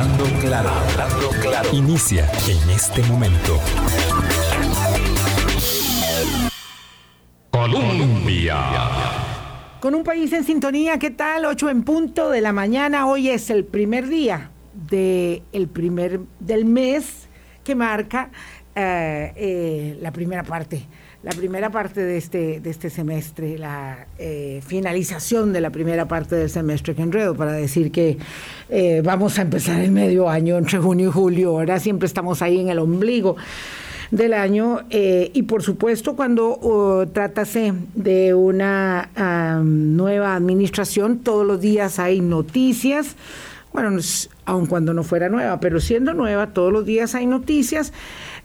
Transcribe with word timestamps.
Hablando 0.00 0.24
claro, 0.40 0.70
hablando 0.70 1.28
claro. 1.42 1.68
Inicia 1.74 2.26
en 2.48 2.70
este 2.70 3.02
momento. 3.02 3.60
Colombia. 7.50 8.56
Con 9.78 9.94
un 9.94 10.02
país 10.02 10.32
en 10.32 10.44
sintonía, 10.44 10.98
¿qué 10.98 11.10
tal? 11.10 11.44
8 11.44 11.68
en 11.68 11.82
punto 11.82 12.30
de 12.30 12.40
la 12.40 12.50
mañana. 12.54 13.06
Hoy 13.08 13.28
es 13.28 13.50
el 13.50 13.66
primer 13.66 14.08
día 14.08 14.50
de 14.72 15.42
el 15.52 15.68
primer 15.68 16.20
del 16.38 16.64
mes 16.64 17.28
que 17.62 17.74
marca 17.74 18.30
eh, 18.74 19.34
eh, 19.36 19.98
la 20.00 20.12
primera 20.12 20.44
parte 20.44 20.86
la 21.22 21.32
primera 21.32 21.70
parte 21.70 22.00
de 22.00 22.16
este, 22.16 22.60
de 22.60 22.70
este 22.70 22.88
semestre, 22.88 23.58
la 23.58 24.06
eh, 24.18 24.62
finalización 24.66 25.52
de 25.52 25.60
la 25.60 25.70
primera 25.70 26.08
parte 26.08 26.34
del 26.34 26.48
semestre 26.48 26.94
que 26.94 27.02
enredo, 27.02 27.34
para 27.34 27.52
decir 27.52 27.92
que 27.92 28.16
eh, 28.70 29.02
vamos 29.04 29.38
a 29.38 29.42
empezar 29.42 29.80
el 29.80 29.90
medio 29.90 30.30
año 30.30 30.56
entre 30.56 30.78
junio 30.78 31.10
y 31.10 31.12
julio, 31.12 31.50
ahora 31.50 31.78
siempre 31.78 32.06
estamos 32.06 32.40
ahí 32.40 32.60
en 32.60 32.70
el 32.70 32.78
ombligo 32.78 33.36
del 34.10 34.32
año 34.32 34.80
eh, 34.88 35.30
y 35.34 35.42
por 35.42 35.62
supuesto 35.62 36.16
cuando 36.16 36.58
uh, 36.58 37.06
tratase 37.12 37.74
de 37.94 38.34
una 38.34 39.10
nueva 39.62 40.34
administración, 40.34 41.18
todos 41.18 41.46
los 41.46 41.60
días 41.60 41.98
hay 41.98 42.20
noticias, 42.20 43.14
bueno, 43.74 44.00
aun 44.46 44.66
cuando 44.66 44.94
no 44.94 45.04
fuera 45.04 45.28
nueva, 45.28 45.60
pero 45.60 45.80
siendo 45.80 46.14
nueva, 46.14 46.48
todos 46.48 46.72
los 46.72 46.86
días 46.86 47.14
hay 47.14 47.26
noticias 47.26 47.92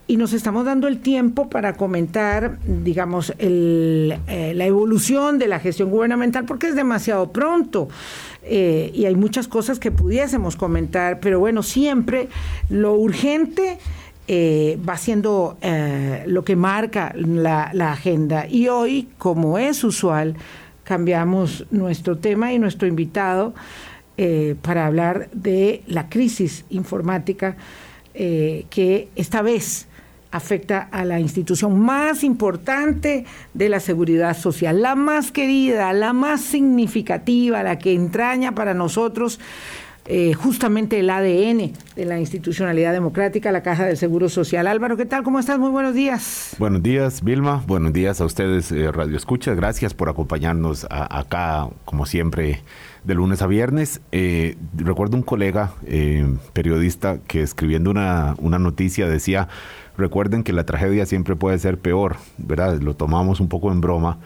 y 0.08 0.18
nos 0.18 0.34
estamos 0.34 0.66
dando 0.66 0.88
el 0.88 1.00
tiempo 1.00 1.50
para 1.50 1.74
comentar, 1.74 2.60
digamos, 2.66 3.34
eh, 3.40 4.20
la 4.56 4.66
evolución 4.66 5.40
de 5.40 5.48
la 5.48 5.60
gestión 5.60 5.90
gubernamental, 5.90 6.46
porque 6.46 6.68
es 6.68 6.76
demasiado 6.76 7.32
pronto 7.32 7.88
eh, 8.44 8.92
y 8.94 9.06
hay 9.06 9.16
muchas 9.16 9.48
cosas 9.48 9.80
que 9.80 9.92
pudiésemos 9.92 10.56
comentar, 10.58 11.20
pero 11.20 11.40
bueno, 11.40 11.64
siempre 11.64 12.28
lo 12.70 12.94
urgente 12.94 13.80
eh, 14.28 14.78
va 14.88 14.98
siendo 14.98 15.58
lo 16.28 16.44
que 16.44 16.56
marca 16.56 17.12
la 17.16 17.92
agenda. 17.92 18.46
Y 18.48 18.68
hoy, 18.68 19.10
como 19.18 19.58
es 19.58 19.84
usual, 19.84 20.36
cambiamos 20.84 21.66
nuestro 21.72 22.18
tema 22.18 22.54
y 22.54 22.60
nuestro 22.60 22.88
invitado 22.88 23.56
para 24.62 24.86
hablar 24.86 25.30
de 25.34 25.82
la 25.88 26.10
crisis 26.10 26.64
informática. 26.70 27.58
que 28.14 29.10
esta 29.16 29.42
vez 29.42 29.88
afecta 30.36 30.90
a 30.92 31.06
la 31.06 31.20
institución 31.20 31.80
más 31.80 32.24
importante 32.24 33.26
de 33.54 33.70
la 33.70 33.80
seguridad 33.80 34.36
social, 34.36 34.82
la 34.82 34.96
más 34.96 35.32
querida, 35.32 35.94
la 35.94 36.12
más 36.12 36.42
significativa, 36.42 37.64
la 37.64 37.80
que 37.80 37.94
entraña 37.94 38.54
para 38.54 38.74
nosotros 38.74 39.40
eh, 40.06 40.34
justamente 40.34 41.00
el 41.00 41.10
ADN 41.10 41.74
de 41.96 42.06
la 42.06 42.20
institucionalidad 42.20 42.94
democrática, 42.94 43.52
la 43.52 43.64
Caja 43.64 43.86
del 43.86 43.98
Seguro 43.98 44.30
Social. 44.30 44.68
Álvaro, 44.68 44.98
¿qué 44.98 45.06
tal? 45.06 45.24
¿Cómo 45.24 45.40
estás? 45.40 45.60
Muy 45.60 45.72
buenos 45.72 45.94
días. 45.94 46.56
Buenos 46.60 46.84
días, 46.84 47.24
Vilma. 47.24 47.64
Buenos 47.68 47.94
días 47.94 48.22
a 48.22 48.26
ustedes, 48.26 48.72
eh, 48.72 48.92
Radio 48.92 49.18
Escucha. 49.18 49.54
Gracias 49.56 49.94
por 49.94 50.10
acompañarnos 50.10 50.88
acá, 50.90 51.68
como 51.86 52.06
siempre, 52.06 52.62
de 53.04 53.16
lunes 53.16 53.42
a 53.42 53.48
viernes. 53.48 54.02
Eh, 54.12 54.58
recuerdo 54.76 55.18
un 55.18 55.24
colega 55.24 55.74
periodista 56.54 57.20
que 57.28 57.42
escribiendo 57.42 57.92
una, 57.92 58.36
una 58.40 58.60
noticia 58.60 59.08
decía 59.08 59.48
Recuerden 59.98 60.44
que 60.44 60.54
la 60.54 60.66
tragedia 60.66 61.06
siempre 61.06 61.36
puede 61.36 61.58
ser 61.58 61.78
peor, 61.78 62.18
¿verdad? 62.38 62.80
Lo 62.82 62.96
tomamos 62.96 63.40
un 63.40 63.48
poco 63.48 63.72
en 63.72 63.82
broma. 63.82 64.20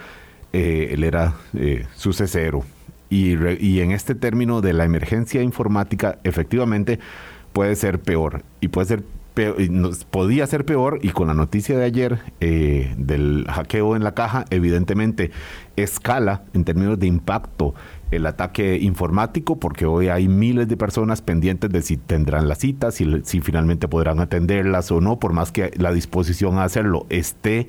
Eh, 0.52 0.90
él 0.92 1.04
era 1.04 1.36
eh, 1.54 1.86
sucesero. 1.96 2.64
Y, 3.10 3.36
y 3.60 3.82
en 3.82 3.92
este 3.92 4.16
término 4.16 4.62
de 4.62 4.74
la 4.74 4.86
emergencia 4.86 5.42
informática, 5.42 6.20
efectivamente 6.24 7.00
puede 7.54 7.76
ser 7.76 8.00
peor. 8.00 8.44
Y 8.62 8.68
puede 8.68 8.88
ser 8.88 9.04
podía 10.10 10.46
ser 10.48 10.66
peor 10.66 11.00
y 11.02 11.10
con 11.10 11.28
la 11.28 11.34
noticia 11.34 11.78
de 11.78 11.86
ayer 11.86 12.20
eh, 12.40 12.94
del 12.98 13.46
hackeo 13.48 13.96
en 13.96 14.04
la 14.04 14.14
caja, 14.14 14.46
evidentemente 14.50 15.32
escala 15.76 16.44
en 16.54 16.66
términos 16.66 17.00
de 17.00 17.08
impacto 17.08 17.74
el 18.12 18.26
ataque 18.26 18.78
informático, 18.78 19.60
porque 19.60 19.86
hoy 19.86 20.08
hay 20.08 20.28
miles 20.28 20.68
de 20.68 20.78
personas 20.78 21.22
pendientes 21.22 21.70
de 21.70 21.82
si 21.82 21.98
tendrán 21.98 22.48
las 22.48 22.60
citas, 22.60 22.96
si, 22.96 23.42
finalmente 23.42 23.88
podrán 23.88 24.20
atenderlas 24.20 24.92
o 24.92 25.00
no, 25.00 25.20
por 25.20 25.34
más 25.34 25.52
que 25.52 25.72
la 25.78 25.92
disposición 25.92 26.58
a 26.58 26.64
hacerlo 26.64 27.06
esté, 27.10 27.68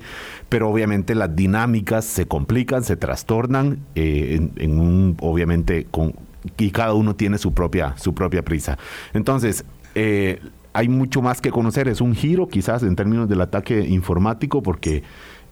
pero 0.49 0.69
obviamente 0.69 1.15
las 1.15 1.35
dinámicas 1.35 2.05
se 2.05 2.25
complican, 2.25 2.83
se 2.83 2.95
trastornan, 2.95 3.79
eh, 3.95 4.49
en, 4.55 4.79
un, 4.79 5.17
obviamente, 5.21 5.85
con, 5.91 6.15
y 6.57 6.71
cada 6.71 6.93
uno 6.93 7.15
tiene 7.15 7.37
su 7.37 7.53
propia, 7.53 7.95
su 7.97 8.13
propia 8.13 8.43
prisa. 8.43 8.77
Entonces, 9.13 9.63
eh, 9.95 10.39
hay 10.73 10.87
mucho 10.87 11.21
más 11.21 11.41
que 11.41 11.51
conocer, 11.51 11.87
es 11.87 12.01
un 12.01 12.15
giro 12.15 12.47
quizás 12.47 12.83
en 12.83 12.95
términos 12.95 13.29
del 13.29 13.41
ataque 13.41 13.81
informático, 13.87 14.63
porque, 14.63 15.03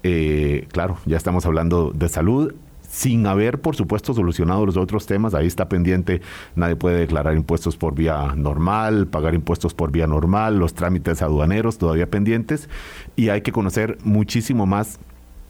eh, 0.03 0.67
claro, 0.71 0.97
ya 1.05 1.17
estamos 1.17 1.45
hablando 1.45 1.91
de 1.91 2.09
salud, 2.09 2.53
sin 2.89 3.27
haber, 3.27 3.61
por 3.61 3.75
supuesto, 3.75 4.13
solucionado 4.13 4.65
los 4.65 4.75
otros 4.75 5.05
temas. 5.05 5.33
Ahí 5.33 5.47
está 5.47 5.69
pendiente, 5.69 6.21
nadie 6.55 6.75
puede 6.75 6.99
declarar 6.99 7.35
impuestos 7.35 7.77
por 7.77 7.95
vía 7.95 8.33
normal, 8.35 9.07
pagar 9.07 9.35
impuestos 9.35 9.73
por 9.73 9.91
vía 9.91 10.07
normal, 10.07 10.57
los 10.57 10.73
trámites 10.73 11.21
aduaneros 11.21 11.77
todavía 11.77 12.09
pendientes 12.09 12.67
y 13.15 13.29
hay 13.29 13.41
que 13.41 13.51
conocer 13.51 13.97
muchísimo 14.03 14.65
más 14.65 14.99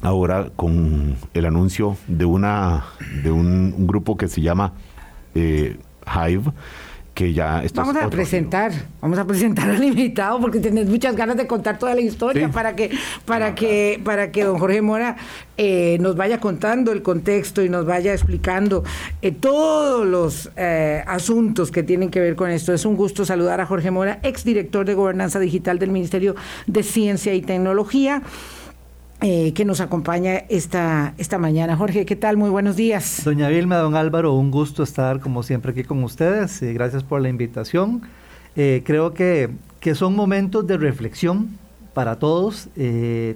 ahora 0.02 0.50
con 0.56 1.16
el 1.34 1.46
anuncio 1.46 1.98
de 2.08 2.26
una 2.26 2.86
de 3.24 3.32
un, 3.32 3.88
grupo 3.88 4.18
que 4.18 4.28
se 4.28 4.42
llama 4.42 4.74
eh, 5.36 5.78
Hive 6.06 6.52
ya 7.28 7.64
vamos 7.74 7.96
a 7.96 8.10
presentar, 8.10 8.72
vamos 9.02 9.20
a 9.20 9.26
presentar 9.26 9.70
al 9.70 9.84
invitado 9.84 10.40
porque 10.40 10.60
tenés 10.60 10.88
muchas 10.88 11.16
ganas 11.16 11.38
de 11.38 11.48
contar 11.48 11.78
toda 11.78 11.94
la 11.94 12.02
historia 12.02 12.50
para 12.50 12.76
que 12.76 12.92
para 13.26 13.56
que 13.56 14.02
para 14.04 14.32
que 14.32 14.44
don 14.44 14.58
Jorge 14.58 14.82
Mora 14.82 15.18
eh, 15.58 15.98
nos 16.00 16.16
vaya 16.16 16.40
contando 16.40 16.94
el 16.94 17.02
contexto 17.02 17.62
y 17.62 17.70
nos 17.70 17.86
vaya 17.86 18.14
explicando 18.14 18.84
eh, 19.22 19.32
todos 19.34 20.08
los 20.08 20.50
eh, 20.56 21.04
asuntos 21.06 21.72
que 21.72 21.84
tienen 21.84 22.10
que 22.10 22.22
ver 22.22 22.36
con 22.38 22.50
esto. 22.50 22.74
Es 22.74 22.86
un 22.86 22.96
gusto 22.96 23.26
saludar 23.26 23.60
a 23.60 23.66
Jorge 23.66 23.92
Mora, 23.92 24.20
exdirector 24.24 24.86
de 24.86 24.94
Gobernanza 24.94 25.40
Digital 25.40 25.78
del 25.78 25.92
Ministerio 25.92 26.36
de 26.66 26.84
Ciencia 26.84 27.34
y 27.34 27.42
Tecnología. 27.42 28.22
Eh, 29.22 29.52
que 29.54 29.66
nos 29.66 29.82
acompaña 29.82 30.46
esta, 30.48 31.14
esta 31.18 31.38
mañana. 31.38 31.76
Jorge, 31.76 32.06
¿qué 32.06 32.16
tal? 32.16 32.38
Muy 32.38 32.50
buenos 32.50 32.78
días. 32.78 33.22
Doña 33.26 33.50
Vilma, 33.50 33.76
don 33.76 33.96
Álvaro, 33.96 34.34
un 34.34 34.50
gusto 34.50 34.82
estar 34.82 35.20
como 35.20 35.44
siempre 35.44 35.74
aquí 35.74 35.84
con 35.84 36.02
ustedes. 36.06 36.62
Eh, 36.62 36.72
gracias 36.72 37.04
por 37.04 37.20
la 37.20 37.28
invitación. 37.28 38.02
Eh, 38.56 38.82
creo 38.86 39.14
que, 39.14 39.50
que, 39.82 39.94
son 39.94 40.16
momentos 40.16 40.66
de 40.68 40.78
reflexión 40.78 41.50
para 41.94 42.18
todos, 42.18 42.70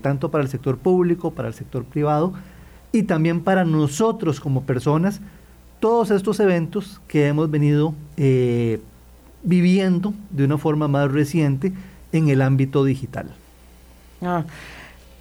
tanto 0.02 0.32
para 0.32 0.44
el 0.44 0.50
sector 0.50 0.78
público, 0.78 1.32
para 1.32 1.50
el 1.50 1.54
sector 1.54 1.84
privado 1.84 2.34
y 2.94 3.04
también 3.04 3.42
para 3.42 3.66
nosotros 3.66 4.40
como 4.40 4.64
personas, 4.64 5.20
todos 5.82 6.12
estos 6.12 6.40
eventos 6.40 7.02
que 7.10 7.28
hemos 7.28 7.52
venido 7.52 7.94
viviendo 9.44 10.14
de 10.30 10.46
una 10.46 10.58
forma 10.58 10.88
más 10.88 11.12
reciente 11.12 11.74
en 12.14 12.30
el 12.30 12.42
ámbito 12.42 12.86
digital. 12.86 13.28
Ah, 14.22 14.46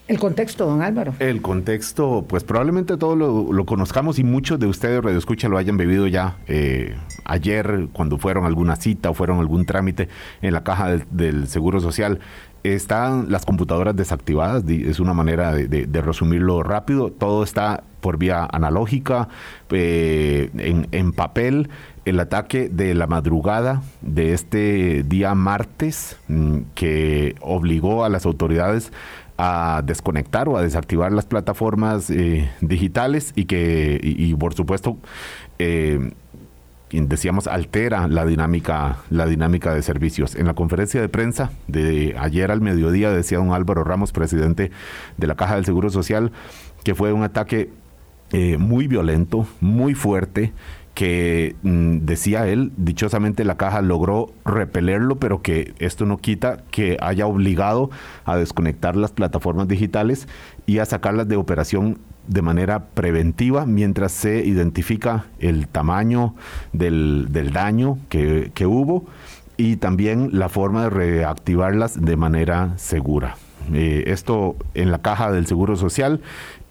el 0.09 0.19
contexto, 0.19 0.67
don 0.67 0.83
Álvaro. 0.83 1.15
El 1.21 1.41
contexto, 1.43 2.25
pues 2.29 2.45
probablemente 2.45 2.97
todos 2.97 3.17
lo, 3.17 3.65
conozcamos 3.67 4.19
y 4.19 4.25
muchos 4.25 4.59
de 4.59 4.67
ustedes, 4.67 5.03
Radio 5.03 5.19
Escucha, 5.19 5.49
lo 5.49 5.59
hayan 5.59 5.77
vivido 5.77 6.07
ya 6.07 6.37
eh, 6.49 6.97
ayer 7.25 7.89
cuando 7.93 8.19
fueron 8.19 8.45
alguna 8.45 8.77
cita 8.77 9.11
o 9.11 9.15
fueron 9.15 9.39
algún 9.39 9.65
trámite 9.65 10.09
en 10.43 10.53
la 10.53 10.65
caja 10.65 10.97
del, 11.11 11.47
Seguro 11.47 11.81
Social. 11.81 12.19
Están 12.65 13.31
las 13.31 13.45
computadoras 13.45 13.97
desactivadas, 13.97 14.65
es 14.69 15.01
una 15.01 15.15
manera 15.15 15.53
de, 15.53 16.03
resumirlo 16.03 16.63
rápido. 16.63 17.11
Todo 17.11 17.43
está 17.43 17.83
por 18.01 18.19
vía 18.19 18.49
analógica, 18.53 19.29
eh, 19.71 20.51
en, 20.59 20.89
en 20.91 21.13
papel 21.13 21.71
el 22.05 22.19
ataque 22.19 22.69
de 22.69 22.95
la 22.95 23.07
madrugada 23.07 23.83
de 24.01 24.33
este 24.33 25.05
día 25.05 25.35
martes 25.35 26.17
mm, 26.29 26.59
que 26.75 27.37
obligó 27.41 28.05
a 28.05 28.09
las 28.09 28.27
autoridades 28.27 28.93
a 29.39 29.83
desconectar 29.85 30.49
o 30.49 30.57
a 30.57 30.63
desactivar 30.63 31.13
las 31.13 31.27
plataformas 31.27 32.11
eh, 32.11 32.51
digitales 32.61 33.33
y 33.35 33.47
que, 33.47 33.99
y, 34.03 34.35
por 34.35 34.55
supuesto, 34.55 34.99
eh, 35.59 36.13
decíamos, 36.91 37.47
altera 37.47 38.07
la 38.09 38.27
dinámica, 38.27 38.99
la 39.11 39.27
dinámica 39.27 39.75
de 39.75 39.83
servicios. 39.83 40.35
En 40.35 40.47
la 40.47 40.55
conferencia 40.55 41.01
de 41.01 41.09
prensa 41.09 41.51
de 41.67 42.15
ayer 42.19 42.51
al 42.51 42.61
mediodía 42.61 43.11
decía 43.11 43.39
don 43.39 43.53
Álvaro 43.53 43.85
Ramos, 43.85 44.13
presidente 44.13 44.71
de 45.17 45.27
la 45.27 45.35
Caja 45.35 45.55
del 45.55 45.65
Seguro 45.65 45.91
Social, 45.91 46.33
que 46.85 46.95
fue 46.95 47.13
un 47.13 47.23
ataque 47.23 47.71
eh, 48.33 48.59
muy 48.59 48.87
violento, 48.89 49.47
muy 49.61 49.95
fuerte, 49.95 50.53
que 50.95 51.57
mm, 51.63 51.99
decía 52.01 52.47
él, 52.47 52.73
dichosamente 52.77 53.45
la 53.45 53.57
caja 53.57 53.81
logró 53.81 54.33
repelerlo, 54.45 55.17
pero 55.17 55.41
que 55.43 55.75
esto 55.79 56.05
no 56.05 56.19
quita 56.19 56.59
que 56.71 56.97
haya 57.01 57.27
obligado 57.27 57.91
a 58.25 58.37
desconectar 58.37 58.97
las 58.97 59.13
plataformas 59.13 59.69
digitales 59.69 60.29
y 60.67 60.79
a 60.79 60.85
sacarlas 60.85 61.29
de 61.29 61.37
operación 61.37 61.99
de 62.27 62.43
manera 62.43 62.85
preventiva 62.87 63.67
mientras 63.67 64.13
se 64.13 64.45
identifica 64.45 65.27
el 65.41 65.67
tamaño 65.67 66.35
del, 66.73 67.29
daño 67.53 67.99
que, 68.09 68.53
hubo 68.67 69.07
y 69.57 69.77
también 69.77 70.31
la 70.33 70.49
forma 70.49 70.85
de 70.85 70.91
reactivarlas 70.91 72.01
de 72.01 72.17
manera 72.17 72.75
segura. 72.77 73.37
Eh, 73.73 74.05
esto 74.09 74.57
en 74.75 74.91
la 74.91 75.03
caja 75.03 75.31
del 75.31 75.47
Seguro 75.47 75.77
Social 75.77 76.21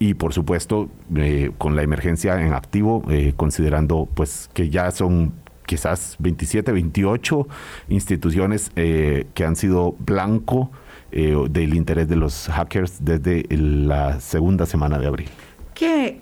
y 0.02 0.14
por 0.14 0.32
supuesto 0.32 0.88
eh, 1.14 1.52
con 1.58 1.76
la 1.76 1.82
emergencia 1.82 2.40
en 2.44 2.54
activo, 2.54 3.04
eh, 3.08 3.34
considerando 3.36 4.08
pues 4.12 4.50
que 4.52 4.68
ya 4.68 4.90
son 4.90 5.32
quizás 5.64 6.16
27, 6.18 6.72
28 6.72 7.46
instituciones 7.88 8.70
que 8.74 9.44
han 9.46 9.54
sido 9.54 9.94
blanco 10.00 10.72
del 11.12 11.74
interés 11.74 12.08
de 12.08 12.16
los 12.16 12.48
hackers 12.48 13.04
desde 13.04 13.46
la 13.56 14.20
segunda 14.20 14.66
semana 14.66 14.98
de 14.98 15.06
abril. 15.06 15.28
¿Qué 15.72 16.20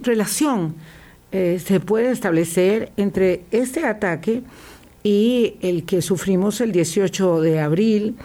relación 0.00 0.76
se 1.32 1.80
puede 1.80 2.12
establecer 2.12 2.92
entre 2.96 3.42
este 3.50 3.84
ataque 3.84 4.42
y 5.02 5.56
el 5.60 5.84
que 5.84 6.00
sufrimos 6.00 6.60
el 6.60 6.72
18 6.72 7.42
de 7.42 7.60
abril? 7.60 8.16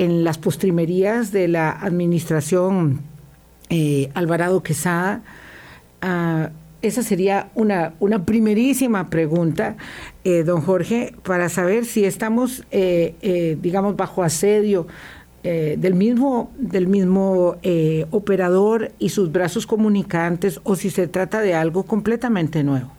en 0.00 0.24
las 0.24 0.38
postrimerías 0.38 1.30
de 1.30 1.46
la 1.46 1.70
administración 1.72 3.02
eh, 3.70 4.10
Alvarado 4.14 4.62
Quesada. 4.62 5.22
Ah, 6.02 6.50
esa 6.82 7.02
sería 7.02 7.50
una, 7.54 7.94
una 8.00 8.24
primerísima 8.24 9.10
pregunta, 9.10 9.76
eh, 10.24 10.44
don 10.44 10.62
Jorge, 10.62 11.14
para 11.22 11.48
saber 11.48 11.84
si 11.84 12.04
estamos, 12.04 12.64
eh, 12.70 13.58
digamos, 13.60 13.96
bajo 13.96 14.22
asedio 14.22 14.86
del 15.42 15.94
mismo, 15.94 16.50
del 16.58 16.86
mismo 16.86 17.56
operador 18.10 18.92
y 18.98 19.08
sus 19.08 19.32
brazos 19.32 19.66
comunicantes 19.66 20.60
o 20.64 20.76
si 20.76 20.90
se 20.90 21.08
trata 21.08 21.40
de 21.40 21.54
algo 21.54 21.84
completamente 21.84 22.62
nuevo. 22.62 22.92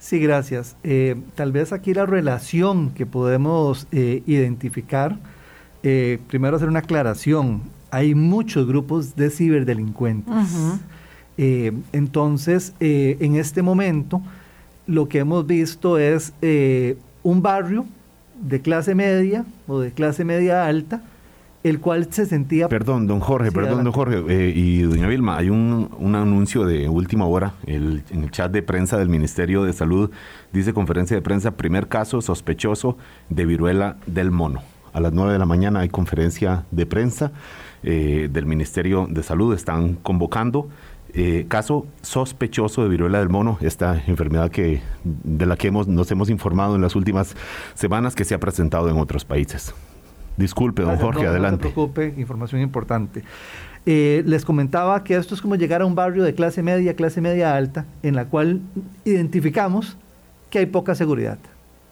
Sí, 0.00 0.18
gracias. 0.18 0.76
tal 1.36 1.52
vez 1.52 1.72
aquí 1.72 1.94
la 1.94 2.06
relación 2.06 2.90
que 2.90 3.06
podemos 3.06 3.86
identificar 3.92 5.18
eh, 5.86 6.18
primero 6.28 6.56
hacer 6.56 6.68
una 6.68 6.78
aclaración. 6.78 7.60
Hay 7.94 8.14
muchos 8.16 8.66
grupos 8.66 9.14
de 9.14 9.30
ciberdelincuentes. 9.30 10.34
Eh, 11.36 11.72
entonces, 11.92 12.74
eh, 12.80 13.16
en 13.20 13.36
este 13.36 13.62
momento, 13.62 14.20
lo 14.86 15.08
que 15.08 15.20
hemos 15.20 15.46
visto 15.46 15.96
es 15.98 16.32
un 17.22 17.42
barrio 17.42 17.86
de 18.40 18.60
clase 18.60 18.94
media 18.94 19.44
o 19.66 19.80
de 19.80 19.92
clase 19.92 20.24
media 20.24 20.66
alta, 20.66 21.02
el 21.62 21.80
cual 21.80 22.08
se 22.10 22.26
sentía... 22.26 22.68
Perdón, 22.68 23.06
don 23.06 23.20
Jorge, 23.20 23.50
perdón, 23.50 23.84
don 23.84 23.92
Jorge 23.92 24.52
y 24.54 24.82
doña 24.82 25.08
Vilma, 25.08 25.38
hay 25.38 25.48
un, 25.48 25.88
anuncio 26.14 26.66
de 26.66 26.88
última 26.88 27.26
hora 27.26 27.54
en 27.66 28.02
el 28.10 28.30
chat 28.30 28.50
de 28.50 28.62
prensa 28.62 28.98
del 28.98 29.08
Ministerio 29.08 29.62
de 29.62 29.72
Salud, 29.72 30.10
dice 30.52 30.74
conferencia 30.74 31.16
de 31.16 31.22
prensa, 31.22 31.52
primer 31.52 31.88
caso 31.88 32.20
sospechoso 32.20 32.98
de 33.30 33.46
viruela 33.46 33.96
del 34.06 34.30
mono. 34.30 34.62
A 34.92 35.00
las 35.00 35.12
9 35.12 35.32
de 35.32 35.38
la 35.38 35.46
mañana 35.46 35.80
hay 35.80 35.88
conferencia 35.88 36.66
de 36.70 36.86
prensa 36.86 37.32
eh, 37.84 38.28
del 38.32 38.46
Ministerio 38.46 39.06
de 39.08 39.22
Salud. 39.22 39.54
Están 39.54 39.94
convocando 39.94 40.68
eh, 41.16 41.46
caso 41.46 41.86
sospechoso 42.02 42.82
de 42.82 42.88
viruela 42.88 43.20
del 43.20 43.28
mono, 43.28 43.56
esta 43.60 44.02
enfermedad 44.08 44.50
que, 44.50 44.82
de 45.04 45.46
la 45.46 45.56
que 45.56 45.68
hemos, 45.68 45.86
nos 45.86 46.10
hemos 46.10 46.28
informado 46.28 46.74
en 46.74 46.82
las 46.82 46.96
últimas 46.96 47.36
semanas 47.74 48.16
que 48.16 48.24
se 48.24 48.34
ha 48.34 48.40
presentado 48.40 48.90
en 48.90 48.96
otros 48.96 49.24
países. 49.24 49.72
Disculpe, 50.36 50.82
don 50.82 50.96
Jorge, 50.96 51.28
adelante. 51.28 51.66
No 51.66 51.68
se 51.68 51.74
preocupe, 51.74 52.14
información 52.16 52.62
importante. 52.62 53.22
Eh, 53.86 54.24
les 54.26 54.44
comentaba 54.44 55.04
que 55.04 55.14
esto 55.14 55.36
es 55.36 55.40
como 55.40 55.54
llegar 55.54 55.82
a 55.82 55.86
un 55.86 55.94
barrio 55.94 56.24
de 56.24 56.34
clase 56.34 56.64
media, 56.64 56.96
clase 56.96 57.20
media 57.20 57.54
alta, 57.54 57.86
en 58.02 58.16
la 58.16 58.24
cual 58.24 58.62
identificamos 59.04 59.96
que 60.50 60.58
hay 60.58 60.66
poca 60.66 60.96
seguridad 60.96 61.38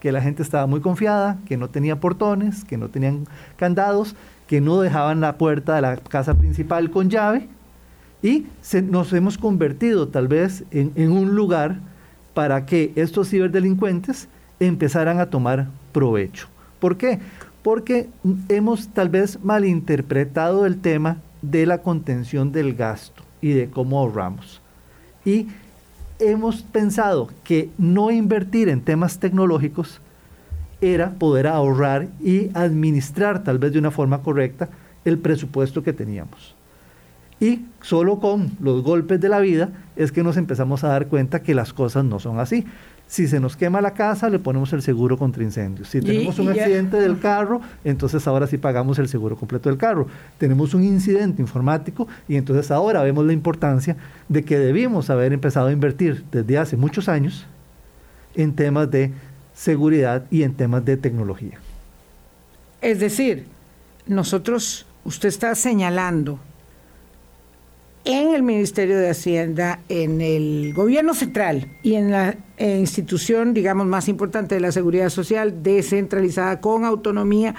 que 0.02 0.10
la 0.10 0.20
gente 0.20 0.42
estaba 0.42 0.66
muy 0.66 0.80
confiada, 0.80 1.38
que 1.46 1.56
no 1.56 1.70
tenía 1.70 2.00
portones, 2.00 2.64
que 2.64 2.76
no 2.76 2.88
tenían 2.88 3.28
candados, 3.56 4.16
que 4.52 4.60
no 4.60 4.82
dejaban 4.82 5.22
la 5.22 5.38
puerta 5.38 5.76
de 5.76 5.80
la 5.80 5.96
casa 5.96 6.34
principal 6.34 6.90
con 6.90 7.08
llave 7.08 7.48
y 8.22 8.44
nos 8.90 9.10
hemos 9.14 9.38
convertido 9.38 10.08
tal 10.08 10.28
vez 10.28 10.64
en, 10.70 11.10
un 11.10 11.34
lugar 11.34 11.78
para 12.34 12.66
que 12.66 12.92
estos 12.94 13.30
ciberdelincuentes 13.30 14.28
empezaran 14.60 15.20
a 15.20 15.30
tomar 15.30 15.68
provecho. 15.92 16.48
¿Por 16.80 16.98
qué? 16.98 17.18
Porque 17.62 18.10
hemos 18.50 18.88
tal 18.88 19.08
vez 19.08 19.42
malinterpretado 19.42 20.66
el 20.66 20.82
tema 20.82 21.16
de 21.40 21.64
la 21.64 21.78
contención 21.78 22.52
del 22.52 22.74
gasto 22.74 23.22
y 23.40 23.52
de 23.52 23.70
cómo 23.70 24.00
ahorramos. 24.00 24.60
Y 25.24 25.46
hemos 26.18 26.60
pensado 26.60 27.30
que 27.42 27.70
no 27.78 28.10
invertir 28.10 28.68
en 28.68 28.82
temas 28.82 29.18
tecnológicos 29.18 30.02
era 30.82 31.12
poder 31.12 31.46
ahorrar 31.46 32.08
y 32.20 32.50
administrar 32.54 33.44
tal 33.44 33.58
vez 33.58 33.72
de 33.72 33.78
una 33.78 33.90
forma 33.90 34.22
correcta 34.22 34.68
el 35.04 35.18
presupuesto 35.18 35.82
que 35.82 35.92
teníamos. 35.92 36.54
Y 37.40 37.64
solo 37.80 38.20
con 38.20 38.52
los 38.60 38.82
golpes 38.82 39.20
de 39.20 39.28
la 39.28 39.40
vida 39.40 39.70
es 39.96 40.12
que 40.12 40.22
nos 40.22 40.36
empezamos 40.36 40.84
a 40.84 40.88
dar 40.88 41.06
cuenta 41.06 41.42
que 41.42 41.54
las 41.54 41.72
cosas 41.72 42.04
no 42.04 42.18
son 42.20 42.38
así. 42.38 42.64
Si 43.08 43.26
se 43.26 43.40
nos 43.40 43.56
quema 43.56 43.80
la 43.80 43.94
casa, 43.94 44.28
le 44.28 44.38
ponemos 44.38 44.72
el 44.72 44.80
seguro 44.80 45.18
contra 45.18 45.42
incendios. 45.42 45.88
Si 45.88 46.00
tenemos 46.00 46.38
un 46.38 46.48
accidente 46.48 46.98
del 46.98 47.18
carro, 47.18 47.60
entonces 47.84 48.26
ahora 48.26 48.46
sí 48.46 48.58
pagamos 48.58 48.98
el 48.98 49.08
seguro 49.08 49.36
completo 49.36 49.68
del 49.68 49.76
carro. 49.76 50.06
Tenemos 50.38 50.72
un 50.72 50.84
incidente 50.84 51.42
informático 51.42 52.08
y 52.28 52.36
entonces 52.36 52.70
ahora 52.70 53.02
vemos 53.02 53.26
la 53.26 53.32
importancia 53.32 53.96
de 54.28 54.44
que 54.44 54.58
debimos 54.58 55.10
haber 55.10 55.32
empezado 55.32 55.66
a 55.66 55.72
invertir 55.72 56.24
desde 56.30 56.58
hace 56.58 56.76
muchos 56.76 57.08
años 57.08 57.46
en 58.34 58.54
temas 58.54 58.90
de 58.90 59.12
seguridad 59.62 60.24
y 60.30 60.42
en 60.42 60.54
temas 60.54 60.84
de 60.84 60.96
tecnología. 60.96 61.58
Es 62.80 62.98
decir, 62.98 63.46
nosotros, 64.06 64.86
usted 65.04 65.28
está 65.28 65.54
señalando 65.54 66.40
en 68.04 68.34
el 68.34 68.42
Ministerio 68.42 68.98
de 68.98 69.10
Hacienda, 69.10 69.78
en 69.88 70.20
el 70.20 70.72
gobierno 70.74 71.14
central 71.14 71.68
y 71.84 71.94
en 71.94 72.10
la 72.10 72.34
eh, 72.56 72.78
institución, 72.78 73.54
digamos, 73.54 73.86
más 73.86 74.08
importante 74.08 74.56
de 74.56 74.60
la 74.60 74.72
seguridad 74.72 75.10
social, 75.10 75.62
descentralizada, 75.62 76.60
con 76.60 76.84
autonomía, 76.84 77.54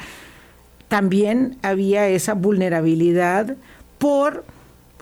también 0.89 1.55
había 1.61 2.09
esa 2.09 2.33
vulnerabilidad 2.33 3.55
por, 3.97 4.43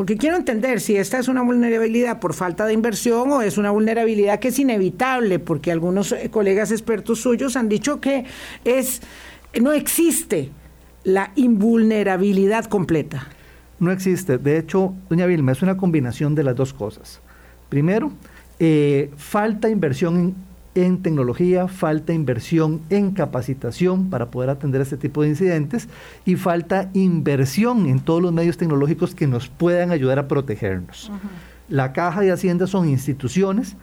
porque 0.02 0.18
quiero 0.18 0.36
entender 0.36 0.82
si 0.82 0.98
esta 0.98 1.20
es 1.20 1.28
una 1.28 1.44
vulnerabilidad 1.44 2.20
por 2.20 2.34
falta 2.34 2.66
de 2.66 2.74
inversión 2.74 3.32
o 3.34 3.44
es 3.44 3.60
una 3.60 3.70
vulnerabilidad 3.70 4.40
que 4.40 4.48
es 4.48 4.58
inevitable, 4.58 5.38
porque 5.38 5.72
algunos 5.72 6.12
eh, 6.12 6.32
colegas 6.32 6.72
expertos 6.72 7.22
suyos 7.22 7.56
han 7.56 7.70
dicho 7.70 8.02
que 8.02 8.26
es, 8.66 9.04
no 9.62 9.74
existe 9.74 10.50
la 11.04 11.32
invulnerabilidad 11.36 12.66
completa 12.66 13.28
no 13.78 13.92
existe. 13.92 14.40
De 14.40 14.58
hecho, 14.58 14.96
doña 15.08 15.28
Vilma, 15.28 15.52
es 15.52 15.62
una 15.62 15.78
combinación 15.78 16.34
de 16.34 16.44
las 16.46 16.56
dos 16.56 16.74
cosas. 16.74 17.20
Primero, 17.70 18.12
eh, 18.60 19.12
falta 19.18 19.70
inversión 19.70 20.34
en, 20.76 21.02
tecnología, 21.02 21.68
falta 21.68 22.14
inversión 22.14 22.82
en 22.90 23.12
capacitación 23.12 24.10
para 24.10 24.32
poder 24.32 24.50
atender 24.50 24.82
este 24.82 24.98
tipo 24.98 25.22
de 25.22 25.30
incidentes 25.30 25.88
y 26.26 26.36
falta 26.36 26.90
inversión 26.94 27.88
en 27.88 28.00
todos 28.00 28.22
los 28.22 28.32
medios 28.32 28.58
tecnológicos 28.58 29.16
que 29.16 29.28
nos 29.28 29.48
puedan 29.48 29.92
ayudar 29.92 30.20
a 30.20 30.28
protegernos. 30.28 31.12
La 31.70 31.94
Caja 31.94 32.22
de 32.22 32.32
Hacienda 32.32 32.68
son 32.68 32.88
instituciones 32.90 33.76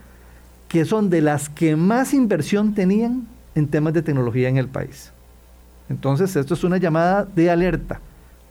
que 0.69 0.85
son 0.85 1.11
de 1.11 1.23
las 1.23 1.49
que 1.49 1.77
más 1.77 2.13
inversión 2.13 2.75
tenían 2.75 3.27
en 3.55 3.69
temas 3.69 3.95
de 3.95 4.03
tecnología 4.03 4.49
en 4.49 4.59
el 4.59 4.69
país. 4.69 5.13
Entonces, 5.89 6.37
esto 6.37 6.55
es 6.55 6.65
una 6.65 6.77
llamada 6.77 7.25
de 7.25 7.51
alerta 7.51 8.01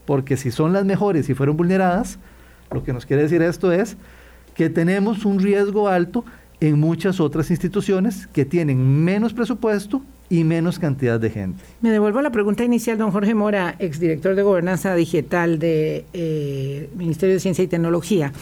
porque 0.08 0.38
si 0.38 0.50
son 0.50 0.72
las 0.72 0.86
mejores 0.86 1.28
y 1.28 1.34
fueron 1.34 1.58
vulneradas, 1.58 2.18
lo 2.72 2.82
que 2.82 2.94
nos 2.94 3.04
quiere 3.04 3.24
decir 3.24 3.42
esto 3.42 3.72
es 3.72 3.98
que 4.54 4.70
tenemos 4.70 5.26
un 5.26 5.38
riesgo 5.38 5.86
alto 5.86 6.24
en 6.60 6.78
muchas 6.78 7.20
otras 7.20 7.50
instituciones 7.50 8.26
que 8.28 8.44
tienen 8.44 9.04
menos 9.04 9.32
presupuesto 9.32 10.02
y 10.28 10.44
menos 10.44 10.78
cantidad 10.78 11.18
de 11.18 11.30
gente. 11.30 11.62
Me 11.80 11.90
devuelvo 11.90 12.18
a 12.18 12.22
la 12.22 12.30
pregunta 12.30 12.64
inicial, 12.64 12.98
don 12.98 13.10
Jorge 13.12 13.34
Mora, 13.34 13.76
exdirector 13.78 14.34
de 14.34 14.42
Gobernanza 14.42 14.94
Digital 14.94 15.58
del 15.58 16.04
eh, 16.12 16.90
Ministerio 16.96 17.34
de 17.34 17.40
Ciencia 17.40 17.64
y 17.64 17.68
Tecnología. 17.68 18.32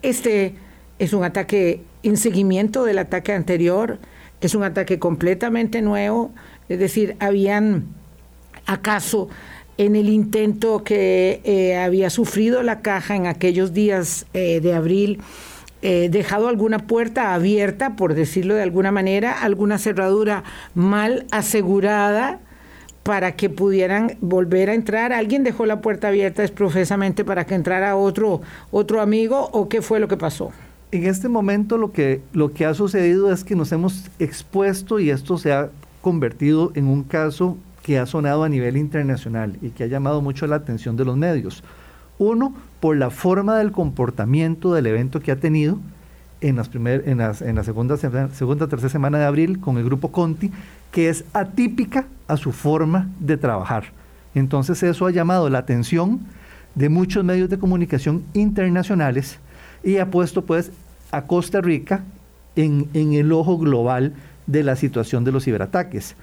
Este 0.00 0.54
es 0.98 1.12
un 1.12 1.24
ataque 1.24 1.82
en 2.02 2.16
seguimiento 2.16 2.84
del 2.84 2.98
ataque 2.98 3.32
anterior, 3.32 3.98
es 4.40 4.54
un 4.54 4.64
ataque 4.64 4.98
completamente 4.98 5.82
nuevo, 5.82 6.32
es 6.68 6.78
decir, 6.78 7.16
habían 7.20 7.84
acaso 8.66 9.28
en 9.78 9.96
el 9.96 10.08
intento 10.08 10.84
que 10.84 11.40
eh, 11.44 11.76
había 11.76 12.10
sufrido 12.10 12.62
la 12.62 12.80
caja 12.80 13.16
en 13.16 13.26
aquellos 13.26 13.72
días 13.72 14.26
eh, 14.34 14.60
de 14.60 14.74
abril, 14.74 15.20
eh, 15.82 16.08
dejado 16.10 16.48
alguna 16.48 16.78
puerta 16.86 17.34
abierta, 17.34 17.96
por 17.96 18.14
decirlo 18.14 18.54
de 18.54 18.62
alguna 18.62 18.92
manera, 18.92 19.42
alguna 19.42 19.78
cerradura 19.78 20.44
mal 20.74 21.26
asegurada 21.30 22.40
para 23.02 23.32
que 23.32 23.50
pudieran 23.50 24.16
volver 24.20 24.70
a 24.70 24.74
entrar. 24.74 25.12
¿Alguien 25.12 25.42
dejó 25.42 25.66
la 25.66 25.80
puerta 25.80 26.08
abierta 26.08 26.44
exprofesamente 26.44 27.24
para 27.24 27.46
que 27.46 27.54
entrara 27.54 27.96
otro, 27.96 28.42
otro 28.70 29.00
amigo 29.00 29.50
o 29.52 29.68
qué 29.68 29.82
fue 29.82 29.98
lo 29.98 30.08
que 30.08 30.16
pasó? 30.16 30.52
En 30.92 31.06
este 31.06 31.28
momento 31.28 31.78
lo 31.78 31.90
que, 31.90 32.20
lo 32.32 32.52
que 32.52 32.64
ha 32.64 32.74
sucedido 32.74 33.32
es 33.32 33.44
que 33.44 33.56
nos 33.56 33.72
hemos 33.72 34.10
expuesto 34.18 35.00
y 35.00 35.10
esto 35.10 35.38
se 35.38 35.52
ha 35.52 35.70
convertido 36.00 36.70
en 36.74 36.86
un 36.86 37.02
caso 37.02 37.56
que 37.82 37.98
ha 37.98 38.06
sonado 38.06 38.44
a 38.44 38.48
nivel 38.48 38.76
internacional 38.76 39.58
y 39.60 39.70
que 39.70 39.84
ha 39.84 39.86
llamado 39.88 40.20
mucho 40.20 40.46
la 40.46 40.56
atención 40.56 40.96
de 40.96 41.04
los 41.04 41.16
medios. 41.16 41.64
Uno, 42.18 42.54
por 42.82 42.96
la 42.96 43.10
forma 43.10 43.58
del 43.58 43.70
comportamiento 43.70 44.74
del 44.74 44.88
evento 44.88 45.20
que 45.20 45.30
ha 45.30 45.36
tenido 45.36 45.78
en, 46.40 46.56
las 46.56 46.68
primer, 46.68 47.08
en, 47.08 47.18
las, 47.18 47.40
en 47.40 47.54
la 47.54 47.62
segunda, 47.62 47.96
segunda, 47.96 48.66
tercera 48.66 48.88
semana 48.88 49.20
de 49.20 49.24
abril 49.24 49.60
con 49.60 49.78
el 49.78 49.84
grupo 49.84 50.10
Conti, 50.10 50.50
que 50.90 51.08
es 51.08 51.24
atípica 51.32 52.06
a 52.26 52.36
su 52.36 52.50
forma 52.50 53.08
de 53.20 53.36
trabajar. 53.36 53.84
Entonces 54.34 54.82
eso 54.82 55.06
ha 55.06 55.12
llamado 55.12 55.48
la 55.48 55.58
atención 55.58 56.22
de 56.74 56.88
muchos 56.88 57.22
medios 57.22 57.48
de 57.48 57.56
comunicación 57.60 58.24
internacionales 58.34 59.38
y 59.84 59.98
ha 59.98 60.10
puesto 60.10 60.44
pues 60.44 60.72
a 61.12 61.22
Costa 61.28 61.60
Rica 61.60 62.02
en, 62.56 62.88
en 62.94 63.12
el 63.12 63.30
ojo 63.30 63.58
global 63.58 64.12
de 64.48 64.64
la 64.64 64.74
situación 64.74 65.22
de 65.22 65.30
los 65.30 65.44
ciberataques. 65.44 66.16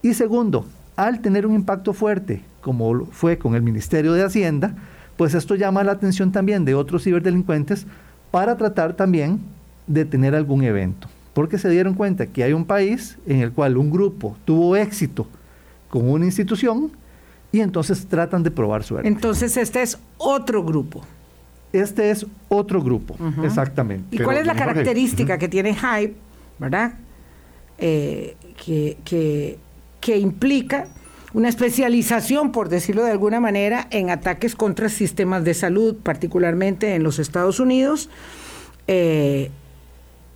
Y 0.00 0.14
segundo, 0.14 0.64
al 0.94 1.18
tener 1.22 1.44
un 1.44 1.56
impacto 1.56 1.92
fuerte, 1.92 2.44
como 2.60 3.06
fue 3.06 3.36
con 3.36 3.56
el 3.56 3.62
Ministerio 3.62 4.12
de 4.12 4.22
Hacienda, 4.22 4.76
pues 5.16 5.34
esto 5.34 5.54
llama 5.54 5.84
la 5.84 5.92
atención 5.92 6.32
también 6.32 6.64
de 6.64 6.74
otros 6.74 7.04
ciberdelincuentes 7.04 7.86
para 8.30 8.56
tratar 8.56 8.94
también 8.94 9.40
de 9.86 10.04
tener 10.04 10.34
algún 10.34 10.64
evento. 10.64 11.08
Porque 11.34 11.58
se 11.58 11.68
dieron 11.68 11.94
cuenta 11.94 12.26
que 12.26 12.44
hay 12.44 12.52
un 12.52 12.64
país 12.64 13.18
en 13.26 13.40
el 13.40 13.52
cual 13.52 13.76
un 13.76 13.90
grupo 13.90 14.36
tuvo 14.44 14.76
éxito 14.76 15.26
con 15.88 16.08
una 16.08 16.24
institución 16.24 16.92
y 17.52 17.60
entonces 17.60 18.06
tratan 18.06 18.42
de 18.42 18.50
probar 18.50 18.82
suerte. 18.82 19.06
Entonces 19.08 19.56
este 19.56 19.82
es 19.82 19.98
otro 20.18 20.64
grupo. 20.64 21.02
Este 21.72 22.10
es 22.10 22.24
otro 22.48 22.80
grupo, 22.80 23.16
exactamente. 23.42 24.14
¿Y 24.14 24.20
cuál 24.20 24.36
es 24.36 24.46
la 24.46 24.54
característica 24.54 25.38
que 25.38 25.48
tiene 25.48 25.74
Hype, 25.74 26.14
verdad? 26.58 26.94
Eh, 27.78 28.36
que, 28.64 28.96
que, 29.04 29.58
que 30.00 30.16
implica 30.18 30.86
una 31.34 31.48
especialización, 31.48 32.52
por 32.52 32.68
decirlo 32.68 33.04
de 33.04 33.10
alguna 33.10 33.40
manera, 33.40 33.88
en 33.90 34.08
ataques 34.08 34.54
contra 34.54 34.88
sistemas 34.88 35.44
de 35.44 35.52
salud, 35.52 35.96
particularmente 36.00 36.94
en 36.94 37.02
los 37.02 37.18
Estados 37.18 37.58
Unidos, 37.58 38.08
eh, 38.86 39.50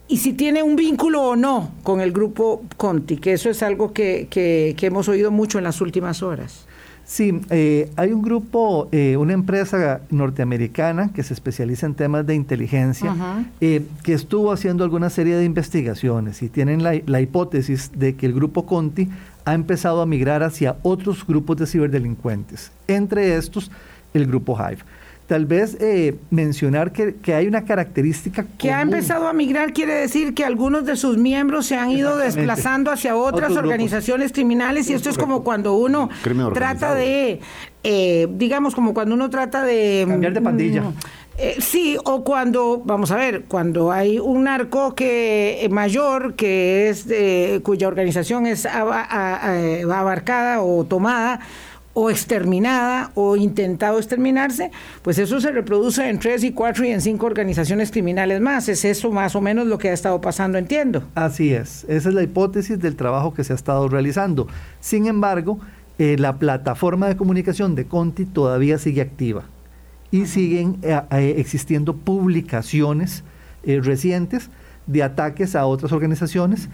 y 0.08 0.16
si 0.16 0.32
tiene 0.32 0.62
un 0.62 0.74
vínculo 0.74 1.22
o 1.22 1.36
no 1.36 1.70
con 1.82 2.00
el 2.00 2.12
grupo 2.12 2.62
Conti, 2.76 3.18
que 3.18 3.34
eso 3.34 3.48
es 3.48 3.62
algo 3.62 3.92
que, 3.92 4.26
que, 4.28 4.74
hemos 4.80 5.08
oído 5.08 5.30
mucho 5.30 5.58
en 5.58 5.64
las 5.64 5.80
últimas 5.80 6.22
horas. 6.22 6.66
Sí, 7.04 7.40
eh, 7.50 7.90
hay 7.96 8.12
un 8.12 8.20
grupo, 8.20 8.88
eh, 8.90 9.16
una 9.16 9.34
empresa 9.34 10.00
norteamericana 10.10 11.10
que 11.12 11.22
se 11.22 11.32
especializa 11.32 11.86
en 11.86 11.94
temas 11.94 12.26
de 12.26 12.34
inteligencia, 12.34 13.14
que 13.60 14.12
estuvo 14.12 14.50
haciendo 14.50 14.82
alguna 14.82 15.10
serie 15.10 15.36
de 15.36 15.44
investigaciones 15.44 16.42
y 16.42 16.48
tienen 16.48 16.82
la, 16.82 17.00
la, 17.06 17.20
hipótesis 17.20 17.92
de 17.94 18.14
que 18.14 18.26
el 18.26 18.34
grupo 18.34 18.66
Conti 18.66 19.08
ha 19.48 19.54
empezado 19.54 20.02
a 20.02 20.06
migrar 20.06 20.42
hacia 20.42 20.76
otros 20.82 21.26
grupos 21.26 21.56
de 21.56 21.66
ciberdelincuentes, 21.66 22.70
entre 22.86 23.36
estos 23.36 23.70
el 24.12 24.26
grupo 24.26 24.56
Hive. 24.56 24.82
Tal 25.26 25.44
vez 25.44 25.76
eh, 25.80 26.16
mencionar 26.30 26.90
que, 26.90 27.34
hay 27.34 27.46
una 27.46 27.64
característica. 27.64 28.46
Que 28.56 28.72
ha 28.72 28.80
empezado 28.80 29.28
a 29.28 29.34
migrar 29.34 29.74
quiere 29.74 29.92
decir 29.92 30.32
que 30.32 30.42
algunos 30.42 30.86
de 30.86 30.96
sus 30.96 31.18
miembros 31.18 31.66
se 31.66 31.76
han 31.76 31.90
ido 31.90 32.16
desplazando 32.16 32.90
hacia 32.90 33.14
otras 33.14 33.52
organizaciones 33.56 34.32
criminales 34.32 34.88
y 34.88 34.94
esto 34.94 35.10
es 35.10 35.18
como 35.18 35.44
cuando 35.44 35.74
uno 35.74 36.08
trata 36.54 36.94
de, 36.94 37.40
eh, 37.84 38.26
digamos, 38.32 38.74
como 38.74 38.94
cuando 38.94 39.14
uno 39.14 39.28
trata 39.28 39.64
de... 39.64 40.06
Cambiar 40.08 40.32
de 40.32 40.40
pandilla. 40.40 40.82
Mm, 40.82 40.94
eh, 41.38 41.56
sí, 41.60 41.96
o 42.04 42.24
cuando, 42.24 42.82
vamos 42.84 43.10
a 43.10 43.16
ver, 43.16 43.44
cuando 43.44 43.92
hay 43.92 44.18
un 44.18 44.44
narco 44.44 44.94
que 44.94 45.64
eh, 45.64 45.68
mayor 45.68 46.34
que 46.34 46.88
es 46.88 47.06
cuya 47.62 47.88
organización 47.88 48.46
es 48.46 48.66
abarcada 48.66 50.62
o 50.62 50.84
tomada 50.84 51.40
o 52.00 52.10
exterminada 52.10 53.10
o 53.14 53.34
intentado 53.34 53.98
exterminarse, 53.98 54.70
pues 55.02 55.18
eso 55.18 55.40
se 55.40 55.50
reproduce 55.50 56.08
en 56.08 56.20
tres 56.20 56.44
y 56.44 56.52
cuatro 56.52 56.84
y 56.84 56.90
en 56.90 57.00
cinco 57.00 57.26
organizaciones 57.26 57.90
criminales 57.90 58.40
más. 58.40 58.68
Es 58.68 58.84
eso 58.84 59.10
más 59.10 59.34
o 59.34 59.40
menos 59.40 59.66
lo 59.66 59.78
que 59.78 59.88
ha 59.88 59.92
estado 59.92 60.20
pasando, 60.20 60.58
entiendo. 60.58 61.02
Así 61.16 61.52
es, 61.52 61.84
esa 61.88 62.08
es 62.08 62.14
la 62.14 62.22
hipótesis 62.22 62.78
del 62.78 62.94
trabajo 62.94 63.34
que 63.34 63.42
se 63.42 63.52
ha 63.52 63.56
estado 63.56 63.88
realizando. 63.88 64.46
Sin 64.78 65.06
embargo, 65.06 65.58
eh, 65.98 66.14
la 66.18 66.36
plataforma 66.36 67.08
de 67.08 67.16
comunicación 67.16 67.74
de 67.74 67.86
Conti 67.86 68.26
todavía 68.26 68.78
sigue 68.78 69.00
activa 69.00 69.44
y 70.10 70.26
siguen 70.26 70.78
eh, 70.82 71.00
eh, 71.10 71.34
existiendo 71.38 71.94
publicaciones 71.94 73.24
eh, 73.62 73.80
recientes 73.82 74.50
de 74.86 75.02
ataques 75.02 75.54
a 75.54 75.66
otras 75.66 75.92
organizaciones, 75.92 76.68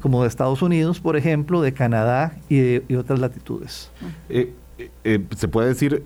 como 0.00 0.22
de 0.22 0.28
Estados 0.28 0.62
Unidos, 0.62 1.00
por 1.00 1.16
ejemplo, 1.16 1.60
de 1.62 1.72
Canadá 1.72 2.36
y, 2.48 2.58
de, 2.58 2.96
otras 2.96 3.18
latitudes. 3.18 3.90
se 4.28 5.48
puede 5.48 5.68
decir 5.68 6.02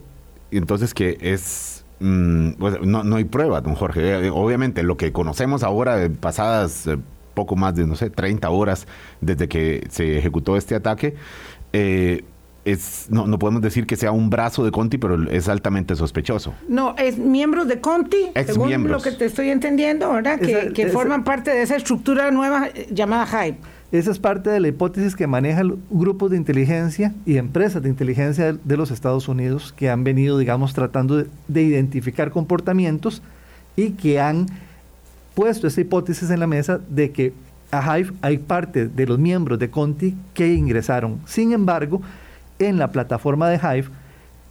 entonces 0.51 0.95
que 0.95 1.19
es... 1.21 1.85
Mm, 2.01 2.53
no, 2.85 3.05
no, 3.05 3.17
hay 3.17 3.25
prueba, 3.25 3.61
don 3.61 3.75
Jorge. 3.75 4.31
obviamente, 4.31 4.83
lo 4.83 4.97
que 4.97 5.13
conocemos 5.13 5.63
ahora, 5.63 6.09
pasadas 6.21 6.89
poco 7.35 7.57
más 7.57 7.75
de, 7.75 7.87
no 7.87 7.97
sé, 7.97 8.11
30 8.11 8.49
horas 8.49 8.87
desde 9.21 9.49
que 9.49 9.87
se 9.91 10.19
ejecutó 10.19 10.57
este 10.57 10.75
ataque, 10.75 11.15
eh, 11.73 12.25
es, 12.65 13.07
no, 13.11 13.27
no 13.27 13.39
podemos 13.39 13.63
decir 13.63 13.87
que 13.87 13.97
sea 13.97 14.13
un 14.13 14.31
brazo 14.31 14.65
de 14.65 14.71
Conti, 14.71 14.99
pero 14.99 15.31
es 15.31 15.49
altamente 15.49 15.95
sospechoso. 15.97 16.55
No, 16.69 16.95
es 16.97 17.19
miembros 17.19 17.69
de 17.69 17.81
Conti, 17.81 18.31
según 18.47 18.89
lo 18.89 19.01
que 19.01 19.13
te 19.13 19.27
estoy 19.27 19.51
entendiendo, 19.51 20.13
¿verdad? 20.13 20.39
Que, 20.39 20.89
forman 20.89 21.25
parte 21.25 21.51
de 21.51 21.63
esa 21.63 21.77
estructura 21.77 22.31
nueva 22.31 22.69
eh, 22.69 22.87
llamada 22.91 23.27
Hype. 23.27 23.59
Esa 23.91 24.11
es 24.11 24.19
parte 24.19 24.51
de 24.51 24.61
la 24.61 24.69
hipótesis 24.69 25.17
que 25.17 25.27
manejan 25.27 25.77
grupos 25.91 26.31
de 26.31 26.37
inteligencia 26.37 27.15
y 27.27 27.37
empresas 27.37 27.83
de 27.83 27.89
inteligencia 27.89 28.53
de 28.53 28.77
los 28.77 28.91
Estados 28.91 29.29
Unidos 29.29 29.73
que 29.77 29.89
han 29.89 30.05
venido, 30.05 30.39
digamos, 30.39 30.75
tratando 30.75 31.17
de, 31.17 31.27
de 31.49 31.63
identificar 31.63 32.31
comportamientos 32.31 33.23
y 33.77 33.91
que 33.91 34.21
han 34.21 34.47
puesto 35.35 35.67
esa 35.67 35.81
hipótesis 35.81 36.31
en 36.31 36.41
la 36.41 36.47
mesa 36.47 36.81
de 36.89 37.11
que 37.11 37.33
a 37.71 37.99
Hive 37.99 38.13
hay 38.23 38.39
parte 38.39 38.87
de 38.87 39.07
los 39.07 39.19
miembros 39.19 39.59
de 39.59 39.71
Conti 39.71 40.15
que 40.33 40.55
ingresaron. 40.55 41.21
Sin 41.27 41.53
embargo, 41.53 42.01
en 42.59 42.79
la 42.79 42.93
plataforma 42.93 43.49
de 43.49 43.57
Hive, 43.57 43.89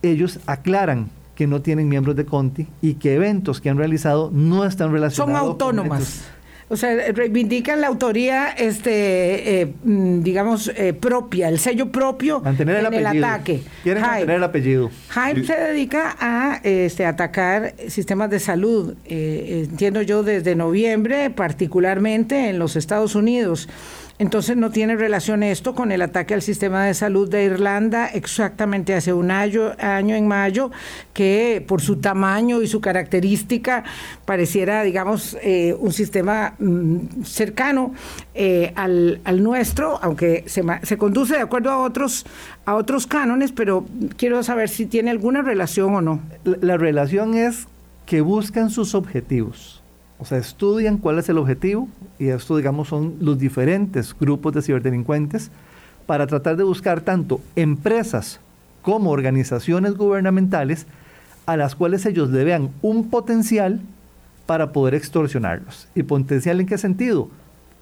ellos 0.02 0.40
aclaran 0.46 1.10
que 1.36 1.48
no 1.48 1.62
tienen 1.62 1.90
miembros 1.90 2.16
de 2.16 2.26
Conti 2.26 2.68
y 2.82 2.96
que 2.96 3.16
eventos 3.16 3.62
que 3.62 3.70
han 3.70 3.78
realizado 3.78 4.30
no 4.32 4.66
están 4.66 4.92
relacionados. 4.92 5.40
Son 5.40 5.50
autónomas. 5.50 6.26
O 6.70 6.78
sea, 6.78 6.96
reivindican 7.12 7.82
la 7.82 7.88
autoría, 7.88 8.50
este, 8.50 9.62
eh, 9.62 9.74
mm, 9.84 10.22
digamos, 10.22 10.72
eh, 10.76 10.94
propia, 10.94 11.50
el 11.50 11.60
sello 11.60 11.92
propio 11.92 12.40
mantener 12.40 12.78
el 12.78 12.86
en 12.88 12.94
el 12.94 13.06
ataque. 13.06 13.62
Quieren 13.84 14.02
mantener 14.02 14.38
el 14.38 14.44
apellido. 14.44 14.90
Hype 15.10 15.44
se 15.44 15.56
dedica 15.56 16.16
a 16.20 16.62
este, 16.64 17.06
atacar 17.06 17.76
sistemas 17.90 18.30
de 18.30 18.40
salud, 18.40 18.96
eh, 19.06 19.68
entiendo 19.70 20.02
yo, 20.02 20.24
desde 20.24 20.56
noviembre, 20.56 21.30
particularmente 21.30 22.50
en 22.50 22.60
los 22.60 22.76
Estados 22.76 23.14
Unidos. 23.14 23.70
Entonces 24.20 24.56
no 24.56 24.70
tiene 24.70 24.96
relación 24.96 25.42
esto 25.42 25.74
con 25.74 25.92
el 25.92 26.02
ataque 26.02 26.36
al 26.36 26.44
sistema 26.44 26.86
de 26.86 26.94
salud 26.94 27.28
de 27.28 27.46
Irlanda 27.46 28.08
exactamente 28.08 28.94
hace 28.94 29.12
un 29.12 29.32
año, 29.32 29.74
en 29.80 30.28
mayo, 30.28 30.72
que 31.14 31.64
por 31.68 31.82
su 31.82 31.98
tamaño 31.98 32.62
y 32.62 32.68
su 32.68 32.80
característica 32.80 33.84
pareciera, 34.26 34.84
digamos, 34.84 35.36
eh, 35.42 35.76
un 35.80 35.92
sistema 35.92 36.54
mm, 36.60 37.24
cercano 37.24 37.94
eh, 38.36 38.72
al, 38.76 39.20
nuestro, 39.42 40.00
aunque 40.04 40.44
se, 40.46 40.64
se 40.84 40.98
conduce 40.98 41.34
de 41.34 41.42
acuerdo 41.42 41.72
a 41.72 41.80
otros, 41.80 42.26
a 42.66 42.76
otros 42.76 43.08
cánones, 43.08 43.52
pero 43.52 43.86
quiero 44.16 44.44
saber 44.44 44.70
si 44.70 44.86
tiene 44.86 45.10
alguna 45.10 45.42
relación 45.42 45.96
o 45.96 46.02
no. 46.02 46.22
la 46.44 46.78
relación 46.78 47.34
es 47.34 47.68
que 48.06 48.22
buscan 48.22 48.70
sus 48.70 48.94
objetivos 48.94 49.83
o 50.24 50.26
sea, 50.26 50.38
estudian 50.38 51.00
cuál 51.00 51.20
es 51.20 51.28
el 51.28 51.38
objetivo 51.38 51.90
y 52.18 52.30
esto, 52.30 52.56
digamos, 52.56 52.88
son 52.88 53.18
los 53.20 53.38
diferentes 53.38 54.16
grupos 54.18 54.54
de 54.54 54.62
ciberdelincuentes 54.62 55.52
para 56.06 56.28
tratar 56.28 56.56
de 56.56 56.64
buscar 56.64 57.02
tanto 57.02 57.42
empresas 57.58 58.40
como 58.84 59.12
organizaciones 59.12 59.96
gubernamentales 59.96 60.88
a 61.46 61.58
las 61.58 61.76
cuales 61.76 62.06
ellos 62.06 62.30
le 62.30 62.46
vean 62.46 62.70
un 62.82 63.10
potencial 63.10 63.82
para 64.46 64.72
poder 64.72 64.96
extorsionarlos. 64.96 65.90
¿Y 65.94 66.04
potencial 66.04 66.62
en 66.62 66.68
qué 66.68 66.78
sentido? 66.78 67.28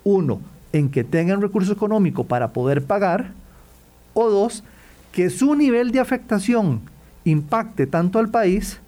Uno, 0.03 0.41
en 0.73 0.89
que 0.89 1.03
tengan 1.03 1.43
recurso 1.43 1.71
económico 1.71 2.23
para 2.23 2.53
poder 2.53 2.83
pagar, 2.83 3.33
o 4.15 4.31
dos, 4.31 4.63
que 5.11 5.29
su 5.29 5.53
nivel 5.53 5.91
de 5.91 5.99
afectación 5.99 6.81
impacte 7.23 7.85
tanto 7.85 8.17
al 8.17 8.29
país 8.29 8.79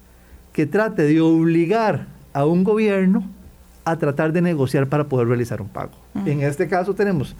que 0.52 0.66
trate 0.66 1.04
de 1.04 1.20
obligar 1.20 2.08
a 2.32 2.46
un 2.46 2.64
gobierno 2.64 3.22
a 3.84 3.96
tratar 3.96 4.32
de 4.32 4.40
negociar 4.40 4.88
para 4.88 5.04
poder 5.04 5.28
realizar 5.28 5.60
un 5.60 5.68
pago. 5.68 5.92
En 6.26 6.42
este 6.42 6.68
caso 6.68 6.94
tenemos 6.94 7.34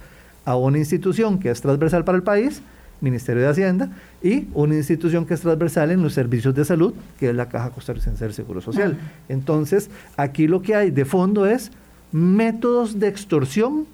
a 0.44 0.56
una 0.56 0.78
institución 0.78 1.38
que 1.38 1.50
es 1.50 1.60
transversal 1.60 2.04
para 2.04 2.16
el 2.16 2.22
país, 2.22 2.62
Ministerio 3.00 3.42
de 3.42 3.48
Hacienda, 3.48 3.90
y 4.22 4.48
una 4.54 4.74
institución 4.74 5.26
que 5.26 5.34
es 5.34 5.40
transversal 5.40 5.90
en 5.90 6.02
los 6.02 6.12
servicios 6.12 6.54
de 6.54 6.64
salud, 6.64 6.94
que 7.18 7.30
es 7.30 7.34
la 7.34 7.48
Caja 7.48 7.70
Costarricense 7.70 8.24
del 8.24 8.34
Seguro 8.34 8.60
Social. 8.60 8.98
Entonces, 9.28 9.90
aquí 10.16 10.46
lo 10.46 10.62
que 10.62 10.74
hay 10.74 10.90
de 10.90 11.04
fondo 11.04 11.46
es 11.46 11.70
métodos 12.12 13.00
de 13.00 13.08
extorsión 13.08 13.86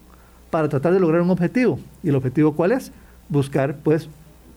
para 0.50 0.68
tratar 0.68 0.92
de 0.92 1.00
lograr 1.00 1.22
un 1.22 1.30
objetivo. 1.30 1.78
¿Y 2.02 2.08
el 2.08 2.16
objetivo 2.16 2.54
cuál 2.54 2.72
es? 2.72 2.92
Buscar, 3.28 3.76
pues, 3.76 4.08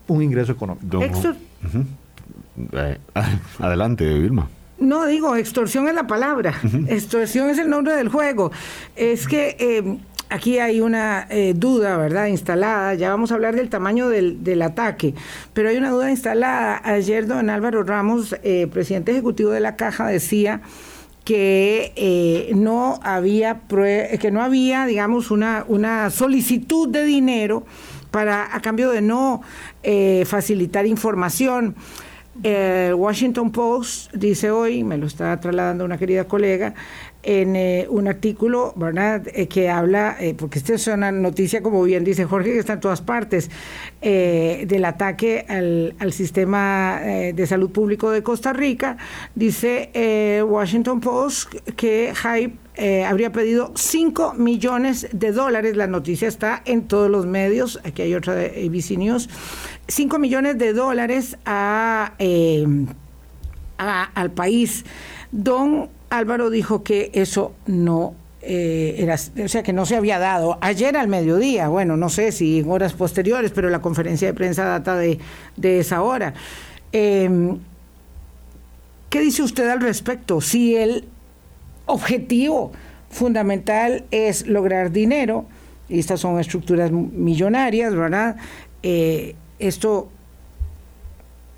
un 0.08 0.22
ingreso 0.22 0.52
económico. 0.52 0.86
Don-. 0.86 1.02
Eh, 2.72 2.98
adelante, 3.58 4.18
Vilma. 4.18 4.48
No, 4.78 5.06
digo, 5.06 5.36
extorsión 5.36 5.88
es 5.88 5.94
la 5.94 6.06
palabra. 6.06 6.54
Extorsión 6.88 7.50
es 7.50 7.58
el 7.58 7.70
nombre 7.70 7.94
del 7.94 8.08
juego. 8.08 8.50
Es 8.96 9.26
que 9.26 9.56
eh, 9.58 9.98
aquí 10.28 10.58
hay 10.58 10.80
una 10.80 11.26
eh, 11.30 11.54
duda, 11.56 11.96
¿verdad? 11.96 12.26
Instalada. 12.26 12.94
Ya 12.94 13.10
vamos 13.10 13.30
a 13.30 13.34
hablar 13.34 13.54
del 13.54 13.68
tamaño 13.68 14.08
del, 14.08 14.42
del 14.42 14.62
ataque. 14.62 15.14
Pero 15.52 15.68
hay 15.68 15.76
una 15.76 15.90
duda 15.90 16.10
instalada. 16.10 16.80
Ayer 16.84 17.26
don 17.26 17.50
Álvaro 17.50 17.82
Ramos, 17.84 18.34
eh, 18.42 18.66
presidente 18.72 19.12
ejecutivo 19.12 19.50
de 19.50 19.60
la 19.60 19.76
Caja, 19.76 20.08
decía 20.08 20.60
que 21.24 21.92
eh, 21.96 22.52
no 22.54 23.00
había 23.02 23.62
que 23.66 24.30
no 24.30 24.42
había 24.42 24.84
digamos 24.84 25.30
una, 25.30 25.64
una 25.68 26.10
solicitud 26.10 26.88
de 26.88 27.04
dinero 27.04 27.64
para 28.10 28.54
a 28.54 28.60
cambio 28.60 28.90
de 28.90 29.00
no 29.00 29.40
eh, 29.82 30.24
facilitar 30.26 30.86
información 30.86 31.74
el 32.42 32.94
Washington 32.94 33.52
Post 33.52 34.12
dice 34.12 34.50
hoy, 34.50 34.82
me 34.84 34.98
lo 34.98 35.06
está 35.06 35.38
trasladando 35.38 35.84
una 35.84 35.98
querida 35.98 36.24
colega, 36.24 36.74
en 37.24 37.56
eh, 37.56 37.86
un 37.88 38.06
artículo, 38.06 38.72
¿verdad?, 38.76 39.22
Eh, 39.34 39.48
que 39.48 39.70
habla, 39.70 40.16
eh, 40.20 40.34
porque 40.34 40.58
esta 40.58 40.74
es 40.74 40.86
una 40.86 41.10
noticia, 41.10 41.62
como 41.62 41.82
bien 41.82 42.04
dice 42.04 42.24
Jorge, 42.24 42.52
que 42.52 42.58
está 42.58 42.74
en 42.74 42.80
todas 42.80 43.00
partes, 43.00 43.50
eh, 44.02 44.64
del 44.68 44.84
ataque 44.84 45.46
al, 45.48 45.94
al 45.98 46.12
sistema 46.12 47.00
eh, 47.02 47.32
de 47.32 47.46
salud 47.46 47.70
público 47.70 48.10
de 48.10 48.22
Costa 48.22 48.52
Rica. 48.52 48.96
Dice 49.34 49.90
Washington 50.46 51.00
Post 51.00 51.54
que 51.76 52.12
Hype 52.14 52.58
habría 53.06 53.30
pedido 53.30 53.72
5 53.74 54.34
millones 54.34 55.08
de 55.12 55.32
dólares. 55.32 55.76
La 55.76 55.86
noticia 55.86 56.28
está 56.28 56.62
en 56.64 56.88
todos 56.88 57.10
los 57.10 57.24
medios. 57.24 57.80
Aquí 57.84 58.02
hay 58.02 58.14
otra 58.14 58.34
de 58.34 58.46
ABC 58.46 58.98
News. 58.98 59.28
5 59.88 60.18
millones 60.18 60.58
de 60.58 60.72
dólares 60.72 61.36
eh, 61.46 62.66
al 63.76 64.30
país. 64.32 64.84
Don 65.32 65.88
Álvaro 66.10 66.50
dijo 66.50 66.82
que 66.82 67.10
eso 67.14 67.54
no 67.66 68.14
eh, 68.40 68.96
era, 68.98 69.14
o 69.14 69.48
sea, 69.48 69.62
que 69.62 69.72
no 69.72 69.86
se 69.86 69.96
había 69.96 70.18
dado. 70.18 70.58
Ayer 70.60 70.96
al 70.96 71.08
mediodía, 71.08 71.68
bueno, 71.68 71.96
no 71.96 72.08
sé 72.08 72.30
si 72.32 72.60
en 72.60 72.70
horas 72.70 72.92
posteriores, 72.92 73.50
pero 73.52 73.70
la 73.70 73.80
conferencia 73.80 74.28
de 74.28 74.34
prensa 74.34 74.64
data 74.64 74.96
de, 74.96 75.18
de 75.56 75.80
esa 75.80 76.02
hora. 76.02 76.34
Eh, 76.92 77.56
¿Qué 79.08 79.20
dice 79.20 79.42
usted 79.42 79.68
al 79.68 79.80
respecto? 79.80 80.40
Si 80.40 80.76
el 80.76 81.04
objetivo 81.86 82.72
fundamental 83.10 84.04
es 84.10 84.46
lograr 84.46 84.90
dinero, 84.90 85.46
y 85.88 86.00
estas 86.00 86.20
son 86.20 86.40
estructuras 86.40 86.90
millonarias, 86.90 87.94
¿verdad? 87.94 88.36
Eh, 88.82 89.36
esto 89.58 90.10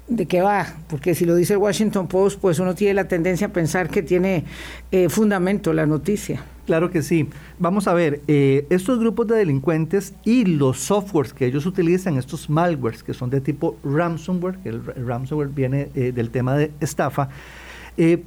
de 0.09 0.27
qué 0.27 0.41
va, 0.41 0.67
porque 0.89 1.15
si 1.15 1.25
lo 1.25 1.35
dice 1.35 1.55
el 1.55 1.59
Washington 1.59 2.07
Post, 2.07 2.41
pues 2.41 2.59
uno 2.59 2.75
tiene 2.75 2.95
la 2.95 3.09
tendencia 3.09 3.49
a 3.49 3.51
pensar 3.51 3.89
que 3.89 4.03
tiene 4.03 4.45
eh, 4.93 5.09
fundamento 5.09 5.73
la 5.73 5.87
noticia. 5.87 6.43
Claro 6.65 6.91
que 6.91 7.03
sí. 7.03 7.29
Vamos 7.59 7.89
a 7.89 7.95
ver, 7.95 8.21
eh, 8.29 8.67
estos 8.71 8.99
grupos 8.99 9.27
de 9.29 9.37
delincuentes 9.37 10.15
y 10.25 10.45
los 10.45 10.79
softwares 10.79 11.33
que 11.33 11.47
ellos 11.47 11.67
utilizan, 11.67 12.19
estos 12.19 12.49
malwares 12.49 13.03
que 13.03 13.15
son 13.15 13.31
de 13.31 13.41
tipo 13.41 13.77
ransomware, 13.85 14.59
el, 14.65 14.83
el 14.95 15.07
ransomware 15.07 15.49
viene 15.49 15.91
eh, 15.95 16.13
del 16.13 16.31
tema 16.31 16.57
de 16.57 16.73
estafa, 16.81 17.29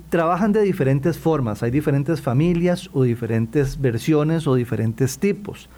trabajan 0.09 0.51
de 0.51 0.63
diferentes 0.63 1.19
formas. 1.19 1.61
Hay 1.61 1.69
diferentes 1.69 2.21
familias 2.21 2.89
o 2.91 3.03
diferentes 3.03 3.79
versiones 3.79 4.47
o 4.47 4.55
diferentes 4.55 5.19
tipos. 5.19 5.69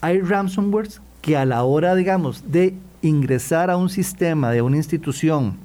Hay 0.00 0.20
ransomwares 0.20 1.00
que 1.22 1.36
a 1.36 1.44
la 1.44 1.62
hora, 1.62 1.94
digamos, 1.94 2.50
de 2.50 2.74
ingresar 3.02 3.70
a 3.70 3.76
un 3.76 3.88
sistema 3.88 4.50
de 4.50 4.62
una 4.62 4.76
institución, 4.76 5.56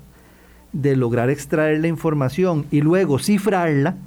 de 0.73 0.95
lograr 0.95 1.29
extraer 1.29 1.79
la 1.81 1.87
información 1.87 2.65
y 2.71 2.81
luego 2.81 3.19
cifrarla, 3.19 3.97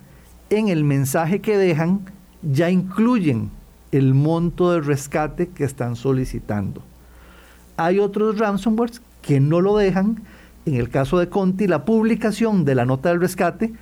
en 0.51 0.68
el 0.68 0.85
mensaje 0.85 1.40
que 1.40 1.57
dejan 1.57 2.01
ya 2.42 2.70
incluyen 2.70 3.51
el 3.92 4.14
monto 4.14 4.72
de 4.72 4.81
rescate 4.81 5.49
que 5.49 5.64
están 5.64 5.96
solicitando. 5.96 6.83
Hay 7.77 7.99
otros 7.99 8.38
ransomwares 8.38 9.03
que 9.22 9.40
no 9.40 9.61
lo 9.61 9.77
dejan. 9.77 10.22
En 10.66 10.75
el 10.75 10.88
caso 10.88 11.18
de 11.18 11.29
Conti, 11.29 11.66
la 11.66 11.85
publicación 11.85 12.64
de 12.64 12.75
la 12.75 12.87
nota 12.87 13.11
del 13.11 13.20
rescate 13.20 13.72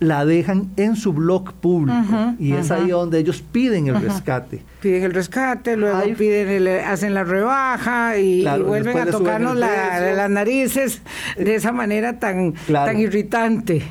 la 0.00 0.24
dejan 0.24 0.70
en 0.76 0.94
su 0.94 1.12
blog 1.12 1.52
público 1.54 2.34
y 2.38 2.52
es 2.52 2.70
ahí 2.70 2.88
donde 2.90 3.18
ellos 3.18 3.42
piden 3.42 3.88
el 3.88 4.00
rescate. 4.00 4.62
Piden 4.80 5.02
el 5.02 5.12
rescate, 5.14 5.76
luego 5.76 5.98
Ay. 5.98 6.14
piden 6.14 6.48
el- 6.48 6.68
hacen 6.80 7.14
la 7.14 7.24
rebaja 7.24 8.16
y, 8.16 8.42
Claro, 8.42 8.62
y 8.64 8.66
vuelven 8.66 8.96
a 8.98 9.06
tocarnos 9.06 9.56
la- 9.56 10.12
las 10.14 10.30
narices 10.30 11.02
de 11.36 11.54
esa 11.56 11.72
manera 11.72 12.18
tan, 12.20 12.52
Claro. 12.52 12.92
tan 12.92 13.00
irritante. 13.00 13.82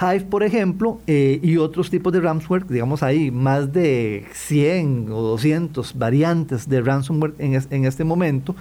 Hive, 0.00 0.20
por 0.24 0.42
ejemplo, 0.44 0.98
eh, 1.06 1.38
y 1.42 1.58
otros 1.58 1.90
tipos 1.90 2.10
de 2.14 2.20
ransomware, 2.20 2.66
digamos 2.66 3.02
hay 3.02 3.30
más 3.30 3.70
de 3.70 4.24
100 4.32 5.08
o 5.10 5.20
200 5.20 5.98
variantes 5.98 6.66
de 6.70 6.80
ransomware 6.80 7.34
en, 7.38 7.54
es- 7.54 7.68
en 7.70 7.84
este 7.84 8.04
momento. 8.04 8.56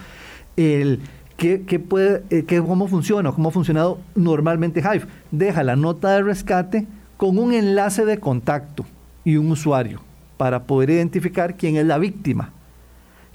El, 0.57 0.99
¿qué, 1.39 1.79
puede, 1.79 2.23
eh, 2.29 2.45
¿Cómo 2.59 2.87
funciona? 2.87 3.31
¿Cómo 3.31 3.49
ha 3.49 3.51
funcionado 3.51 3.99
normalmente 4.13 4.81
Hive? 4.81 5.05
Deja 5.31 5.63
la 5.63 5.75
nota 5.75 6.11
de 6.11 6.23
rescate 6.23 6.85
con 7.17 7.37
un 7.37 7.53
enlace 7.53 8.05
de 8.05 8.19
contacto 8.19 8.85
y 9.23 9.37
un 9.37 9.51
usuario 9.51 10.01
para 10.37 10.63
poder 10.63 10.91
identificar 10.91 11.55
quién 11.55 11.77
es 11.77 11.85
la 11.85 11.97
víctima. 11.97 12.51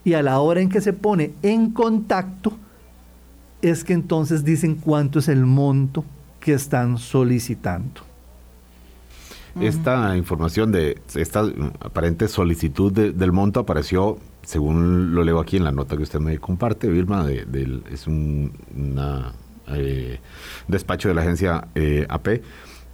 Y 0.05 0.12
a 0.12 0.23
la 0.23 0.38
hora 0.38 0.61
en 0.61 0.69
que 0.69 0.83
se 0.83 0.93
pone 0.93 1.33
en 1.43 1.71
contacto, 1.71 2.53
es 3.62 3.85
que 3.85 3.95
entonces 3.95 4.45
dicen 4.45 4.75
cuánto 4.75 5.19
es 5.19 5.29
el 5.29 5.47
monto 5.47 6.05
que 6.40 6.53
están 6.53 6.99
solicitando. 6.99 8.03
Esta 9.61 10.17
información 10.17 10.73
de 10.73 11.01
esta 11.14 11.40
aparente 11.81 12.29
solicitud 12.29 12.93
de- 12.93 13.12
del 13.12 13.33
monto 13.33 13.61
apareció, 13.61 14.19
según 14.43 15.14
lo 15.14 15.23
leo 15.25 15.38
aquí 15.40 15.57
en 15.57 15.64
la 15.64 15.73
nota 15.73 15.97
que 15.97 16.03
usted 16.03 16.19
me 16.21 16.38
comparte, 16.38 16.88
Vilma, 16.88 17.25
de- 17.25 17.45
del- 17.45 17.85
es 17.93 18.07
un 18.07 18.53
una, 18.77 19.33
eh, 19.69 20.19
despacho 20.69 21.09
de 21.09 21.14
la 21.14 21.23
agencia 21.23 21.69
eh, 21.75 22.07
AP 22.09 22.43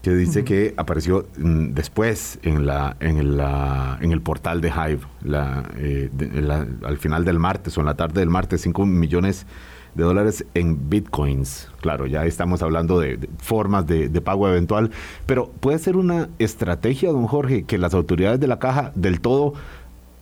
que 0.03 0.15
dice 0.15 0.45
que 0.45 0.73
apareció 0.79 1.27
mm, 1.37 1.73
después 1.73 2.39
en 2.43 2.65
la 2.67 2.97
en 3.01 3.19
el, 3.19 3.37
la- 3.37 3.99
en 4.01 4.13
el 4.13 4.21
portal 4.23 4.61
de 4.61 4.69
Hive 4.69 5.01
la, 5.23 5.65
eh, 5.77 6.09
de- 6.13 6.41
la- 6.43 6.67
al 6.85 6.99
final 6.99 7.25
del 7.25 7.39
martes 7.39 7.77
o 7.77 7.81
en 7.81 7.87
la 7.87 7.95
tarde 7.95 8.21
del 8.21 8.31
martes 8.31 8.61
5 8.63 8.87
millones 8.87 9.47
de 9.95 10.05
dólares 10.05 10.45
en 10.55 10.89
bitcoins. 10.89 11.69
Claro, 11.81 12.07
ya 12.07 12.27
estamos 12.27 12.63
hablando 12.63 13.01
de, 13.01 13.29
formas 13.39 13.87
de, 13.87 14.09
de 14.09 14.21
pago 14.21 14.49
eventual, 14.49 14.91
pero 15.27 15.51
puede 15.61 15.79
ser 15.79 15.97
una 15.97 16.29
estrategia, 16.39 17.11
don 17.11 17.27
Jorge, 17.27 17.65
que 17.65 17.79
las 17.79 17.95
autoridades 17.95 18.41
de 18.41 18.47
la 18.47 18.59
caja 18.59 18.93
del 18.95 19.21
todo 19.21 19.55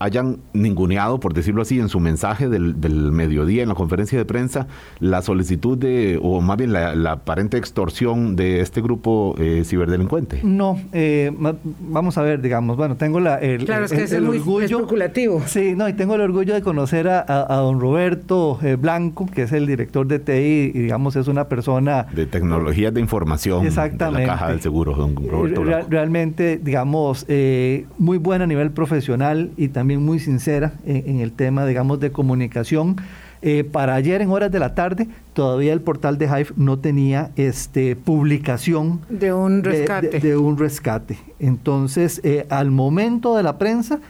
hayan 0.00 0.38
ninguneado, 0.52 1.18
por 1.20 1.34
decirlo 1.34 1.62
así, 1.62 1.78
en 1.80 1.88
su 1.88 1.98
mensaje 2.00 2.48
del, 2.48 2.80
del 2.80 3.10
mediodía, 3.12 3.62
en 3.62 3.68
la 3.68 3.74
conferencia 3.74 4.16
de 4.18 4.24
prensa, 4.24 4.66
la 5.00 5.22
solicitud 5.22 5.76
de, 5.76 6.18
o 6.22 6.40
más 6.40 6.56
bien 6.56 6.72
la, 6.72 6.94
la 6.94 7.12
aparente 7.12 7.56
extorsión 7.56 8.36
de 8.36 8.60
este 8.60 8.80
grupo 8.80 9.34
eh, 9.38 9.62
ciberdelincuente. 9.64 10.40
No, 10.44 10.78
eh, 10.92 11.32
vamos 11.80 12.16
a 12.18 12.22
ver, 12.22 12.40
digamos, 12.40 12.76
bueno, 12.76 12.96
tengo 12.96 13.18
la, 13.18 13.36
el, 13.36 13.64
Claro, 13.64 13.86
es 13.86 13.90
que 13.92 13.98
el- 13.98 14.04
es 14.04 14.12
el 14.12 14.22
muy 14.22 14.38
orgullo. 14.38 14.66
especulativo. 14.66 15.42
Sí, 15.46 15.74
no, 15.76 15.88
y 15.88 15.94
tengo 15.94 16.14
el 16.14 16.20
orgullo 16.20 16.54
de 16.54 16.62
conocer 16.62 17.08
a, 17.08 17.20
a- 17.20 17.52
a 17.52 17.56
don 17.56 17.80
Roberto 17.80 18.58
eh, 18.62 18.76
Blanco, 18.76 19.26
que 19.26 19.42
es 19.42 19.52
el 19.52 19.66
director 19.66 20.06
de 20.06 20.18
TI, 20.20 20.72
y 20.74 20.78
digamos 20.80 21.16
es 21.16 21.26
una 21.28 21.48
persona 21.48 22.06
De 22.12 22.26
tecnologías 22.26 22.94
de 22.94 23.00
información 23.00 23.62
de 23.62 23.68
Exactamente. 23.68 24.26
la 24.26 24.32
caja 24.34 24.48
del 24.50 24.60
seguro, 24.60 24.94
don 24.94 25.16
Roberto 25.16 25.62
Blanco. 25.62 25.64
rea- 25.64 25.86
realmente, 25.88 26.58
digamos, 26.62 27.24
eh, 27.28 27.86
muy 27.98 28.18
buena 28.18 28.44
a 28.44 28.46
nivel 28.46 28.70
profesional 28.70 29.50
y 29.56 29.68
también 29.68 29.87
muy 29.96 30.18
sincera 30.18 30.72
en, 30.84 31.04
en 31.08 31.20
el 31.20 31.32
tema, 31.32 31.64
digamos, 31.66 32.00
de 32.00 32.12
comunicación. 32.12 32.96
Eh, 33.40 33.62
para 33.62 33.94
ayer 33.94 34.20
en 34.20 34.30
horas 34.30 34.50
de 34.50 34.58
la 34.58 34.74
tarde, 34.74 35.06
todavía 35.32 35.72
el 35.72 35.80
portal 35.80 36.18
de 36.18 36.26
Hive 36.26 36.48
no 36.56 36.80
tenía 36.80 37.30
este, 37.36 37.94
publicación 37.94 39.00
De 39.08 39.32
un 39.32 39.62
rescate. 39.62 40.08
De, 40.08 40.20
de 40.20 40.36
un 40.36 40.58
rescate. 40.58 41.18
Entonces, 41.38 42.20
eh, 42.24 42.46
al 42.50 42.72
momento 42.72 43.36
de 43.36 43.44
la 43.44 43.56
prensa, 43.56 44.00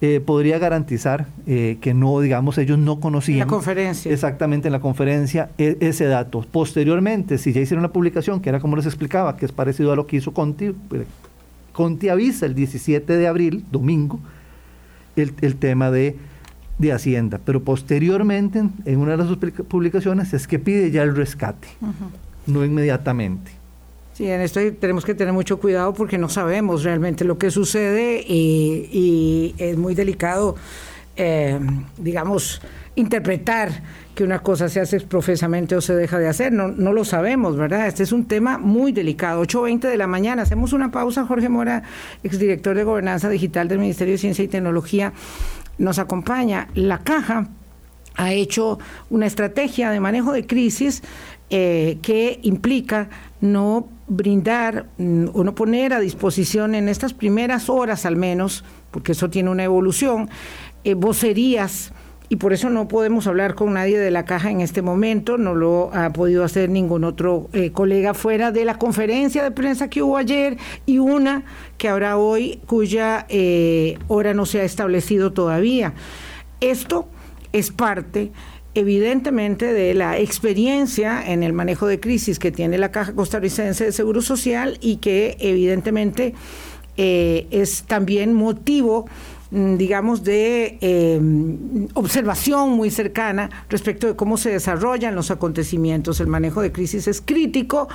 eh, 0.00 0.20
podría 0.24 0.58
garantizar 0.58 1.26
que 1.46 1.94
no, 1.94 2.20
digamos, 2.20 2.58
ellos 2.58 2.78
no 2.78 3.00
conocían. 3.00 3.40
La 3.40 3.46
conferencia. 3.46 4.12
Exactamente, 4.12 4.68
en 4.68 4.72
la 4.72 4.80
conferencia, 4.80 5.48
e- 5.58 5.78
ese 5.80 6.04
dato. 6.04 6.44
Posteriormente, 6.52 7.38
si 7.38 7.52
ya 7.52 7.60
hicieron 7.62 7.82
la 7.82 7.92
publicación, 7.92 8.40
que 8.40 8.50
era 8.50 8.60
como 8.60 8.76
les 8.76 8.84
explicaba, 8.86 9.36
que 9.36 9.46
es 9.46 9.52
parecido 9.52 9.92
a 9.92 9.96
lo 9.96 10.06
que 10.06 10.16
hizo 10.18 10.32
Conti, 10.32 10.74
Conti 11.72 12.08
avisa 12.08 12.46
el 12.46 12.54
17 12.54 13.16
de 13.16 13.26
abril, 13.26 13.64
domingo, 13.72 14.20
el, 15.16 15.32
el 15.40 15.56
tema 15.56 15.90
de, 15.90 16.16
de 16.78 16.92
Hacienda. 16.92 17.40
Pero 17.44 17.62
posteriormente, 17.62 18.62
en, 18.84 18.98
una 18.98 19.12
de 19.12 19.16
las 19.18 19.26
publica- 19.26 19.62
publicaciones, 19.62 20.32
es 20.34 20.46
que 20.46 20.58
pide 20.58 20.90
ya 20.90 21.02
el 21.02 21.16
rescate, 21.16 21.68
no 22.46 22.64
inmediatamente. 22.64 23.50
Sí, 24.14 24.26
en 24.30 24.40
esto 24.40 24.60
tenemos 24.80 25.04
que 25.04 25.14
tener 25.14 25.34
mucho 25.34 25.58
cuidado 25.58 25.92
porque 25.92 26.16
no 26.16 26.28
sabemos 26.30 26.84
realmente 26.84 27.24
lo 27.24 27.36
que 27.36 27.50
sucede 27.50 28.24
y, 28.26 28.88
y 28.90 29.54
es 29.58 29.76
muy 29.76 29.94
delicado 29.94 30.56
eh, 31.16 31.58
digamos, 31.98 32.60
interpretar 32.96 33.70
que 34.14 34.24
una 34.24 34.40
cosa 34.40 34.68
se 34.68 34.80
hace 34.80 35.00
profesamente 35.00 35.76
o 35.76 35.80
se 35.80 35.94
deja 35.94 36.18
de 36.18 36.26
hacer. 36.26 36.52
No, 36.52 36.68
no 36.68 36.92
lo 36.92 37.04
sabemos, 37.04 37.56
¿verdad? 37.56 37.86
Este 37.86 38.02
es 38.02 38.12
un 38.12 38.24
tema 38.26 38.58
muy 38.58 38.92
delicado. 38.92 39.42
8.20 39.42 39.88
de 39.88 39.96
la 39.96 40.06
mañana. 40.06 40.42
Hacemos 40.42 40.72
una 40.72 40.90
pausa. 40.90 41.26
Jorge 41.26 41.48
Mora, 41.48 41.82
exdirector 42.24 42.76
de 42.76 42.84
Gobernanza 42.84 43.28
Digital 43.28 43.68
del 43.68 43.78
Ministerio 43.78 44.12
de 44.12 44.18
Ciencia 44.18 44.42
y 44.42 44.48
Tecnología, 44.48 45.12
nos 45.78 45.98
acompaña. 45.98 46.68
La 46.74 46.98
caja 46.98 47.48
ha 48.16 48.32
hecho 48.32 48.78
una 49.10 49.26
estrategia 49.26 49.90
de 49.90 50.00
manejo 50.00 50.32
de 50.32 50.46
crisis 50.46 51.02
eh, 51.50 51.98
que 52.02 52.40
implica 52.42 53.08
no 53.40 53.88
brindar 54.08 54.86
mm, 54.98 55.26
o 55.34 55.44
no 55.44 55.54
poner 55.54 55.92
a 55.92 56.00
disposición 56.00 56.74
en 56.74 56.88
estas 56.88 57.12
primeras 57.12 57.68
horas 57.68 58.06
al 58.06 58.16
menos, 58.16 58.64
porque 58.90 59.12
eso 59.12 59.28
tiene 59.28 59.50
una 59.50 59.64
evolución, 59.64 60.30
eh, 60.84 60.94
vocerías 60.94 61.92
y 62.28 62.36
por 62.36 62.52
eso 62.52 62.70
no 62.70 62.88
podemos 62.88 63.26
hablar 63.26 63.54
con 63.54 63.74
nadie 63.74 63.98
de 63.98 64.10
la 64.10 64.24
caja 64.24 64.50
en 64.50 64.60
este 64.60 64.82
momento, 64.82 65.38
no 65.38 65.54
lo 65.54 65.90
ha 65.92 66.12
podido 66.12 66.44
hacer 66.44 66.68
ningún 66.70 67.04
otro 67.04 67.48
eh, 67.52 67.70
colega 67.70 68.14
fuera 68.14 68.52
de 68.52 68.64
la 68.64 68.78
conferencia 68.78 69.42
de 69.42 69.50
prensa 69.50 69.88
que 69.88 70.02
hubo 70.02 70.16
ayer 70.16 70.56
y 70.86 70.98
una 70.98 71.44
que 71.78 71.88
habrá 71.88 72.16
hoy 72.16 72.60
cuya 72.66 73.26
eh, 73.28 73.98
hora 74.08 74.34
no 74.34 74.46
se 74.46 74.60
ha 74.60 74.64
establecido 74.64 75.32
todavía. 75.32 75.94
Esto 76.60 77.08
es 77.52 77.70
parte 77.70 78.32
evidentemente 78.74 79.72
de 79.72 79.94
la 79.94 80.18
experiencia 80.18 81.22
en 81.26 81.42
el 81.42 81.52
manejo 81.52 81.86
de 81.86 82.00
crisis 82.00 82.38
que 82.38 82.52
tiene 82.52 82.76
la 82.76 82.90
Caja 82.90 83.14
Costarricense 83.14 83.84
de 83.84 83.92
Seguro 83.92 84.20
Social 84.20 84.78
y 84.80 84.96
que 84.96 85.36
evidentemente 85.40 86.34
eh, 86.96 87.46
es 87.50 87.84
también 87.84 88.34
motivo 88.34 89.06
digamos, 89.50 90.24
de 90.24 90.78
eh, 90.80 91.20
observación 91.94 92.70
muy 92.70 92.90
cercana 92.90 93.50
respecto 93.68 94.06
de 94.06 94.16
cómo 94.16 94.36
se 94.36 94.50
desarrollan 94.50 95.14
los 95.14 95.30
acontecimientos. 95.30 96.20
El 96.20 96.26
manejo 96.26 96.62
de 96.62 96.72
crisis 96.72 97.06
es 97.06 97.20
crítico 97.20 97.88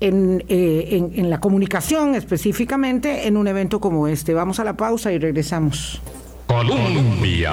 en, 0.00 0.44
eh, 0.48 1.10
en 1.14 1.30
la 1.30 1.40
comunicación 1.40 2.14
específicamente 2.14 3.26
en 3.26 3.36
un 3.36 3.46
evento 3.46 3.80
como 3.80 4.08
este. 4.08 4.34
Vamos 4.34 4.60
a 4.60 4.64
la 4.64 4.76
pausa 4.76 5.12
y 5.12 5.18
regresamos. 5.18 6.00
Colombia. 6.46 7.52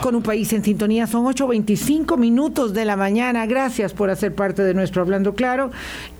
Con 0.00 0.14
un 0.14 0.22
país 0.22 0.52
en 0.52 0.62
sintonía 0.62 1.06
son 1.06 1.24
8.25 1.24 2.16
minutos 2.16 2.72
de 2.72 2.84
la 2.84 2.96
mañana. 2.96 3.46
Gracias 3.46 3.92
por 3.92 4.10
hacer 4.10 4.34
parte 4.34 4.62
de 4.62 4.74
nuestro 4.74 5.02
Hablando 5.02 5.34
Claro. 5.34 5.70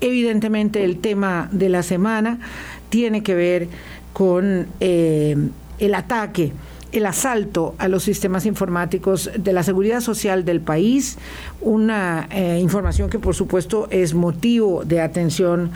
Evidentemente 0.00 0.84
el 0.84 0.98
tema 0.98 1.48
de 1.52 1.68
la 1.68 1.82
semana 1.82 2.40
tiene 2.88 3.22
que 3.22 3.34
ver 3.34 3.68
con 4.12 4.66
eh, 4.80 5.36
el 5.78 5.94
ataque, 5.94 6.52
el 6.92 7.06
asalto 7.06 7.74
a 7.78 7.88
los 7.88 8.02
sistemas 8.02 8.46
informáticos 8.46 9.30
de 9.36 9.52
la 9.52 9.62
seguridad 9.62 10.00
social 10.00 10.44
del 10.44 10.60
país, 10.60 11.18
una 11.60 12.28
eh, 12.30 12.58
información 12.60 13.10
que 13.10 13.18
por 13.18 13.34
supuesto 13.34 13.88
es 13.90 14.14
motivo 14.14 14.84
de 14.84 15.00
atención 15.00 15.70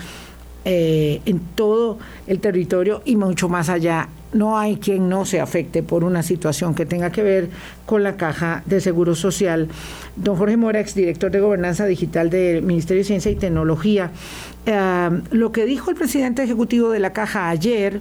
eh, 0.63 1.21
en 1.25 1.39
todo 1.39 1.97
el 2.27 2.39
territorio 2.39 3.01
y 3.03 3.15
mucho 3.15 3.49
más 3.49 3.67
allá. 3.69 4.09
No 4.31 4.59
hay 4.59 4.77
quien 4.77 5.09
no 5.09 5.25
se 5.25 5.41
afecte 5.41 5.81
por 5.81 6.03
una 6.03 6.21
situación 6.21 6.75
que 6.75 6.85
tenga 6.85 7.11
que 7.11 7.23
ver 7.23 7.49
con 7.87 8.03
la 8.03 8.15
caja 8.15 8.61
de 8.67 8.79
seguro 8.79 9.15
social. 9.15 9.69
Don 10.15 10.35
Jorge 10.37 10.57
Mora, 10.57 10.83
director 10.83 11.31
de 11.31 11.39
Gobernanza 11.39 11.85
Digital 11.87 12.29
del 12.29 12.61
Ministerio 12.61 13.01
de 13.01 13.07
Ciencia 13.07 13.31
y 13.31 13.35
Tecnología, 13.35 14.11
eh, 14.67 15.09
lo 15.31 15.51
que 15.51 15.65
dijo 15.65 15.89
el 15.89 15.97
presidente 15.97 16.43
ejecutivo 16.43 16.91
de 16.91 16.99
la 16.99 17.11
caja 17.11 17.49
ayer 17.49 17.99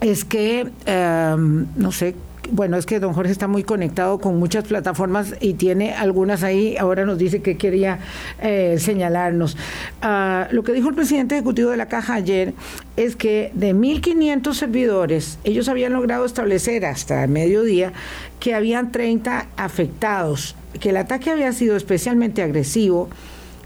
es 0.00 0.24
que, 0.24 0.68
em, 0.86 1.66
no 1.76 1.92
sé, 1.92 2.14
bueno, 2.50 2.76
es 2.76 2.86
que 2.86 3.00
don 3.00 3.12
Jorge 3.12 3.32
está 3.32 3.48
muy 3.48 3.62
conectado 3.62 4.18
con 4.18 4.38
muchas 4.38 4.64
plataformas 4.64 5.34
y 5.40 5.54
tiene 5.54 5.94
algunas 5.94 6.42
ahí, 6.42 6.76
ahora 6.76 7.04
nos 7.04 7.18
dice 7.18 7.42
que 7.42 7.56
quería 7.56 7.98
eh, 8.40 8.76
señalarnos. 8.78 9.56
Ah, 10.02 10.48
lo 10.50 10.62
que 10.62 10.72
dijo 10.72 10.88
el 10.88 10.94
presidente 10.94 11.34
ejecutivo 11.34 11.70
de 11.70 11.76
la 11.76 11.86
Caja 11.88 12.14
ayer 12.14 12.54
es 12.96 13.16
que 13.16 13.50
de 13.54 13.74
1.500 13.74 14.54
servidores, 14.54 15.38
ellos 15.44 15.68
habían 15.68 15.92
logrado 15.92 16.24
establecer 16.24 16.84
hasta 16.84 17.24
el 17.24 17.30
mediodía 17.30 17.92
que 18.40 18.54
habían 18.54 18.92
30 18.92 19.48
afectados, 19.56 20.56
que 20.80 20.90
el 20.90 20.96
ataque 20.98 21.30
había 21.30 21.52
sido 21.52 21.76
especialmente 21.76 22.42
agresivo, 22.42 23.08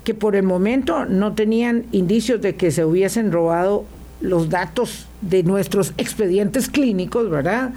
que 0.05 0.15
por 0.15 0.37
el 0.37 0.43
momento 0.43 1.05
no 1.05 1.35
tenían 1.35 1.85
indicios 1.93 2.41
de 2.41 2.55
que 2.57 2.71
se 2.71 2.85
hubiesen 2.85 3.33
robado 3.33 3.85
los 4.21 4.49
datos 4.49 5.07
de 5.21 5.43
nuestros 5.43 5.93
expedientes 5.97 6.69
clínicos, 6.69 7.29
¿verdad? 7.31 7.73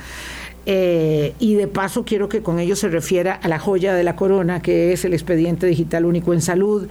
Eh, 0.65 1.33
y 1.39 1.55
de 1.55 1.67
paso 1.67 2.05
quiero 2.05 2.29
que 2.29 2.41
con 2.41 2.57
ello 2.57 2.77
se 2.77 2.87
refiera 2.87 3.33
a 3.33 3.49
la 3.49 3.59
joya 3.59 3.93
de 3.93 4.03
la 4.03 4.15
corona, 4.15 4.61
que 4.61 4.93
es 4.93 5.03
el 5.03 5.13
expediente 5.13 5.67
digital 5.67 6.05
único 6.05 6.33
en 6.33 6.41
salud, 6.41 6.87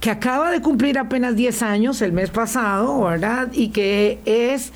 que 0.00 0.10
acaba 0.10 0.52
de 0.52 0.60
cumplir 0.60 0.98
apenas 0.98 1.34
10 1.34 1.62
años 1.62 2.00
el 2.02 2.12
mes 2.12 2.30
pasado, 2.30 3.02
¿verdad? 3.02 3.48
Y 3.52 3.70
que 3.70 4.20
es 4.24 4.72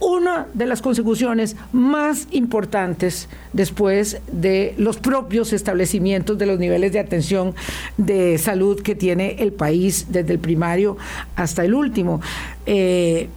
una 0.00 0.46
de 0.54 0.66
las 0.66 0.82
consecuciones 0.82 1.56
más 1.72 2.26
importantes 2.30 3.28
después 3.52 4.20
de 4.32 4.74
los 4.78 4.96
propios 4.96 5.52
establecimientos 5.52 6.38
de 6.38 6.46
los 6.46 6.58
niveles 6.58 6.92
de 6.92 6.98
atención 6.98 7.54
de 7.98 8.38
salud 8.38 8.80
que 8.80 8.94
tiene 8.94 9.36
el 9.40 9.52
país 9.52 10.06
desde 10.08 10.32
el 10.32 10.38
primario 10.38 10.96
hasta 11.36 11.64
el 11.64 11.74
último. 11.74 12.20
Eh, 12.64 13.28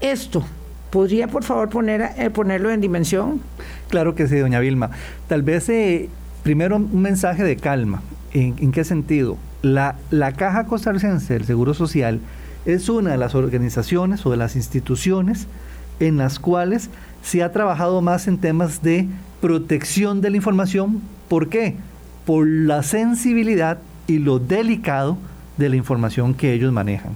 esto, 0.00 0.44
¿podría 0.90 1.28
por 1.28 1.44
favor 1.44 1.68
poner, 1.68 2.10
eh, 2.16 2.30
ponerlo 2.30 2.70
en 2.70 2.80
dimensión? 2.80 3.40
Claro 3.88 4.14
que 4.14 4.26
sí, 4.28 4.36
doña 4.36 4.60
Vilma. 4.60 4.90
Tal 5.26 5.42
vez 5.42 5.68
eh, 5.68 6.08
primero 6.42 6.76
un 6.76 7.02
mensaje 7.02 7.44
de 7.44 7.56
calma. 7.56 8.02
¿En, 8.32 8.72
qué 8.72 8.84
sentido? 8.84 9.38
La, 9.62 9.96
la 10.10 10.32
Caja 10.32 10.66
Costarricense 10.66 11.32
del 11.34 11.44
Seguro 11.44 11.74
Social 11.74 12.20
es 12.66 12.88
una 12.88 13.12
de 13.12 13.16
las 13.16 13.34
organizaciones 13.34 14.24
o 14.26 14.30
de 14.30 14.36
las 14.36 14.54
instituciones 14.54 15.46
en 16.00 16.18
las 16.18 16.38
cuales 16.38 16.90
se 17.22 17.42
ha 17.42 17.52
trabajado 17.52 18.00
más 18.02 18.28
en 18.28 18.38
temas 18.38 18.82
de 18.82 19.08
protección 19.40 20.20
de 20.20 20.30
la 20.30 20.36
información. 20.36 21.00
¿Por 21.28 21.48
qué? 21.48 21.76
Por 22.26 22.46
la 22.46 22.82
sensibilidad 22.82 23.78
y 24.06 24.18
lo 24.18 24.38
delicado 24.38 25.16
de 25.56 25.68
la 25.68 25.76
información 25.76 26.34
que 26.34 26.52
ellos 26.52 26.72
manejan. 26.72 27.12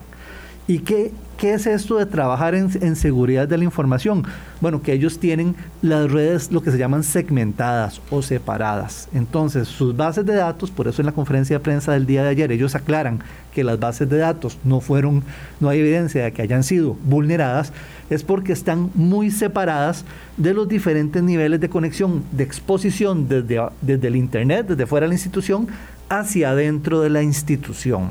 ¿Y 0.67 0.81
qué, 0.81 1.13
¿Qué 1.43 1.55
es 1.55 1.67
esto 1.67 1.97
de 1.97 2.07
trabajar 2.07 2.55
en, 2.55 2.95
seguridad 2.95 3.49
de 3.49 3.59
la 3.59 3.65
información? 3.65 4.25
Bueno, 4.61 4.81
que 4.81 4.93
ellos 4.93 5.19
tienen 5.19 5.57
las 5.83 6.09
redes 6.09 6.53
lo 6.53 6.63
que 6.63 6.71
se 6.71 6.79
llaman 6.79 7.03
segmentadas 7.03 8.01
o 8.11 8.23
separadas. 8.23 9.09
Entonces, 9.13 9.67
sus 9.67 9.97
bases 9.97 10.25
de 10.25 10.37
datos, 10.37 10.71
por 10.71 10.87
eso 10.87 11.03
en 11.03 11.07
la 11.07 11.11
conferencia 11.11 11.59
de 11.59 11.65
prensa 11.65 11.95
del 11.95 12.07
día 12.07 12.23
de 12.23 12.29
ayer, 12.29 12.53
ellos 12.53 12.77
aclaran 12.77 13.25
que 13.53 13.65
las 13.65 13.81
bases 13.81 14.09
de 14.09 14.19
datos 14.19 14.57
no 14.63 14.81
fueron, 14.81 15.25
no 15.59 15.69
hay 15.69 15.81
evidencia 15.81 16.23
de 16.23 16.33
que 16.33 16.43
hayan 16.43 16.63
sido 16.63 16.97
vulneradas, 17.07 17.73
es 18.09 18.23
porque 18.23 18.53
están 18.53 18.93
muy 18.95 19.33
separadas 19.33 20.05
de 20.37 20.55
los 20.55 20.69
diferentes 20.69 21.25
niveles 21.25 21.61
de 21.61 21.69
conexión, 21.69 22.23
de 22.31 22.45
exposición 22.45 23.27
desde, 23.27 23.61
desde 23.81 24.07
el 24.07 24.15
Internet, 24.15 24.69
desde 24.69 24.87
fuera 24.87 25.07
de 25.07 25.09
la 25.09 25.15
institución, 25.15 25.67
hacia 26.09 26.51
adentro 26.51 27.01
de 27.01 27.11
la 27.11 27.25
institución. 27.25 28.11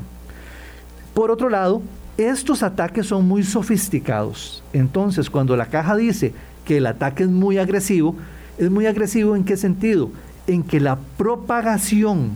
Por 1.14 1.30
otro 1.30 1.48
lado, 1.48 1.80
estos 2.18 2.62
ataques 2.62 3.06
son 3.06 3.26
muy 3.26 3.42
sofisticados. 3.42 4.62
Entonces, 4.72 5.30
cuando 5.30 5.56
la 5.56 5.66
caja 5.66 5.96
dice 5.96 6.32
que 6.64 6.76
el 6.78 6.86
ataque 6.86 7.24
es 7.24 7.28
muy 7.28 7.58
agresivo, 7.58 8.16
es 8.58 8.70
muy 8.70 8.86
agresivo 8.86 9.34
en 9.34 9.44
qué 9.44 9.56
sentido? 9.56 10.10
En 10.46 10.62
que 10.62 10.80
la 10.80 10.98
propagación 11.16 12.32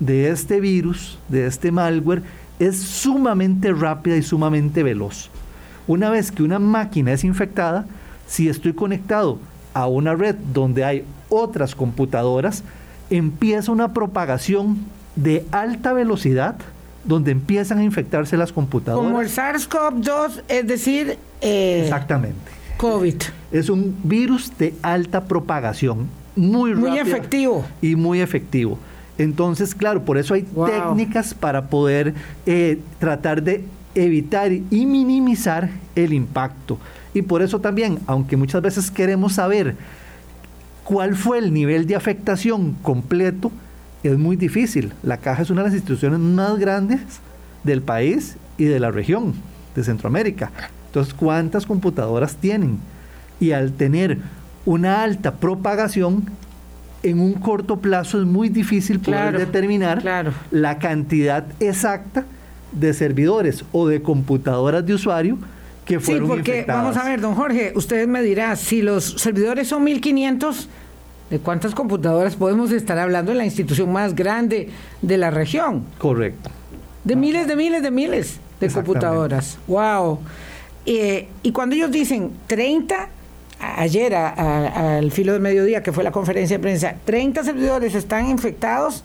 de 0.00 0.30
este 0.30 0.60
virus, 0.60 1.18
de 1.28 1.46
este 1.46 1.70
malware, 1.70 2.22
es 2.58 2.76
sumamente 2.78 3.72
rápida 3.72 4.16
y 4.16 4.22
sumamente 4.22 4.82
veloz. 4.82 5.30
Una 5.86 6.10
vez 6.10 6.30
que 6.30 6.42
una 6.42 6.58
máquina 6.58 7.12
es 7.12 7.24
infectada, 7.24 7.86
si 8.26 8.48
estoy 8.48 8.72
conectado 8.72 9.38
a 9.74 9.86
una 9.86 10.14
red 10.14 10.36
donde 10.52 10.84
hay 10.84 11.04
otras 11.28 11.74
computadoras, 11.74 12.62
empieza 13.10 13.72
una 13.72 13.92
propagación 13.92 14.78
de 15.16 15.44
alta 15.50 15.92
velocidad, 15.92 16.56
donde 17.04 17.32
empiezan 17.32 17.78
a 17.78 17.84
infectarse 17.84 18.36
las 18.36 18.52
computadoras. 18.52 19.04
Como 19.04 19.20
el 19.20 19.28
SARS-CoV-2, 19.28 20.42
es 20.48 20.66
decir... 20.66 21.18
Eh, 21.40 21.80
Exactamente. 21.82 22.50
COVID. 22.76 23.22
Es 23.50 23.68
un 23.68 23.96
virus 24.02 24.56
de 24.58 24.74
alta 24.82 25.24
propagación, 25.24 26.08
muy 26.34 26.74
Muy 26.74 26.98
efectivo. 26.98 27.64
Y 27.80 27.96
muy 27.96 28.20
efectivo. 28.20 28.78
Entonces, 29.18 29.74
claro, 29.74 30.04
por 30.04 30.18
eso 30.18 30.34
hay 30.34 30.42
técnicas 30.42 31.34
para 31.34 31.68
poder 31.68 32.14
eh, 32.46 32.80
tratar 32.98 33.42
de 33.42 33.64
evitar 33.94 34.50
y 34.52 34.86
minimizar 34.86 35.68
el 35.94 36.12
impacto. 36.12 36.78
Y 37.14 37.22
por 37.22 37.42
eso 37.42 37.60
también, 37.60 37.98
aunque 38.06 38.36
muchas 38.36 38.62
veces 38.62 38.90
queremos 38.90 39.34
saber 39.34 39.76
cuál 40.84 41.14
fue 41.14 41.38
el 41.38 41.52
nivel 41.52 41.86
de 41.86 41.94
afectación 41.94 42.74
completo, 42.82 43.52
es 44.08 44.18
muy 44.18 44.36
difícil. 44.36 44.92
La 45.02 45.18
caja 45.18 45.42
es 45.42 45.50
una 45.50 45.62
de 45.62 45.68
las 45.68 45.74
instituciones 45.74 46.18
más 46.18 46.58
grandes 46.58 47.00
del 47.64 47.82
país 47.82 48.36
y 48.58 48.64
de 48.64 48.80
la 48.80 48.90
región, 48.90 49.34
de 49.74 49.84
Centroamérica. 49.84 50.50
Entonces, 50.86 51.14
¿cuántas 51.14 51.66
computadoras 51.66 52.36
tienen? 52.36 52.78
Y 53.40 53.52
al 53.52 53.72
tener 53.72 54.18
una 54.64 55.02
alta 55.02 55.34
propagación, 55.34 56.26
en 57.02 57.20
un 57.20 57.34
corto 57.34 57.78
plazo 57.78 58.20
es 58.20 58.26
muy 58.26 58.48
difícil 58.48 59.00
poder 59.00 59.36
determinar 59.36 60.32
la 60.50 60.78
cantidad 60.78 61.44
exacta 61.60 62.24
de 62.72 62.94
servidores 62.94 63.64
o 63.72 63.88
de 63.88 64.02
computadoras 64.02 64.86
de 64.86 64.94
usuario 64.94 65.38
que 65.84 65.98
fueron 65.98 66.24
Sí, 66.24 66.28
porque 66.28 66.64
vamos 66.66 66.96
a 66.96 67.04
ver, 67.04 67.20
don 67.20 67.34
Jorge, 67.34 67.72
ustedes 67.74 68.06
me 68.06 68.22
dirán, 68.22 68.56
si 68.56 68.82
los 68.82 69.04
servidores 69.04 69.68
son 69.68 69.84
1500, 69.84 70.68
¿de 71.32 71.38
cuántas 71.38 71.74
computadoras 71.74 72.36
podemos 72.36 72.70
estar 72.72 72.98
hablando 72.98 73.32
en 73.32 73.38
la 73.38 73.46
institución 73.46 73.90
más 73.90 74.14
grande 74.14 74.68
de 75.00 75.16
la 75.16 75.30
región? 75.30 75.86
Correcto. 75.96 76.50
De 77.04 77.16
miles, 77.16 77.48
de 77.48 77.56
miles, 77.56 77.82
de 77.82 77.90
miles 77.90 78.38
de 78.60 78.68
computadoras. 78.68 79.58
¡Wow! 79.66 80.18
Eh, 80.84 81.28
y 81.42 81.52
cuando 81.52 81.74
ellos 81.74 81.90
dicen 81.90 82.32
30, 82.48 83.08
ayer 83.78 84.14
al 84.14 85.10
filo 85.10 85.32
del 85.32 85.40
mediodía, 85.40 85.82
que 85.82 85.90
fue 85.90 86.04
la 86.04 86.12
conferencia 86.12 86.58
de 86.58 86.62
prensa, 86.62 86.96
30 87.02 87.44
servidores 87.44 87.94
están 87.94 88.28
infectados. 88.28 89.02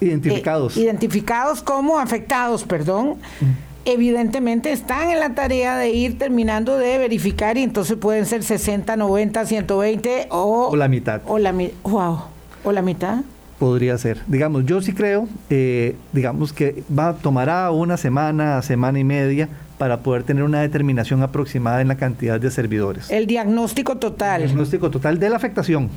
Identificados. 0.00 0.76
Eh, 0.76 0.82
identificados 0.82 1.60
como 1.60 1.98
afectados, 1.98 2.62
perdón. 2.62 3.16
Mm 3.40 3.67
evidentemente 3.84 4.72
están 4.72 5.10
en 5.10 5.20
la 5.20 5.34
tarea 5.34 5.76
de 5.76 5.90
ir 5.90 6.18
terminando 6.18 6.76
de 6.76 6.98
verificar 6.98 7.56
y 7.56 7.62
entonces 7.62 7.96
pueden 7.96 8.26
ser 8.26 8.42
60, 8.42 8.96
90, 8.96 9.46
120 9.46 10.28
o... 10.30 10.68
O 10.68 10.76
la 10.76 10.88
mitad. 10.88 11.22
O 11.26 11.38
la, 11.38 11.54
wow, 11.82 12.20
o 12.64 12.72
la 12.72 12.82
mitad. 12.82 13.20
Podría 13.58 13.98
ser. 13.98 14.22
Digamos, 14.26 14.66
yo 14.66 14.80
sí 14.80 14.92
creo, 14.92 15.28
eh, 15.50 15.96
digamos 16.12 16.52
que 16.52 16.84
va 16.96 17.14
tomará 17.14 17.70
una 17.72 17.96
semana, 17.96 18.62
semana 18.62 18.98
y 19.00 19.04
media 19.04 19.48
para 19.78 20.00
poder 20.00 20.22
tener 20.22 20.44
una 20.44 20.60
determinación 20.60 21.22
aproximada 21.22 21.80
en 21.80 21.88
la 21.88 21.96
cantidad 21.96 22.40
de 22.40 22.50
servidores. 22.50 23.10
El 23.10 23.26
diagnóstico 23.26 23.96
total. 23.96 24.42
El 24.42 24.48
diagnóstico 24.48 24.90
total 24.90 25.18
de 25.18 25.30
la 25.30 25.36
afectación. 25.36 25.90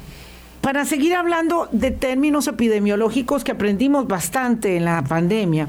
Para 0.62 0.86
seguir 0.86 1.15
hablando 1.15 1.67
de 1.72 1.89
términos 1.91 2.48
epidemiológicos 2.48 3.44
que 3.44 3.52
aprendimos 3.52 4.08
bastante 4.08 4.78
en 4.78 4.86
la 4.86 5.04
pandemia, 5.04 5.67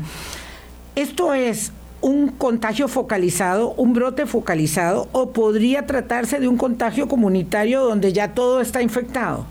esto 0.95 1.33
es 1.33 1.73
un 2.03 2.29
contagio 2.29 2.89
focalizado, 2.89 3.73
un 3.75 3.95
brote 3.95 4.27
focalizado, 4.27 5.09
o 5.13 5.31
podría 5.33 5.87
tratarse 5.87 6.39
de 6.41 6.49
un 6.49 6.59
contagio 6.59 7.09
comunitario 7.09 7.83
donde 7.83 8.13
ya 8.13 8.35
todo 8.35 8.61
está 8.61 8.83
infectado? 8.83 9.47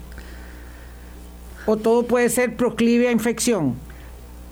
¿O 1.66 1.78
todo 1.78 2.04
puede 2.04 2.30
ser 2.30 2.56
proclive 2.56 3.08
a 3.08 3.12
infección? 3.12 3.76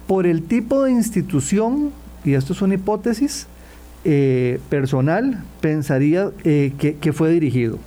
Por 0.07 0.25
el 0.25 0.43
tipo 0.43 0.83
de 0.83 0.91
institución, 0.91 1.91
y 2.25 2.33
esto 2.33 2.53
es 2.53 2.61
una 2.61 2.75
hipótesis 2.75 3.47
eh, 4.05 4.59
personal, 4.69 5.43
pensaría 5.61 6.31
eh, 6.43 6.73
que, 6.79 6.95
que 6.95 7.13
fue 7.13 7.29
dirigido 7.31 7.77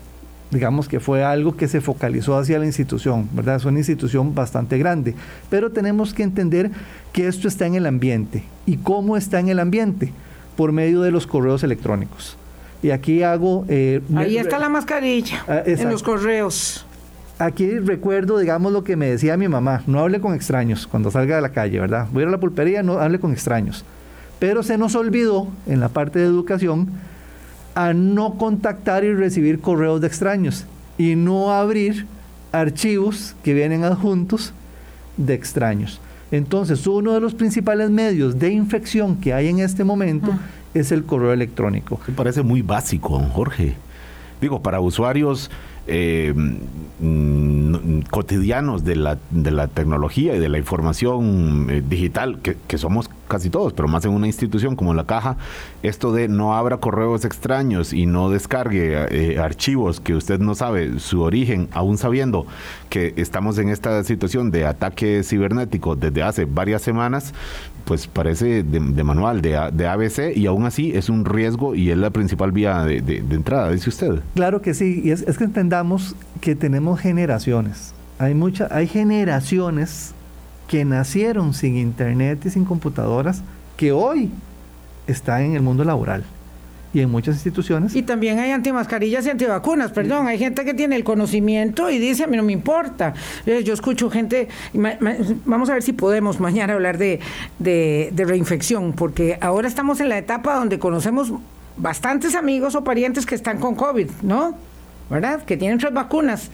digamos 0.53 0.87
que 0.87 1.01
fue 1.01 1.25
algo 1.25 1.57
que 1.57 1.67
se 1.67 1.81
focalizó 1.81 2.37
hacia 2.37 2.59
la 2.59 2.67
institución, 2.67 3.29
¿verdad? 3.33 3.57
Es 3.57 3.65
una 3.65 3.79
institución 3.79 4.35
bastante 4.35 4.79
grande, 4.79 5.15
pero 5.49 5.71
tenemos 5.71 6.13
que 6.13 6.23
entender 6.23 6.71
que 7.13 7.27
esto 7.27 7.49
está 7.49 7.67
en 7.67 7.75
el 7.75 7.87
ambiente. 7.87 8.45
¿Y 8.67 8.77
cómo 8.77 9.17
está 9.17 9.41
en 9.41 9.49
el 9.49 9.59
ambiente? 9.59 10.13
Por 10.57 10.73
medio 10.73 11.01
de 11.01 11.11
los 11.11 11.27
correos 11.27 11.65
electrónicos. 11.65 12.37
Y 12.83 12.91
aquí 12.91 13.23
hago... 13.23 13.65
Eh, 13.69 14.03
Ahí 14.15 14.37
está 14.37 14.59
la 14.59 14.69
mascarilla, 14.69 15.43
ah, 15.49 15.63
en 15.65 15.89
los 15.89 16.03
correos. 16.03 16.85
Aquí 17.39 17.79
recuerdo, 17.79 18.39
digamos, 18.39 18.73
lo 18.73 18.85
que 18.85 18.95
me 18.95 19.07
decía 19.09 19.37
mi 19.37 19.49
mamá, 19.49 19.83
no 19.87 20.01
hable 20.01 20.21
con 20.21 20.35
extraños 20.35 20.87
cuando 20.87 21.11
salga 21.11 21.37
de 21.37 21.43
la 21.43 21.49
calle, 21.49 21.81
¿verdad? 21.81 22.07
Voy 22.13 22.21
a 22.21 22.23
ir 22.25 22.29
a 22.29 22.33
la 22.33 22.39
pulpería, 22.39 22.83
no 22.83 22.99
hable 23.01 23.19
con 23.19 23.33
extraños. 23.33 23.85
Pero 24.39 24.63
se 24.63 24.77
nos 24.77 24.95
olvidó 24.97 25.49
en 25.67 25.81
la 25.81 25.89
parte 25.89 26.19
de 26.19 26.27
educación 26.27 26.89
a 27.75 27.93
no 27.95 28.35
contactar 28.35 29.05
y 29.05 29.15
recibir 29.15 29.61
correos 29.61 30.01
de 30.01 30.07
extraños 30.07 30.67
y 30.99 31.17
no 31.17 31.53
abrir 31.53 32.07
archivos 32.53 33.35
que 33.43 33.55
vienen 33.55 33.85
adjuntos 33.85 34.53
de 35.17 35.35
extraños. 35.35 36.01
Entonces, 36.31 36.87
uno 36.87 37.13
de 37.13 37.21
los 37.21 37.35
principales 37.35 37.91
medios 37.91 38.39
de 38.39 38.51
infección 38.53 39.17
que 39.17 39.35
hay 39.35 39.49
en 39.49 39.61
este 39.61 39.85
momento 39.85 40.33
es 40.75 40.93
el 40.93 41.05
correo 41.05 41.33
electrónico. 41.33 42.01
Me 42.09 42.15
parece 42.15 42.43
muy 42.43 42.63
básico, 42.63 43.19
Jorge. 43.19 43.75
Digo, 44.41 44.63
para 44.63 44.81
usuarios 44.81 45.51
eh, 45.87 46.33
mm, 47.01 48.03
cotidianos 48.11 48.85
de 48.85 48.97
la, 48.97 49.19
de 49.31 49.51
la, 49.51 49.67
tecnología 49.67 50.37
y 50.37 50.39
de 50.39 50.49
la 50.49 50.59
información 50.59 51.69
eh, 51.71 51.83
digital, 51.87 52.39
que, 52.41 52.57
que, 52.69 52.79
somos 52.79 53.09
casi 53.27 53.51
todos, 53.51 53.73
pero 53.73 53.89
más 53.89 54.05
en 54.05 54.13
una 54.13 54.27
institución 54.27 54.77
como 54.77 54.93
la 54.95 55.05
caja, 55.05 55.37
esto 55.83 56.13
de 56.13 56.29
no 56.29 56.55
abra 56.55 56.77
correos 56.77 57.25
extraños 57.25 57.93
y 57.93 58.07
no 58.07 58.31
descargue 58.31 59.07
eh, 59.11 59.39
archivos 59.39 60.01
que 60.01 60.15
usted 60.15 60.39
no 60.39 60.55
sabe 60.55 61.01
su 61.01 61.23
origen, 61.23 61.69
aún 61.73 61.97
sabiendo 61.99 62.47
que 62.91 63.15
estamos 63.17 63.59
en 63.59 63.71
esta 63.71 64.05
situación 64.05 64.51
de 64.51 64.67
ataque 64.67 65.23
cibernético 65.25 65.97
desde 65.97 66.23
hace 66.23 66.45
varias 66.45 66.83
semanas, 66.83 67.33
pues 67.85 68.07
parece 68.07 68.63
de, 68.63 69.05
manual, 69.05 69.43
de, 69.43 69.71
de, 69.73 69.87
ABC, 69.87 70.37
y 70.37 70.47
aún 70.47 70.67
así 70.67 70.93
es 70.95 71.09
un 71.09 71.25
riesgo 71.25 71.75
y 71.75 71.91
es 71.91 71.99
la 71.99 72.11
principal 72.11 72.53
vía 72.53 72.85
de, 72.85 73.17
entrada, 73.31 73.71
dice 73.71 73.89
usted. 73.89 74.21
Claro 74.35 74.63
que 74.63 74.75
sí, 74.75 75.01
y 75.05 75.11
es, 75.11 75.23
es 75.23 75.39
que 75.39 75.45
entendamos 75.45 76.15
que 76.41 76.55
tenemos 76.55 77.01
generaciones. 77.01 77.95
Hay, 78.19 78.35
mucha, 78.35 78.69
hay 78.71 78.87
generaciones 78.87 80.15
que 80.69 80.85
nacieron 80.85 81.55
sin 81.55 81.77
internet 81.77 82.45
y 82.47 82.51
sin 82.51 82.65
computadoras, 82.65 83.43
que 83.77 83.93
hoy 83.93 84.31
están 85.07 85.43
en 85.43 85.55
el 85.57 85.63
mundo 85.63 85.85
laboral 85.85 86.25
y 86.95 87.01
en 87.01 87.11
muchas 87.11 87.35
instituciones. 87.37 87.95
Y 87.97 88.03
también 88.03 88.39
hay 88.39 88.51
antimascarillas 88.51 89.27
y 89.27 89.31
antivacunas, 89.31 89.93
perdón, 89.93 90.27
hay 90.27 90.39
gente 90.39 90.65
que 90.65 90.75
tiene 90.75 90.97
el 90.97 91.05
conocimiento 91.05 91.91
y 91.91 91.99
dice, 91.99 92.25
a 92.25 92.27
mí 92.27 92.37
no 92.37 92.43
me 92.43 92.53
importa. 92.53 93.15
Eh, 93.47 93.63
yo 93.65 93.75
escucho 93.75 94.11
gente, 94.11 94.49
vamos 95.45 95.71
a 95.71 95.75
ver 95.75 95.83
si 95.83 95.93
podemos 95.93 96.41
mañana 96.41 96.75
hablar 96.75 96.99
de, 96.99 97.21
de, 97.59 98.11
de 98.13 98.25
reinfección, 98.25 98.93
porque 98.93 99.39
ahora 99.41 99.69
estamos 99.69 100.01
en 100.01 100.09
la 100.09 100.19
etapa 100.19 100.55
donde 100.57 100.79
conocemos 100.79 101.33
bastantes 101.77 102.35
amigos 102.35 102.75
o 102.75 102.85
parientes 102.85 103.27
que 103.27 103.35
están 103.35 103.59
con 103.59 103.75
COVID, 103.75 104.11
¿no? 104.23 104.57
¿Verdad? 105.11 105.43
Que 105.45 105.57
tienen 105.57 105.79
tres 105.79 105.93
vacunas 105.93 106.51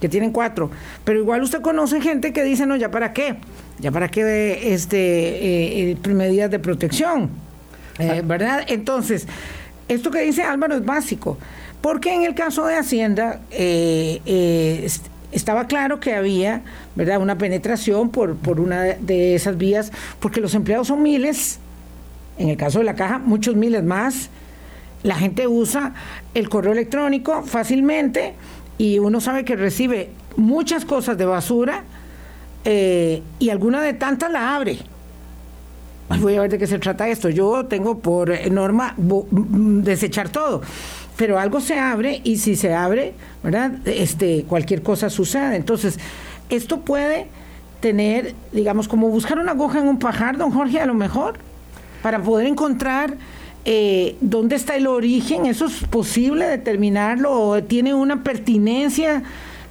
que 0.00 0.08
tienen 0.08 0.32
cuatro. 0.32 0.70
Pero 1.04 1.18
igual 1.18 1.42
usted 1.42 1.60
conoce 1.60 2.00
gente 2.00 2.32
que 2.32 2.42
dice, 2.44 2.66
no, 2.66 2.76
ya 2.76 2.90
para 2.90 3.12
qué, 3.12 3.36
ya 3.78 3.90
para 3.90 4.08
qué 4.08 4.74
este, 4.74 4.98
eh, 4.98 5.98
eh, 6.04 6.08
medidas 6.08 6.50
de 6.50 6.58
protección, 6.58 7.30
eh, 7.98 8.18
ah. 8.18 8.22
¿verdad? 8.24 8.64
Entonces, 8.68 9.26
esto 9.88 10.10
que 10.10 10.20
dice 10.20 10.42
Álvaro 10.42 10.74
es 10.74 10.84
básico, 10.84 11.38
porque 11.80 12.14
en 12.14 12.22
el 12.22 12.34
caso 12.34 12.66
de 12.66 12.76
Hacienda 12.76 13.40
estaba 15.34 15.66
claro 15.66 16.00
que 16.00 16.14
había, 16.14 16.62
¿verdad?, 16.94 17.20
una 17.20 17.36
penetración 17.36 18.10
por, 18.10 18.36
por 18.36 18.60
una 18.60 18.82
de 18.82 19.34
esas 19.34 19.58
vías, 19.58 19.90
porque 20.20 20.40
los 20.40 20.54
empleados 20.54 20.88
son 20.88 21.02
miles, 21.02 21.58
en 22.38 22.48
el 22.48 22.56
caso 22.56 22.78
de 22.78 22.84
la 22.84 22.94
caja, 22.94 23.18
muchos 23.18 23.56
miles 23.56 23.82
más. 23.82 24.30
La 25.02 25.16
gente 25.16 25.46
usa 25.46 25.92
el 26.34 26.48
correo 26.48 26.72
electrónico 26.72 27.42
fácilmente 27.42 28.34
y 28.78 28.98
uno 28.98 29.20
sabe 29.20 29.44
que 29.44 29.56
recibe 29.56 30.10
muchas 30.36 30.84
cosas 30.84 31.18
de 31.18 31.26
basura 31.26 31.84
eh, 32.64 33.22
y 33.38 33.50
alguna 33.50 33.82
de 33.82 33.92
tantas 33.92 34.30
la 34.30 34.54
abre. 34.54 34.78
Voy 36.08 36.36
a 36.36 36.42
ver 36.42 36.50
de 36.50 36.58
qué 36.58 36.66
se 36.66 36.78
trata 36.78 37.08
esto. 37.08 37.30
Yo 37.30 37.64
tengo 37.66 37.98
por 37.98 38.50
norma 38.50 38.94
desechar 38.96 40.28
todo, 40.28 40.62
pero 41.16 41.38
algo 41.38 41.60
se 41.60 41.78
abre 41.78 42.20
y 42.24 42.36
si 42.36 42.56
se 42.56 42.74
abre, 42.74 43.14
¿verdad? 43.42 43.72
Este, 43.86 44.44
cualquier 44.44 44.82
cosa 44.82 45.08
sucede. 45.10 45.56
Entonces, 45.56 45.98
esto 46.50 46.80
puede 46.80 47.28
tener, 47.80 48.34
digamos, 48.52 48.88
como 48.88 49.08
buscar 49.08 49.38
una 49.38 49.52
aguja 49.52 49.80
en 49.80 49.88
un 49.88 49.98
pajar, 49.98 50.36
don 50.36 50.50
Jorge, 50.50 50.80
a 50.80 50.86
lo 50.86 50.94
mejor, 50.94 51.34
para 52.02 52.22
poder 52.22 52.46
encontrar 52.46 53.14
eh, 53.64 54.16
dónde 54.20 54.56
está 54.56 54.76
el 54.76 54.86
origen, 54.86 55.46
eso 55.46 55.66
es 55.66 55.84
posible 55.90 56.46
determinarlo, 56.46 57.32
o 57.32 57.62
tiene 57.62 57.94
una 57.94 58.22
pertinencia 58.22 59.22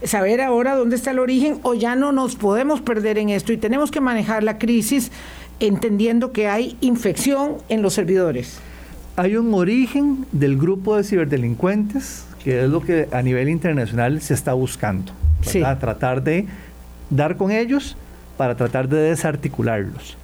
saber 0.03 0.41
ahora 0.41 0.75
dónde 0.75 0.95
está 0.95 1.11
el 1.11 1.19
origen, 1.19 1.59
o 1.63 1.73
ya 1.73 1.95
no 1.95 2.11
nos 2.11 2.35
podemos 2.35 2.81
perder 2.81 3.17
en 3.17 3.29
esto 3.29 3.53
y 3.53 3.57
tenemos 3.57 3.91
que 3.91 4.01
manejar 4.01 4.43
la 4.43 4.57
crisis 4.57 5.11
entendiendo 5.63 6.33
que 6.33 6.49
hay 6.49 6.77
infección 6.81 7.53
en 7.69 7.81
los 7.81 7.93
servidores. 7.93 8.59
Hay 9.15 9.37
un 9.37 9.53
origen 9.53 10.25
del 10.33 10.57
grupo 10.57 10.97
de 10.97 11.05
ciberdelincuentes, 11.05 12.25
que 12.43 12.65
es 12.65 12.69
lo 12.69 12.81
que 12.81 13.07
a 13.13 13.21
nivel 13.21 13.47
internacional 13.47 14.19
se 14.19 14.33
está 14.33 14.53
buscando, 14.53 15.13
tratar 15.79 16.21
de 16.21 16.47
dar 17.09 17.37
con 17.37 17.51
ellos 17.51 17.95
para 18.35 18.55
tratar 18.55 18.89
de 18.89 18.97
desarticularlos. 18.97 20.17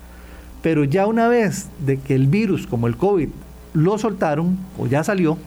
Pero 0.62 0.84
ya 0.84 1.08
una 1.08 1.30
vez 1.30 1.70
de 1.86 2.00
que 2.00 2.16
el 2.16 2.28
virus 2.28 2.68
como 2.68 2.88
el 2.88 2.98
COVID 2.98 3.30
lo 3.74 3.98
soltaron 3.98 4.58
o 4.78 4.88
ya 4.88 5.06
salió, 5.06 5.38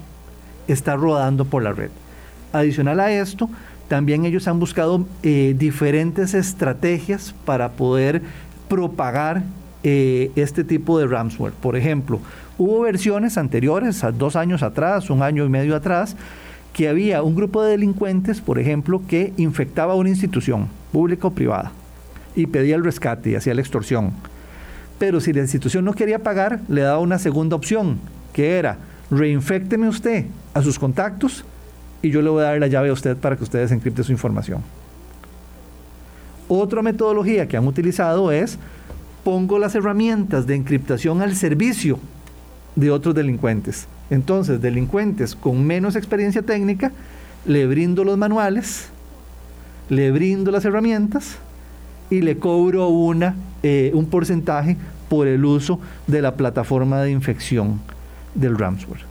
está 0.68 0.96
rodando 0.96 1.44
por 1.44 1.62
la 1.62 1.72
red. 1.72 1.90
Adicional 2.54 2.98
a 3.00 3.12
esto, 3.12 3.50
también 3.88 4.24
ellos 4.24 4.48
han 4.48 4.58
buscado 4.58 5.04
eh, 5.22 5.54
diferentes 5.58 6.32
estrategias 6.32 7.34
para 7.44 7.72
poder 7.72 8.22
propagar 8.68 9.42
eh, 9.82 10.30
este 10.36 10.64
tipo 10.64 10.98
de 10.98 11.06
ransomware. 11.06 11.54
Por 11.54 11.76
ejemplo, 11.76 12.20
hubo 12.58 12.80
versiones 12.80 13.38
anteriores, 13.38 14.04
dos 14.16 14.36
años 14.36 14.62
atrás, 14.62 15.10
un 15.10 15.22
año 15.22 15.44
y 15.44 15.48
medio 15.48 15.76
atrás, 15.76 16.16
que 16.72 16.88
había 16.88 17.22
un 17.22 17.34
grupo 17.34 17.62
de 17.62 17.72
delincuentes, 17.72 18.40
por 18.40 18.58
ejemplo, 18.58 19.02
que 19.06 19.32
infectaba 19.36 19.94
una 19.94 20.08
institución, 20.08 20.68
pública 20.90 21.28
o 21.28 21.30
privada, 21.32 21.72
y 22.34 22.46
pedía 22.46 22.76
el 22.76 22.84
rescate 22.84 23.30
y 23.30 23.34
hacía 23.34 23.54
la 23.54 23.60
extorsión. 23.60 24.12
Pero 24.98 25.20
si 25.20 25.32
la 25.32 25.40
institución 25.40 25.84
no 25.84 25.92
quería 25.92 26.20
pagar, 26.20 26.60
le 26.68 26.82
daba 26.82 26.98
una 26.98 27.18
segunda 27.18 27.56
opción, 27.56 27.98
que 28.32 28.58
era, 28.58 28.78
reinfecteme 29.10 29.88
usted 29.88 30.26
a 30.54 30.62
sus 30.62 30.78
contactos 30.78 31.44
y 32.02 32.10
yo 32.10 32.22
le 32.22 32.30
voy 32.30 32.42
a 32.42 32.46
dar 32.46 32.60
la 32.60 32.66
llave 32.66 32.88
a 32.88 32.92
usted 32.92 33.16
para 33.16 33.36
que 33.36 33.44
usted 33.44 33.60
desencripte 33.60 34.02
su 34.02 34.12
información. 34.12 34.62
Otra 36.48 36.82
metodología 36.82 37.46
que 37.46 37.56
han 37.56 37.66
utilizado 37.66 38.32
es, 38.32 38.58
pongo 39.24 39.58
las 39.58 39.74
herramientas 39.74 40.46
de 40.46 40.54
encriptación 40.54 41.22
al 41.22 41.36
servicio 41.36 41.98
de 42.76 42.90
otros 42.90 43.14
delincuentes. 43.14 43.86
Entonces, 44.10 44.60
delincuentes 44.60 45.34
con 45.34 45.64
menos 45.64 45.96
experiencia 45.96 46.42
técnica, 46.42 46.92
le 47.46 47.66
brindo 47.66 48.04
los 48.04 48.18
manuales, 48.18 48.88
le 49.88 50.10
brindo 50.10 50.50
las 50.50 50.64
herramientas 50.64 51.36
y 52.10 52.20
le 52.20 52.38
cobro 52.38 52.88
una, 52.88 53.36
eh, 53.62 53.90
un 53.94 54.06
porcentaje 54.06 54.76
por 55.08 55.26
el 55.26 55.44
uso 55.44 55.80
de 56.06 56.22
la 56.22 56.36
plataforma 56.36 57.00
de 57.02 57.10
infección 57.10 57.80
del 58.34 58.58
ransomware. 58.58 59.04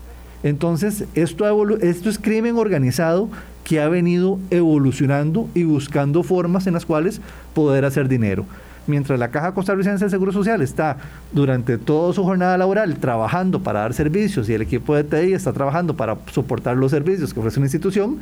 Entonces, 0.44 1.06
esto, 1.14 1.78
esto 1.80 2.10
es 2.10 2.18
crimen 2.18 2.58
organizado 2.58 3.30
que 3.64 3.80
ha 3.80 3.88
venido 3.88 4.40
evolucionando 4.50 5.48
y 5.54 5.64
buscando 5.64 6.24
formas 6.24 6.66
en 6.66 6.74
las 6.74 6.86
cuales 6.86 7.22
poder 7.54 7.86
hacer 7.86 8.08
dinero 8.08 8.46
mientras 8.88 9.20
la 9.20 9.30
Caja 9.30 9.54
Costarricense 9.54 10.06
del 10.06 10.12
Seguro 10.12 10.32
Social 10.32 10.62
está 10.62 10.98
durante 11.32 11.78
toda 11.78 12.14
su 12.14 12.24
jornada 12.24 12.58
laboral 12.58 12.98
trabajando 12.98 13.62
para 13.62 13.82
dar 13.82 13.94
servicios 13.94 14.50
y 14.50 14.54
el 14.54 14.62
equipo 14.62 14.96
de 14.96 15.04
TI 15.04 15.34
está 15.34 15.54
trabajando 15.54 15.96
para 15.96 16.18
soportar 16.32 16.78
los 16.78 16.92
servicios 16.92 17.34
que 17.34 17.40
ofrece 17.40 17.60
una 17.60 17.68
institución, 17.68 18.20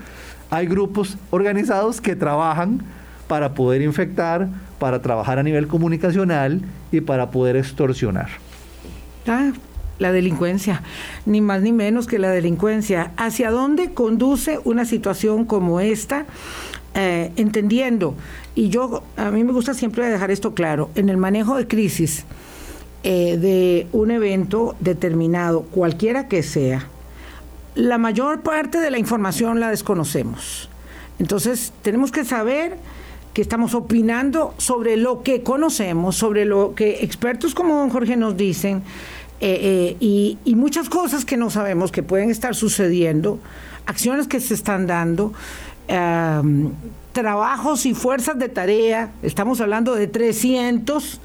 hay 0.50 0.67
grupos 0.67 1.17
organizados 1.32 2.02
que 2.02 2.15
trabajan 2.15 2.82
para 3.28 3.54
poder 3.54 3.82
infectar, 3.82 4.48
para 4.80 5.02
trabajar 5.02 5.38
a 5.39 5.43
nivel 5.43 5.67
comunicacional 5.67 6.62
y 6.91 7.02
para 7.02 7.30
poder 7.30 7.56
extorsionar. 7.56 8.30
Ah, 9.28 9.52
la 10.00 10.12
delincuencia, 10.12 10.82
ni 11.26 11.41
más 11.41 11.62
ni 11.62 11.72
menos 11.74 12.08
que 12.08 12.19
la 12.19 12.30
delincuencia. 12.30 13.12
¿Hacia 13.17 13.52
dónde 13.52 13.93
conduce 13.93 14.60
una 14.63 14.86
situación 14.86 15.45
como 15.45 15.80
esta? 15.80 16.26
Eh, 17.02 17.32
entendiendo, 17.38 18.14
y 18.56 18.68
yo 18.68 19.04
a 19.16 19.32
mí 19.32 19.46
me 19.46 19.54
gusta 19.54 19.74
siempre 19.74 20.10
dejar 20.10 20.32
esto 20.32 20.54
claro, 20.54 20.90
en 20.96 21.08
el 21.08 21.16
manejo 21.16 21.56
de 21.56 21.66
crisis 21.66 22.26
eh, 23.06 23.38
de 23.38 23.88
un 23.94 24.12
evento 24.12 24.76
determinado, 24.82 25.62
cualquiera 25.62 26.28
que 26.28 26.44
sea, 26.44 26.88
la 27.74 27.98
mayor 27.98 28.42
parte 28.42 28.82
de 28.82 28.92
la 28.92 29.00
información 29.00 29.62
la 29.62 29.70
desconocemos. 29.70 30.70
Entonces 31.20 31.72
tenemos 31.84 32.12
que 32.12 32.26
saber 32.26 32.76
que 33.34 33.42
estamos 33.42 33.76
opinando 33.76 34.54
sobre 34.58 34.98
lo 34.98 35.24
que 35.24 35.42
conocemos, 35.42 36.18
sobre 36.18 36.44
lo 36.44 36.76
que 36.76 37.06
expertos 37.06 37.56
como 37.56 37.78
don 37.78 37.90
Jorge 37.92 38.18
nos 38.18 38.36
dicen, 38.36 38.84
eh, 39.40 39.96
y, 40.02 40.38
y, 40.44 40.56
muchas 40.56 40.90
cosas 40.90 41.24
que 41.24 41.38
no 41.38 41.50
sabemos 41.50 41.94
que 41.94 42.04
pueden 42.04 42.30
estar 42.30 42.56
sucediendo, 42.56 43.40
acciones 43.86 44.28
que 44.28 44.42
se 44.42 44.54
están 44.54 44.86
dando 44.86 45.32
trabajos 47.12 47.86
y 47.86 47.93
fuerzas 47.93 48.38
de 48.38 48.49
tarea, 48.49 49.12
estamos 49.23 49.60
hablando 49.60 49.95
de 49.95 50.08
300 50.08 51.19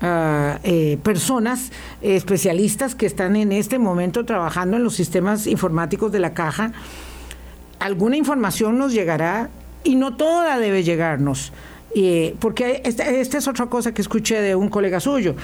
ah, 0.00 0.58
eh, 0.62 0.98
personas 1.02 1.72
especialistas 2.00 2.94
que 2.94 3.06
están 3.06 3.34
en 3.36 3.52
este 3.52 3.78
momento 3.78 4.24
trabajando 4.24 4.76
en 4.76 4.84
los 4.84 4.94
sistemas 4.94 5.46
informáticos 5.46 6.12
de 6.12 6.20
la 6.20 6.34
caja, 6.34 6.72
alguna 7.80 8.16
información 8.16 8.78
nos 8.78 8.92
llegará 8.92 9.50
y 9.82 9.96
no 9.96 10.16
toda 10.16 10.58
debe 10.58 10.82
llegarnos. 10.84 11.52
Porque 12.40 12.82
esta, 12.84 13.08
esta, 13.08 13.38
es 13.38 13.48
otra 13.48 13.66
cosa 13.66 13.94
que 13.94 14.02
escuché 14.02 14.40
de 14.42 14.54
un 14.54 14.68
colega 14.68 15.00
suyo. 15.00 15.34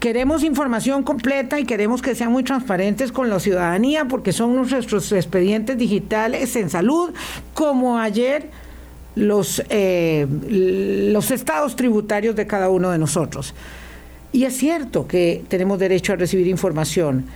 Queremos 0.00 0.42
información 0.42 1.04
completa 1.04 1.60
y 1.60 1.64
queremos 1.64 2.02
que 2.02 2.16
sean 2.16 2.32
muy 2.32 2.42
transparentes 2.42 3.12
con 3.12 3.30
la 3.30 3.38
ciudadanía 3.38 4.06
porque 4.06 4.32
son 4.32 4.56
nuestros 4.56 5.12
expedientes 5.12 5.78
digitales 5.78 6.56
en 6.56 6.68
salud, 6.68 7.10
como 7.54 7.98
ayer 7.98 8.50
los, 9.14 9.62
eh, 9.68 10.26
los 11.12 11.30
estados 11.30 11.76
tributarios 11.76 12.34
de 12.34 12.46
cada 12.46 12.70
uno 12.70 12.90
de 12.90 12.98
nosotros. 12.98 13.54
Y 14.32 14.44
es 14.44 14.56
cierto 14.56 15.06
que 15.06 15.44
tenemos 15.48 15.78
derecho 15.78 16.12
a 16.12 16.16
recibir 16.16 16.48
información, 16.48 17.26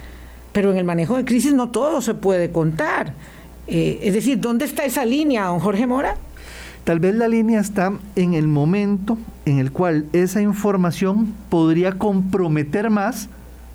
pero 0.53 0.73
en 0.73 0.79
el 0.79 0.85
manejo 0.85 1.17
de 1.17 1.25
crisis 1.25 1.53
no 1.53 1.71
todo 1.71 2.01
se 2.03 2.15
puede 2.15 2.51
contar. 2.51 3.15
Eh, 3.67 4.01
es 4.03 4.15
decir, 4.15 4.41
¿dónde 4.41 4.65
está 4.65 4.85
esa 4.85 5.05
línea, 5.05 5.45
don 5.45 5.61
Jorge 5.61 5.87
Mora? 5.87 6.17
Tal 6.85 7.01
vez 7.01 7.15
la 7.15 7.29
línea 7.29 7.61
está 7.61 7.95
en 8.15 8.35
el 8.35 8.47
momento 8.47 9.17
en 9.47 9.59
el 9.59 9.73
cual 9.73 10.05
esa 10.13 10.43
información 10.43 11.33
podría 11.49 11.93
comprometer 11.93 12.91
más 12.91 13.31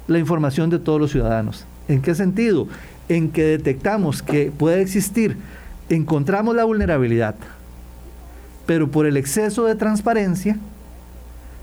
la 0.08 0.20
información 0.20 0.70
de 0.70 0.78
todos 0.78 1.02
los 1.02 1.12
ciudadanos. 1.12 1.66
¿En 1.88 2.04
qué 2.04 2.14
sentido? 2.14 2.68
En 3.08 3.32
que 3.32 3.44
detectamos 3.44 4.22
que 4.22 4.52
puede 4.56 4.82
existir, 4.82 5.38
encontramos 5.90 6.56
la 6.56 6.66
vulnerabilidad, 6.66 7.34
pero 8.68 8.92
por 8.92 9.08
el 9.08 9.18
exceso 9.18 9.66
de 9.66 9.74
transparencia 9.74 10.58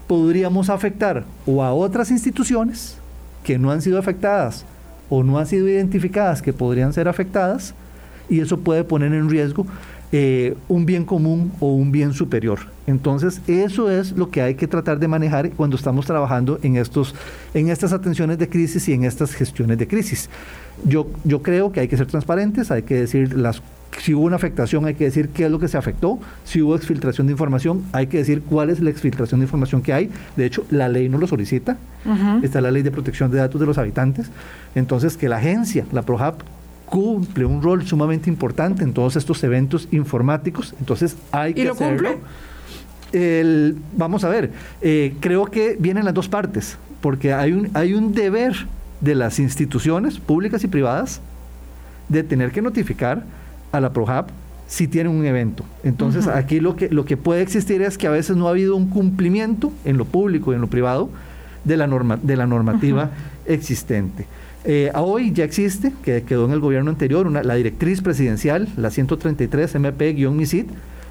podríamos 0.09 0.69
afectar 0.69 1.25
o 1.47 1.63
a 1.63 1.73
otras 1.73 2.11
instituciones 2.11 2.99
que 3.45 3.57
no 3.57 3.71
han 3.71 3.83
sido 3.83 4.01
afectadas 4.01 4.65
o 5.09 5.23
no 5.23 5.39
han 5.39 5.47
sido 5.47 5.69
identificadas 5.69 6.43
que 6.43 6.53
podrían 6.53 6.93
ser 6.93 7.07
afectadas 7.07 7.73
y 8.29 8.41
eso 8.41 8.59
puede 8.59 8.83
poner 8.83 9.13
en 9.13 9.31
riesgo 9.31 9.65
eh, 10.13 10.57
un 10.69 10.87
bien 10.87 11.05
común 11.05 11.53
o 11.61 11.75
un 11.75 11.93
bien 11.93 12.13
superior. 12.13 12.61
Entonces, 12.87 13.41
eso 13.49 13.91
es 13.91 14.13
lo 14.13 14.31
que 14.31 14.43
hay 14.43 14.55
que 14.55 14.69
tratar 14.69 14.99
de 14.99 15.09
manejar 15.09 15.51
cuando 15.51 15.77
estamos 15.77 16.07
trabajando 16.07 16.59
en, 16.63 16.77
estos, 16.77 17.15
en 17.55 17.69
estas 17.69 17.93
atenciones 17.93 18.39
de 18.39 18.49
crisis 18.49 18.89
y 18.89 18.93
en 18.93 19.05
estas 19.05 19.35
gestiones 19.35 19.79
de 19.79 19.89
crisis. 19.89 20.31
Yo, 20.85 21.09
yo 21.25 21.43
creo 21.43 21.73
que 21.73 21.81
hay 21.81 21.89
que 21.89 21.97
ser 21.97 22.07
transparentes, 22.07 22.71
hay 22.71 22.83
que 22.83 22.95
decir 22.95 23.37
las 23.37 23.63
si 23.99 24.15
hubo 24.15 24.25
una 24.25 24.37
afectación, 24.37 24.85
hay 24.85 24.95
que 24.95 25.05
decir 25.05 25.31
qué 25.31 25.47
es 25.47 25.51
lo 25.51 25.59
que 25.59 25.69
se 25.69 25.79
afectó. 25.79 26.19
Si 26.45 26.61
hubo 26.61 26.77
exfiltración 26.77 27.27
de 27.27 27.33
información, 27.33 27.83
hay 27.93 28.07
que 28.07 28.19
decir 28.19 28.43
cuál 28.43 28.71
es 28.71 28.81
la 28.81 28.91
exfiltración 28.91 29.41
de 29.41 29.45
información 29.45 29.83
que 29.83 29.93
hay. 29.93 30.11
De 30.37 30.45
hecho, 30.45 30.65
la 30.71 30.89
ley 30.89 31.09
no 31.09 31.19
lo 31.19 31.27
solicita. 31.27 31.77
Está 32.43 32.61
la 32.61 32.71
ley 32.71 32.83
de 32.83 32.91
protección 32.91 33.31
de 33.31 33.39
datos 33.39 33.61
de 33.61 33.67
los 33.67 33.79
habitantes. 33.79 34.31
Entonces, 34.75 35.17
que 35.17 35.29
la 35.29 35.39
agencia, 35.39 35.87
la 35.93 36.03
ProHab, 36.03 36.35
cumple 36.87 37.45
un 37.45 37.63
rol 37.63 37.87
sumamente 37.87 38.31
importante 38.31 38.83
en 38.83 38.93
todos 38.93 39.17
estos 39.17 39.43
eventos 39.45 39.89
informáticos, 39.91 40.75
entonces 40.79 41.17
hay 41.33 41.55
que 41.55 41.63
¿Y 41.63 41.65
lo 41.65 41.75
Cumple? 41.75 42.19
El, 43.13 43.77
vamos 43.97 44.25
a 44.25 44.29
ver, 44.29 44.51
eh, 44.81 45.15
creo 45.21 45.47
que 45.47 45.77
vienen 45.79 46.05
las 46.05 46.15
dos 46.15 46.29
partes, 46.29 46.79
porque 47.01 47.33
hay 47.33 47.53
un, 47.53 47.71
hay 47.75 47.95
un 47.95 48.13
deber 48.13 48.55
de 49.01 49.15
las 49.15 49.39
instituciones 49.39 50.19
públicas 50.19 50.65
y 50.65 50.69
privadas 50.69 51.21
de 52.09 52.23
tener 52.23 52.53
que 52.53 52.63
notificar 52.63 53.25
a 53.73 53.81
la 53.81 53.93
ProHab 53.93 54.27
si 54.67 54.89
tienen 54.89 55.13
un 55.13 55.25
evento. 55.25 55.65
Entonces, 55.85 56.27
aquí 56.27 56.61
lo 56.61 56.75
que, 56.77 56.89
lo 56.89 57.05
que 57.05 57.17
puede 57.17 57.43
existir 57.43 57.83
es 57.83 57.97
que 57.99 58.07
a 58.07 58.11
veces 58.11 58.37
no 58.37 58.49
ha 58.49 58.51
habido 58.51 58.75
un 58.75 58.89
cumplimiento 58.89 59.73
en 59.85 59.97
lo 59.97 60.05
público 60.05 60.53
y 60.53 60.57
en 60.57 60.61
lo 60.61 60.67
privado 60.67 61.09
de 61.65 61.77
la, 61.77 61.87
norma, 61.87 62.19
de 62.21 62.37
la 62.37 62.47
normativa 62.47 63.11
existente. 63.47 64.27
Eh, 64.69 64.91
hoy 64.97 65.33
ya 65.33 65.45
existe, 65.45 65.93
que 66.03 66.25
quedó 66.25 66.45
en 66.45 66.51
el 66.51 66.59
gobierno 66.59 66.91
anterior, 66.91 67.31
la 67.31 67.55
directriz 67.55 68.03
presidencial, 68.03 68.69
la 68.77 68.91
133 68.91 69.77
MP-MISID, 69.77 70.67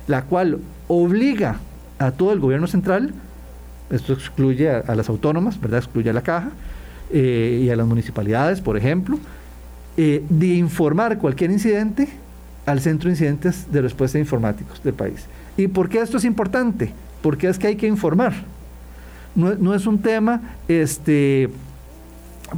la 0.08 0.24
cual 0.24 0.60
obliga 0.90 1.60
a 1.98 2.12
todo 2.12 2.34
el 2.34 2.42
gobierno 2.42 2.68
central, 2.68 3.14
esto 3.90 4.12
excluye 4.12 4.70
a, 4.70 4.94
las 4.94 5.08
autónomas, 5.08 5.62
¿verdad? 5.62 5.80
Excluye 5.80 6.10
a 6.10 6.14
la 6.14 6.22
caja 6.22 6.50
eh, 7.12 7.62
y 7.64 7.70
a 7.70 7.78
las 7.78 7.88
municipalidades, 7.88 8.60
por 8.60 8.76
ejemplo, 8.76 9.18
eh, 9.96 10.22
de 10.28 10.48
informar 10.48 11.18
cualquier 11.18 11.50
incidente 11.50 12.10
al 12.66 12.82
Centro 12.82 13.08
de 13.08 13.14
Incidentes 13.14 13.72
de 13.72 13.82
Respuesta 13.82 14.20
Informáticos 14.20 14.84
del 14.84 14.96
país. 14.96 15.28
¿Y 15.56 15.70
por 15.70 15.88
qué 15.88 16.02
esto 16.02 16.18
es 16.18 16.26
importante? 16.26 16.92
Porque 17.22 17.48
es 17.48 17.58
que 17.58 17.68
hay 17.68 17.76
que 17.78 17.88
informar. 17.88 18.34
No, 19.34 19.56
no 19.56 19.74
es 19.74 19.88
un 19.88 20.00
tema 20.00 20.42
este, 20.68 21.50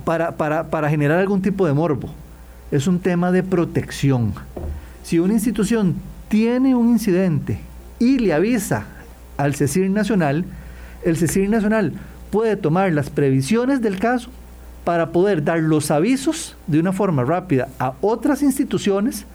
para, 0.03 0.35
para, 0.35 0.89
generar 0.89 1.19
algún 1.19 1.41
tipo 1.41 1.65
de 1.65 1.73
morbo. 1.73 2.09
Es 2.71 2.87
un 2.87 2.99
tema 2.99 3.31
de 3.31 3.43
protección. 3.43 4.33
Si 5.03 5.19
una 5.19 5.33
institución 5.33 5.95
tiene 6.27 6.75
un 6.75 6.89
incidente 6.89 7.59
y 7.99 8.19
le 8.19 8.33
avisa 8.33 8.85
al 9.37 9.55
CECIR 9.55 9.89
Nacional, 9.89 10.45
el 11.03 11.17
CECIR 11.17 11.49
Nacional 11.49 11.93
puede 12.31 12.57
tomar 12.57 12.91
las 12.91 13.09
previsiones 13.09 13.81
del 13.81 13.99
caso 13.99 14.29
para 14.83 15.11
poder 15.11 15.43
dar 15.43 15.59
los 15.59 15.91
avisos 15.91 16.55
de 16.67 16.79
una 16.79 16.91
forma 16.91 17.23
rápida 17.23 17.69
a 17.79 17.93
otras 18.01 18.41
instituciones 18.41 19.25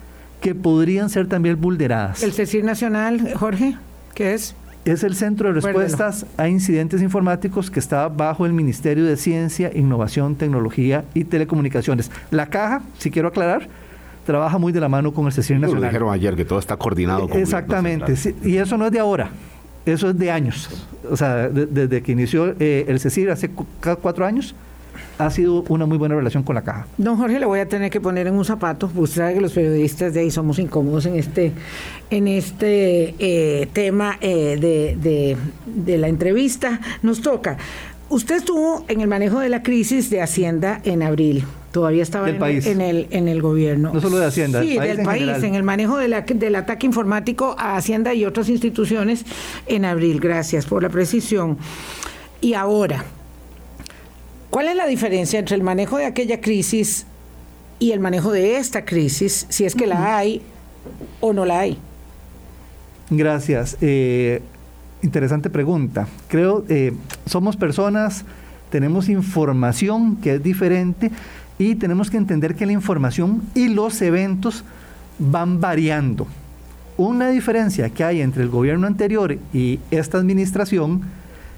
que 0.40 0.54
podrían 0.54 1.08
ser 1.08 1.28
también 1.28 1.60
vulneradas. 1.60 2.22
¿El 2.22 2.32
CECIR 2.32 2.64
Nacional, 2.64 3.34
Jorge? 3.34 3.76
¿Qué 4.14 4.34
es? 4.34 4.54
Es 4.84 5.04
el 5.04 5.14
Centro 5.14 5.48
de 5.48 5.60
Respuestas 5.60 6.26
a 6.36 6.48
Incidentes 6.48 7.02
Informáticos 7.02 7.70
que 7.70 7.78
está 7.78 8.08
bajo 8.08 8.46
el 8.46 8.52
Ministerio 8.52 9.04
de 9.04 9.16
Ciencia, 9.16 9.70
Innovación, 9.74 10.34
Tecnología 10.34 11.04
y 11.14 11.24
Telecomunicaciones. 11.24 12.10
La 12.30 12.46
caja, 12.46 12.82
si 12.98 13.10
quiero 13.10 13.28
aclarar, 13.28 13.68
trabaja 14.26 14.58
muy 14.58 14.72
de 14.72 14.80
la 14.80 14.88
mano 14.88 15.12
con 15.12 15.26
el 15.26 15.32
CECIR 15.32 15.56
Lo 15.56 15.62
Nacional. 15.62 15.84
dijeron 15.90 16.12
ayer 16.12 16.34
que 16.34 16.44
todo 16.44 16.58
está 16.58 16.76
coordinado. 16.76 17.28
con 17.28 17.38
Exactamente, 17.40 18.16
sí, 18.16 18.34
y 18.42 18.56
eso 18.56 18.76
no 18.76 18.86
es 18.86 18.92
de 18.92 18.98
ahora, 18.98 19.30
eso 19.86 20.10
es 20.10 20.18
de 20.18 20.30
años. 20.30 20.68
O 21.10 21.16
sea, 21.16 21.48
de- 21.48 21.66
desde 21.66 22.02
que 22.02 22.12
inició 22.12 22.54
eh, 22.58 22.84
el 22.88 22.98
CECIR 23.00 23.30
hace 23.30 23.50
cuatro 23.50 24.26
años, 24.26 24.54
ha 25.18 25.30
sido 25.30 25.64
una 25.68 25.86
muy 25.86 25.98
buena 25.98 26.14
relación 26.14 26.42
con 26.42 26.54
la 26.54 26.62
caja. 26.62 26.86
Don 26.98 27.16
Jorge, 27.16 27.38
le 27.40 27.46
voy 27.46 27.60
a 27.60 27.68
tener 27.68 27.90
que 27.90 28.00
poner 28.00 28.26
en 28.26 28.34
un 28.34 28.44
zapato. 28.44 28.88
pues 28.88 29.10
Usted 29.10 29.22
sabe 29.22 29.34
que 29.34 29.40
los 29.40 29.52
periodistas 29.52 30.14
de 30.14 30.20
ahí 30.20 30.30
somos 30.30 30.58
incómodos 30.58 31.06
en 31.06 31.16
este, 31.16 31.52
en 32.10 32.28
este 32.28 33.14
eh, 33.18 33.68
tema 33.72 34.16
eh, 34.20 34.56
de, 34.60 34.96
de- 35.00 35.36
de 35.66 35.98
la 35.98 36.08
entrevista. 36.08 36.80
Nos 37.02 37.20
toca. 37.20 37.56
Usted 38.08 38.36
estuvo 38.36 38.84
en 38.88 39.00
el 39.00 39.08
manejo 39.08 39.38
de 39.40 39.48
la 39.48 39.62
crisis 39.62 40.10
de 40.10 40.20
Hacienda 40.20 40.80
en 40.84 41.02
abril. 41.02 41.44
Todavía 41.72 42.02
estaba 42.02 42.28
en, 42.28 42.38
país. 42.38 42.66
en 42.66 42.82
el, 42.82 43.06
en 43.10 43.28
el 43.28 43.40
gobierno. 43.40 43.92
No 43.94 44.00
solo 44.02 44.18
de 44.18 44.26
Hacienda, 44.26 44.60
Sí, 44.60 44.68
del 44.68 44.76
país 44.76 44.90
del 44.90 44.98
en 45.00 45.04
país, 45.06 45.20
general. 45.22 45.44
en 45.44 45.54
el 45.54 45.62
manejo 45.62 45.96
de 45.96 46.08
la- 46.08 46.20
del 46.20 46.54
ataque 46.56 46.84
informático 46.86 47.56
a 47.58 47.76
Hacienda 47.78 48.12
y 48.12 48.26
otras 48.26 48.50
instituciones 48.50 49.24
en 49.66 49.86
abril. 49.86 50.20
Gracias 50.20 50.66
por 50.66 50.82
la 50.82 50.90
precisión. 50.90 51.56
Y 52.42 52.52
ahora, 52.52 53.04
¿Cuál 54.52 54.68
es 54.68 54.76
la 54.76 54.86
diferencia 54.86 55.38
entre 55.38 55.56
el 55.56 55.62
manejo 55.62 55.96
de 55.96 56.04
aquella 56.04 56.42
crisis 56.42 57.06
y 57.78 57.92
el 57.92 58.00
manejo 58.00 58.30
de 58.32 58.58
esta 58.58 58.84
crisis, 58.84 59.46
si 59.48 59.64
es 59.64 59.74
que 59.74 59.86
la 59.86 60.18
hay 60.18 60.42
o 61.22 61.32
no 61.32 61.46
la 61.46 61.60
hay? 61.60 61.78
Gracias. 63.08 63.78
Eh, 63.80 64.42
interesante 65.02 65.48
pregunta. 65.48 66.06
Creo, 66.28 66.66
eh, 66.68 66.92
somos 67.24 67.56
personas, 67.56 68.26
tenemos 68.68 69.08
información 69.08 70.16
que 70.16 70.34
es 70.34 70.42
diferente 70.42 71.10
y 71.58 71.76
tenemos 71.76 72.10
que 72.10 72.18
entender 72.18 72.54
que 72.54 72.66
la 72.66 72.72
información 72.72 73.40
y 73.54 73.68
los 73.68 74.02
eventos 74.02 74.64
van 75.18 75.62
variando. 75.62 76.26
Una 76.98 77.30
diferencia 77.30 77.88
que 77.88 78.04
hay 78.04 78.20
entre 78.20 78.42
el 78.42 78.50
gobierno 78.50 78.86
anterior 78.86 79.38
y 79.54 79.80
esta 79.90 80.18
administración 80.18 81.00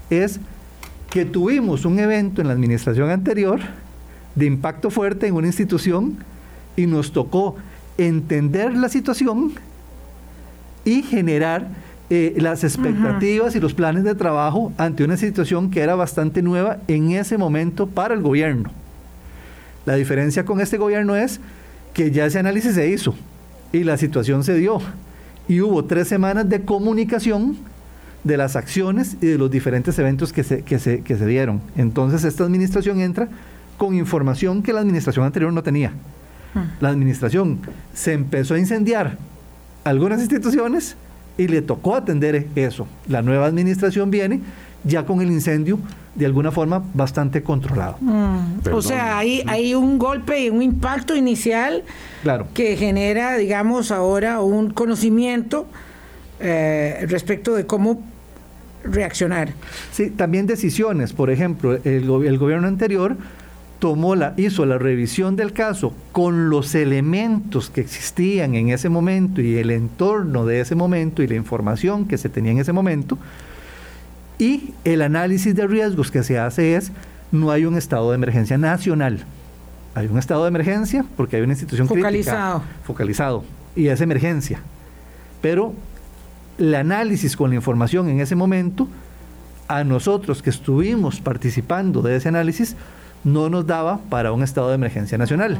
es 0.09 0.39
que 1.15 1.23
tuvimos 1.23 1.85
un 1.85 1.97
evento 1.97 2.41
en 2.41 2.49
la 2.49 2.53
administración 2.53 3.09
anterior 3.09 3.61
de 4.35 4.47
impacto 4.47 4.89
fuerte 4.89 5.27
en 5.27 5.35
una 5.35 5.47
institución 5.47 6.17
y 6.75 6.87
nos 6.87 7.13
tocó 7.13 7.55
entender 7.97 8.75
la 8.75 8.89
situación 8.89 9.53
y 10.83 11.03
generar 11.03 11.69
eh, 12.09 12.35
las 12.35 12.65
expectativas 12.65 13.55
y 13.55 13.61
los 13.61 13.73
planes 13.73 14.03
de 14.03 14.13
trabajo 14.13 14.73
ante 14.77 15.05
una 15.05 15.15
situación 15.15 15.71
que 15.71 15.79
era 15.79 15.95
bastante 15.95 16.41
nueva 16.41 16.79
en 16.89 17.11
ese 17.11 17.37
momento 17.37 17.87
para 17.87 18.13
el 18.13 18.21
gobierno. 18.21 18.71
La 19.85 19.95
diferencia 19.95 20.43
con 20.43 20.59
este 20.59 20.77
gobierno 20.77 21.15
es 21.15 21.39
que 21.93 22.11
ya 22.11 22.25
ese 22.25 22.39
análisis 22.39 22.75
se 22.75 22.89
hizo 22.89 23.15
y 23.71 23.85
la 23.85 23.95
situación 23.95 24.43
se 24.43 24.55
dio. 24.55 24.81
Y 25.47 25.61
hubo 25.61 25.85
tres 25.85 26.09
semanas 26.09 26.49
de 26.49 26.65
comunicación 26.65 27.55
de 28.25 28.35
las 28.37 28.57
acciones 28.57 29.15
y 29.21 29.27
de 29.27 29.37
los 29.37 29.49
diferentes 29.49 29.97
eventos 29.99 30.33
que 30.33 30.43
se, 30.43 30.63
que 30.63 30.79
se, 30.79 30.99
que 31.01 31.15
se 31.15 31.25
dieron. 31.25 31.61
Entonces 31.77 32.25
esta 32.25 32.43
administración 32.43 32.99
entra 32.99 33.29
con 33.77 33.95
información 33.95 34.61
que 34.63 34.73
la 34.73 34.81
administración 34.81 35.25
anterior 35.25 35.53
no 35.53 35.63
tenía. 35.63 35.93
La 36.79 36.89
administración 36.89 37.59
se 37.93 38.13
empezó 38.13 38.53
a 38.55 38.59
incendiar 38.59 39.17
algunas 39.83 40.19
instituciones 40.21 40.95
y 41.37 41.47
le 41.49 41.61
tocó 41.61 41.95
atender 41.95 42.47
eso. 42.55 42.87
La 43.07 43.21
nueva 43.21 43.45
administración 43.45 44.09
viene 44.09 44.39
ya 44.85 45.05
con 45.05 45.19
el 45.21 45.29
incendio 45.31 45.79
de 46.15 46.25
alguna 46.25 46.51
forma 46.51 46.81
bastante 46.93 47.43
controlado. 47.43 47.97
O 48.01 48.61
Perdón. 48.63 48.83
sea, 48.83 49.17
hay, 49.17 49.43
hay 49.47 49.75
un 49.75 49.99
golpe 49.99 50.45
y 50.45 50.49
un 50.49 50.61
impacto 50.61 51.13
inicial 51.15 51.83
Claro. 52.23 52.47
que 52.53 52.77
genera, 52.77 53.35
digamos, 53.35 53.91
ahora 53.91 54.39
un 54.39 54.69
conocimiento 54.69 55.67
eh, 56.39 57.05
respecto 57.09 57.53
de 57.53 57.65
cómo 57.65 58.01
reaccionar. 58.91 59.49
Sí, 59.91 60.09
también 60.09 60.47
decisiones. 60.47 61.13
Por 61.13 61.29
ejemplo, 61.29 61.73
el, 61.83 62.09
el 62.25 62.37
gobierno 62.37 62.67
anterior 62.67 63.17
tomó 63.79 64.15
la, 64.15 64.33
hizo 64.37 64.65
la 64.65 64.77
revisión 64.77 65.35
del 65.35 65.51
caso 65.53 65.93
con 66.11 66.49
los 66.49 66.73
elementos 66.75 67.69
que 67.69 67.81
existían 67.81 68.55
en 68.55 68.69
ese 68.69 68.89
momento 68.89 69.41
y 69.41 69.57
el 69.57 69.69
entorno 69.69 70.45
de 70.45 70.61
ese 70.61 70.75
momento 70.75 71.21
y 71.21 71.27
la 71.27 71.35
información 71.35 72.05
que 72.07 72.17
se 72.17 72.29
tenía 72.29 72.51
en 72.51 72.59
ese 72.59 72.73
momento. 72.73 73.17
Y 74.37 74.73
el 74.83 75.01
análisis 75.01 75.55
de 75.55 75.67
riesgos 75.67 76.11
que 76.11 76.23
se 76.23 76.39
hace 76.39 76.75
es, 76.75 76.91
no 77.31 77.51
hay 77.51 77.65
un 77.65 77.77
estado 77.77 78.11
de 78.11 78.15
emergencia 78.15 78.57
nacional. 78.57 79.23
Hay 79.93 80.07
un 80.07 80.17
estado 80.17 80.43
de 80.43 80.49
emergencia 80.49 81.05
porque 81.15 81.37
hay 81.37 81.41
una 81.41 81.53
institución 81.53 81.87
crítica, 81.87 82.07
Focalizado. 82.09 82.63
focalizado 82.83 83.43
y 83.75 83.87
es 83.87 84.01
emergencia. 84.01 84.59
Pero 85.41 85.73
el 86.57 86.73
análisis 86.75 87.35
con 87.35 87.49
la 87.49 87.55
información 87.55 88.09
en 88.09 88.19
ese 88.21 88.35
momento, 88.35 88.87
a 89.67 89.83
nosotros 89.83 90.41
que 90.41 90.49
estuvimos 90.49 91.19
participando 91.19 92.01
de 92.01 92.15
ese 92.15 92.29
análisis, 92.29 92.75
no 93.23 93.49
nos 93.49 93.65
daba 93.65 93.99
para 94.09 94.31
un 94.31 94.43
estado 94.43 94.69
de 94.69 94.75
emergencia 94.75 95.17
nacional. 95.17 95.57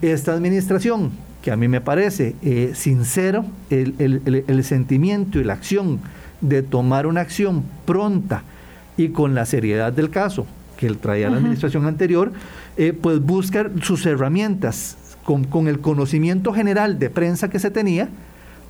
Esta 0.00 0.32
administración, 0.32 1.10
que 1.42 1.50
a 1.50 1.56
mí 1.56 1.68
me 1.68 1.80
parece 1.80 2.34
eh, 2.42 2.72
sincero, 2.74 3.44
el, 3.68 3.94
el- 3.98 4.22
el- 4.24 4.44
el 4.46 4.64
sentimiento 4.64 5.38
y 5.38 5.44
la 5.44 5.52
acción 5.52 6.00
de 6.40 6.62
tomar 6.62 7.06
una 7.06 7.20
acción 7.20 7.62
pronta 7.84 8.42
y 8.96 9.08
con 9.10 9.34
la 9.34 9.44
seriedad 9.46 9.92
del 9.92 10.08
caso 10.10 10.46
que 10.76 10.86
él 10.86 10.98
traía 10.98 11.28
la 11.30 11.36
administración 11.36 11.86
anterior, 11.86 12.32
eh, 12.76 12.92
pues 12.98 13.20
buscar 13.20 13.70
sus 13.82 14.04
herramientas 14.06 14.96
con, 15.24 15.44
con 15.44 15.68
el 15.68 15.78
conocimiento 15.80 16.52
general 16.52 16.98
de 16.98 17.10
prensa 17.10 17.48
que 17.50 17.58
se 17.60 17.70
tenía 17.70 18.08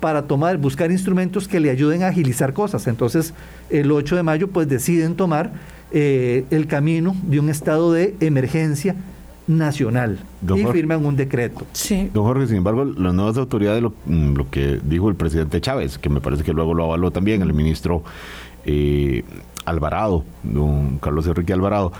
para 0.03 0.23
tomar, 0.23 0.57
buscar 0.57 0.91
instrumentos 0.91 1.47
que 1.47 1.61
le 1.61 1.69
ayuden 1.69 2.03
a 2.03 2.09
agilizar 2.09 2.51
cosas. 2.51 2.87
Entonces, 2.87 3.33
el 3.69 3.89
8 3.89 4.17
de 4.17 4.23
mayo, 4.23 4.49
pues 4.49 4.67
deciden 4.67 5.15
tomar 5.15 5.53
eh, 5.93 6.43
el 6.51 6.67
camino 6.67 7.15
de 7.23 7.39
un 7.39 7.47
estado 7.49 7.93
de 7.93 8.13
emergencia 8.19 8.97
nacional 9.47 10.19
Don 10.41 10.59
y 10.59 10.63
Jorge. 10.63 10.79
firman 10.79 11.05
un 11.05 11.15
decreto. 11.15 11.65
Sí. 11.71 12.09
Don 12.13 12.25
Jorge, 12.25 12.47
sin 12.47 12.57
embargo, 12.57 12.83
las 12.83 13.13
nuevas 13.13 13.37
autoridades, 13.37 13.81
lo, 13.81 13.93
mm, 14.05 14.33
lo 14.33 14.49
que 14.49 14.81
dijo 14.83 15.07
el 15.07 15.15
presidente 15.15 15.61
Chávez, 15.61 15.97
que 15.97 16.09
me 16.09 16.19
parece 16.19 16.43
que 16.43 16.51
luego 16.51 16.73
lo 16.73 16.83
avaló 16.83 17.11
también 17.11 17.41
el 17.41 17.53
ministro 17.53 18.03
eh, 18.65 19.23
Alvarado, 19.63 20.25
don 20.43 20.97
Carlos 20.97 21.25
Enrique 21.27 21.53
Alvarado, 21.53 21.93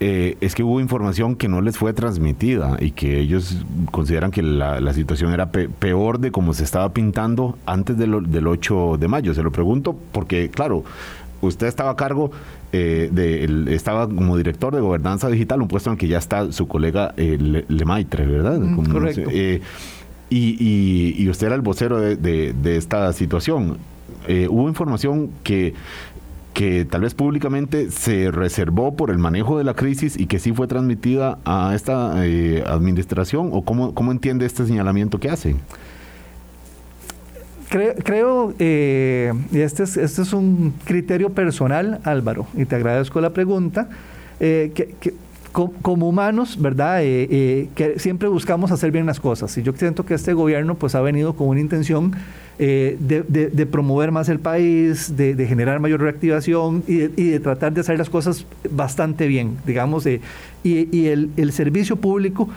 eh, 0.00 0.36
es 0.40 0.54
que 0.54 0.62
hubo 0.62 0.80
información 0.80 1.36
que 1.36 1.46
no 1.48 1.60
les 1.60 1.76
fue 1.76 1.92
transmitida 1.92 2.78
y 2.80 2.92
que 2.92 3.20
ellos 3.20 3.64
consideran 3.90 4.30
que 4.30 4.42
la, 4.42 4.80
la 4.80 4.94
situación 4.94 5.32
era 5.32 5.52
pe- 5.52 5.68
peor 5.68 6.18
de 6.20 6.30
como 6.30 6.54
se 6.54 6.64
estaba 6.64 6.92
pintando 6.94 7.58
antes 7.66 7.98
de 7.98 8.06
lo- 8.06 8.22
del 8.22 8.46
8 8.46 8.96
de 8.98 9.08
mayo. 9.08 9.34
Se 9.34 9.42
lo 9.42 9.52
pregunto 9.52 9.94
porque, 10.12 10.48
claro, 10.48 10.84
usted 11.42 11.66
estaba 11.66 11.90
a 11.90 11.96
cargo, 11.96 12.30
eh, 12.72 13.10
de, 13.12 13.44
el- 13.44 13.68
estaba 13.68 14.08
como 14.08 14.36
director 14.38 14.74
de 14.74 14.80
gobernanza 14.80 15.28
digital, 15.28 15.60
un 15.60 15.68
puesto 15.68 15.90
en 15.90 15.94
el 15.94 15.98
que 15.98 16.08
ya 16.08 16.18
está 16.18 16.50
su 16.50 16.66
colega 16.66 17.12
eh, 17.18 17.36
Le- 17.38 17.64
Lemaitre, 17.68 18.24
¿verdad? 18.26 18.58
Mm, 18.58 18.74
Como- 18.76 18.90
correcto. 18.92 19.28
eh, 19.30 19.60
y, 20.30 20.56
y- 20.58 21.22
y 21.22 21.28
usted 21.28 21.48
era 21.48 21.56
el 21.56 21.62
vocero 21.62 22.00
de, 22.00 22.16
de- 22.16 22.52
de 22.54 22.76
esta 22.76 23.12
situación. 23.12 23.76
Hubo 24.48 24.68
información 24.68 25.30
que, 25.42 25.74
que 26.54 26.84
tal 26.84 27.02
vez 27.02 27.14
públicamente 27.14 27.90
se 27.90 28.30
reservó 28.30 28.96
por 28.96 29.10
el 29.10 29.18
manejo 29.18 29.56
de 29.58 29.64
la 29.64 29.74
crisis 29.74 30.18
y 30.18 30.26
que 30.26 30.38
sí 30.38 30.52
fue 30.52 30.66
transmitida 30.66 31.38
a 31.44 31.72
esta 31.74 32.26
eh, 32.26 32.64
administración, 32.66 33.50
o 33.52 33.62
cómo, 33.62 33.94
cómo 33.94 34.10
entiende 34.12 34.46
este 34.46 34.66
señalamiento 34.66 35.20
que 35.20 35.30
hace. 35.30 35.56
Creo, 37.68 37.94
creo 38.02 38.54
eh, 38.58 39.32
y 39.52 39.60
este 39.60 39.84
es, 39.84 39.96
este 39.96 40.22
es 40.22 40.32
un 40.32 40.74
criterio 40.84 41.30
personal, 41.30 42.00
Álvaro, 42.02 42.46
y 42.56 42.64
te 42.64 42.74
agradezco 42.74 43.20
la 43.20 43.30
pregunta, 43.30 43.88
eh, 44.40 44.72
que, 44.74 44.96
que 44.98 45.14
co- 45.52 45.72
como 45.80 46.08
humanos, 46.08 46.60
¿verdad? 46.60 46.98
Eh, 47.02 47.68
que 47.76 48.00
siempre 48.00 48.26
buscamos 48.26 48.72
hacer 48.72 48.90
bien 48.90 49.06
las 49.06 49.20
cosas. 49.20 49.56
Y 49.56 49.62
yo 49.62 49.72
siento 49.76 50.04
que 50.04 50.14
este 50.14 50.32
gobierno 50.32 50.74
pues 50.74 50.96
ha 50.96 51.00
venido 51.00 51.34
con 51.34 51.46
una 51.46 51.60
intención 51.60 52.12
eh, 52.62 52.96
de, 53.00 53.66
promover 53.66 54.12
más 54.12 54.28
el 54.28 54.38
país, 54.38 55.16
de, 55.16 55.46
generar 55.46 55.80
mayor 55.80 56.00
reactivación 56.02 56.84
y 56.86 56.98
de, 56.98 57.40
tratar 57.40 57.72
de 57.72 57.80
hacer 57.80 57.98
las 57.98 58.10
cosas 58.10 58.46
bastante 58.70 59.26
bien, 59.26 59.56
digamos. 59.66 60.06
eh, 60.06 60.20
y 60.62 61.06
el 61.06 61.52
servicio 61.52 61.96
público 61.96 62.48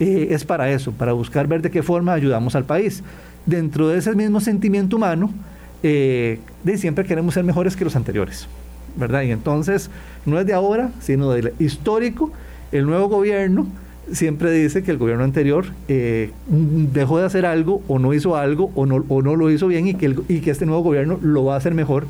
eh, 0.00 0.28
es 0.30 0.44
para 0.44 0.70
eso, 0.70 0.92
para 0.92 1.12
buscar 1.12 1.46
ver 1.46 1.62
de 1.62 1.70
qué 1.70 1.82
forma 1.82 2.12
ayudamos 2.12 2.54
al 2.56 2.64
país. 2.64 3.02
Dentro 3.46 3.88
de 3.88 3.98
ese 3.98 4.14
mismo 4.14 4.40
sentimiento 4.40 4.96
humano, 4.96 5.30
eh, 5.82 6.40
de 6.64 6.78
siempre 6.78 7.04
queremos 7.04 7.34
ser 7.34 7.44
mejores 7.44 7.76
que 7.76 7.84
los 7.84 7.94
anteriores, 7.94 8.48
¿verdad? 8.96 9.22
Y 9.22 9.30
entonces, 9.30 9.90
no 10.26 10.40
es 10.40 10.46
de 10.46 10.54
ahora, 10.54 10.90
sino 11.00 11.30
del 11.30 11.52
histórico, 11.58 12.32
el 12.72 12.86
nuevo 12.86 13.08
gobierno 13.08 13.66
siempre 14.12 14.50
dice 14.52 14.82
que 14.82 14.90
el 14.90 14.98
gobierno 14.98 15.24
anterior 15.24 15.66
eh, 15.88 16.30
dejó 16.48 17.18
de 17.18 17.26
hacer 17.26 17.46
algo 17.46 17.82
o 17.88 17.98
no 17.98 18.12
hizo 18.14 18.36
algo 18.36 18.70
o 18.74 18.86
no, 18.86 19.04
o 19.08 19.22
no 19.22 19.36
lo 19.36 19.50
hizo 19.50 19.66
bien 19.66 19.86
y 19.88 19.94
que, 19.94 20.06
el- 20.06 20.22
y 20.28 20.40
que 20.40 20.50
este 20.50 20.66
nuevo 20.66 20.82
gobierno 20.82 21.18
lo 21.22 21.44
va 21.44 21.54
a 21.54 21.56
hacer 21.58 21.74
mejor 21.74 22.06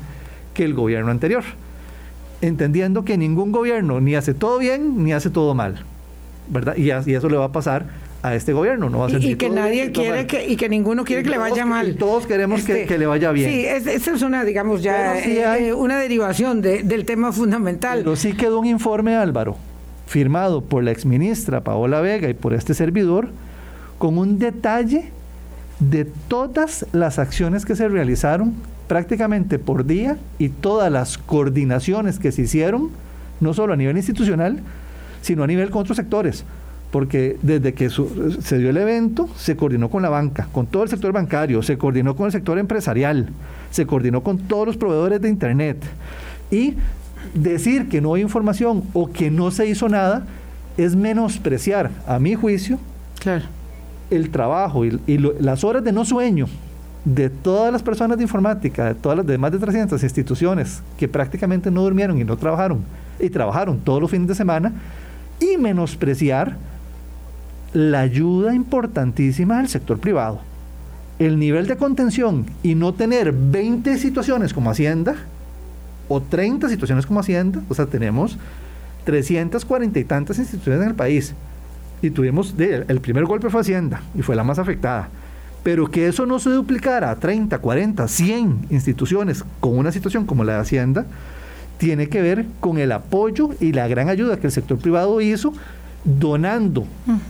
que 0.53 0.63
el 0.63 0.73
gobierno 0.73 1.11
anterior. 1.11 1.43
Entendiendo 2.41 3.05
que 3.05 3.17
ningún 3.17 3.51
gobierno 3.51 4.01
ni 4.01 4.15
hace 4.15 4.33
todo 4.33 4.59
bien 4.59 5.03
ni 5.03 5.13
hace 5.13 5.29
todo 5.29 5.53
mal. 5.55 5.83
¿verdad? 6.47 6.75
Y, 6.77 6.91
eso 6.91 7.29
le 7.29 7.37
va 7.37 7.45
a 7.45 7.51
pasar 7.51 7.85
a 8.21 8.35
este 8.35 8.53
gobierno. 8.53 8.89
No 8.89 8.99
va 8.99 9.07
a 9.07 9.09
ser 9.09 9.23
y, 9.23 9.35
que 9.35 9.49
nadie 9.49 9.91
quiere 9.91 10.27
que, 10.27 10.47
y 10.47 10.55
que 10.55 10.69
ninguno 10.69 11.03
quiere 11.03 11.23
que 11.23 11.29
le 11.29 11.37
vaya 11.37 11.65
mal. 11.65 11.95
todos 11.95 12.25
queremos 12.25 12.63
que, 12.63 12.83
este, 12.83 12.97
le 12.97 13.05
vaya 13.05 13.31
bien. 13.31 13.49
Sí, 13.49 13.65
esa 13.65 14.13
es 14.13 14.21
una, 14.21 14.43
digamos, 14.43 14.81
ya 14.83 15.17
eh, 15.19 15.73
una 15.73 15.99
derivación 15.99 16.61
del 16.61 17.05
tema 17.05 17.31
fundamental. 17.31 17.99
Pero 17.99 18.15
sí 18.15 18.33
quedó 18.33 18.59
un 18.59 18.65
informe, 18.67 19.15
Álvaro, 19.15 19.57
firmado 20.05 20.61
por 20.61 20.83
la 20.83 20.91
exministra 20.91 21.61
Paola 21.61 22.01
Vega 22.01 22.29
y 22.29 22.33
por 22.33 22.53
este 22.53 22.73
servidor, 22.73 23.29
con 23.97 24.17
un 24.17 24.39
detalle 24.39 25.11
de 25.79 26.05
todas 26.05 26.85
las 26.91 27.19
acciones 27.19 27.65
que 27.65 27.75
se 27.75 27.87
realizaron 27.87 28.53
prácticamente 28.87 29.59
por 29.59 29.85
día 29.85 30.17
y 30.37 30.49
todas 30.49 30.91
las 30.91 31.17
coordinaciones 31.17 32.19
que 32.19 32.31
se 32.31 32.43
hicieron, 32.43 32.91
no 33.39 33.53
solo 33.53 33.73
a 33.73 33.75
nivel 33.75 33.97
institucional, 33.97 34.59
sino 35.21 35.43
a 35.43 35.47
nivel 35.47 35.69
con 35.69 35.81
otros 35.81 35.97
sectores. 35.97 36.45
Porque 36.91 37.37
desde 37.41 37.73
que 37.73 37.89
se 37.89 38.57
dio 38.57 38.69
el 38.69 38.77
evento, 38.77 39.27
se 39.35 39.57
coordinó 39.57 39.89
con 39.89 40.01
la 40.01 40.09
banca, 40.09 40.47
con 40.51 40.67
todo 40.67 40.83
el 40.83 40.89
sector 40.89 41.11
bancario, 41.11 41.61
se 41.61 41.77
coordinó 41.77 42.15
con 42.15 42.27
el 42.27 42.31
sector 42.31 42.57
empresarial, 42.57 43.29
se 43.71 43.85
coordinó 43.85 44.21
con 44.21 44.37
todos 44.37 44.67
los 44.67 44.77
proveedores 44.77 45.19
de 45.19 45.29
Internet. 45.29 45.77
Y 46.51 46.75
decir 47.33 47.89
que 47.89 48.01
no 48.01 48.13
hay 48.13 48.21
información 48.21 48.83
o 48.93 49.11
que 49.11 49.31
no 49.31 49.51
se 49.51 49.67
hizo 49.67 49.89
nada 49.89 50.25
es 50.77 50.95
menospreciar, 50.95 51.91
a 52.07 52.19
mi 52.19 52.35
juicio, 52.35 52.79
el 54.09 54.29
trabajo 54.29 54.85
y, 54.85 54.99
las 55.39 55.63
horas 55.63 55.83
de 55.83 55.91
no 55.91 56.05
sueño 56.05 56.47
de 57.05 57.29
todas 57.29 57.71
las 57.71 57.83
personas 57.83 58.17
de 58.17 58.23
informática, 58.23 58.85
de 58.85 58.95
todas 58.95 59.17
las 59.17 59.27
demás 59.27 59.51
de 59.51 59.59
300 59.59 60.01
instituciones 60.01 60.81
que 60.97 61.07
prácticamente 61.07 61.69
no 61.69 61.83
durmieron 61.83 62.19
y 62.19 62.23
no 62.23 62.35
trabajaron, 62.35 62.83
y 63.19 63.29
trabajaron 63.29 63.79
todos 63.79 64.01
los 64.01 64.11
fines 64.11 64.27
de 64.27 64.35
semana, 64.35 64.73
y 65.39 65.57
menospreciar 65.57 66.57
la 67.73 68.01
ayuda 68.01 68.55
importantísima 68.55 69.57
del 69.57 69.67
sector 69.67 69.99
privado. 69.99 70.39
El 71.19 71.39
nivel 71.39 71.67
de 71.67 71.77
contención 71.77 72.45
y 72.63 72.75
no 72.75 72.93
tener 72.93 73.31
20 73.31 73.97
situaciones 73.97 74.53
como 74.53 74.71
Hacienda, 74.71 75.15
o 76.07 76.21
30 76.21 76.69
situaciones 76.69 77.05
como 77.05 77.19
Hacienda, 77.19 77.61
o 77.69 77.73
sea, 77.73 77.85
tenemos 77.85 78.37
340 79.05 79.99
y 79.99 80.03
tantas 80.03 80.39
instituciones 80.39 80.81
en 80.81 80.89
el 80.89 80.95
país. 80.95 81.33
Y 82.01 82.09
tuvimos, 82.09 82.53
el 82.57 83.01
primer 83.01 83.25
golpe 83.25 83.49
fue 83.49 83.61
Hacienda 83.61 84.01
y 84.15 84.21
fue 84.21 84.35
la 84.35 84.43
más 84.43 84.59
afectada. 84.59 85.09
Pero 85.63 85.89
que 85.89 86.07
eso 86.07 86.25
no 86.25 86.37
se 86.39 86.51
duplicara 86.51 87.09
a 87.09 87.15
30, 87.15 87.57
40, 87.57 88.07
100 88.07 88.67
instituciones 88.69 89.43
con 89.59 89.77
una 89.77 89.91
situación 89.91 90.25
como 90.25 90.43
la 90.43 90.53
de 90.53 90.59
Hacienda, 90.59 91.05
tiene 91.77 92.07
que 92.07 92.21
ver 92.21 92.45
con 92.59 92.77
el 92.77 92.91
apoyo 92.91 93.49
y 93.59 93.73
la 93.73 93.87
gran 93.87 94.09
ayuda 94.09 94.37
que 94.37 94.47
el 94.47 94.53
sector 94.53 94.77
privado 94.77 95.19
hizo 95.21 95.53
donando 96.05 96.85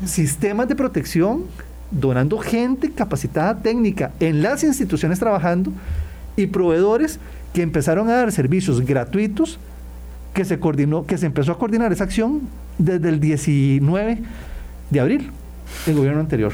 sistemas 0.06 0.68
de 0.68 0.76
protección, 0.76 1.46
donando 1.90 2.38
gente 2.40 2.92
capacitada 2.92 3.58
técnica 3.60 4.12
en 4.20 4.42
las 4.42 4.64
instituciones 4.64 5.20
trabajando 5.20 5.72
y 6.36 6.48
proveedores 6.48 7.20
que 7.54 7.62
empezaron 7.62 8.10
a 8.10 8.14
dar 8.14 8.32
servicios 8.32 8.82
gratuitos, 8.82 9.60
que 10.34 10.46
se 10.46 10.60
coordinó, 10.60 11.06
que 11.06 11.18
se 11.18 11.26
empezó 11.26 11.54
a 11.54 11.58
coordinar 11.58 11.94
esa 11.94 12.04
acción 12.04 12.42
desde 12.78 13.10
el 13.10 13.20
19 13.20 14.18
de 14.90 15.00
abril 15.00 15.32
del 15.86 15.96
gobierno 15.96 16.20
anterior. 16.20 16.54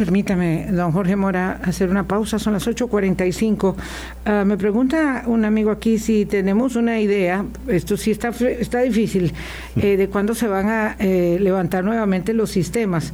Permítame, 0.00 0.68
don 0.70 0.92
Jorge 0.92 1.14
Mora, 1.14 1.60
hacer 1.62 1.90
una 1.90 2.04
pausa, 2.04 2.38
son 2.38 2.54
las 2.54 2.66
8.45. 2.66 3.74
Ah, 4.24 4.44
me 4.46 4.56
pregunta 4.56 5.24
un 5.26 5.44
amigo 5.44 5.70
aquí 5.70 5.98
si 5.98 6.24
tenemos 6.24 6.74
una 6.74 6.98
idea, 6.98 7.44
esto 7.68 7.98
sí 7.98 8.10
está, 8.10 8.30
está 8.30 8.80
difícil, 8.80 9.34
eh, 9.76 9.98
de 9.98 10.08
cuándo 10.08 10.34
se 10.34 10.48
van 10.48 10.70
a 10.70 10.96
eh, 10.98 11.36
levantar 11.38 11.84
nuevamente 11.84 12.32
los 12.32 12.50
sistemas. 12.50 13.12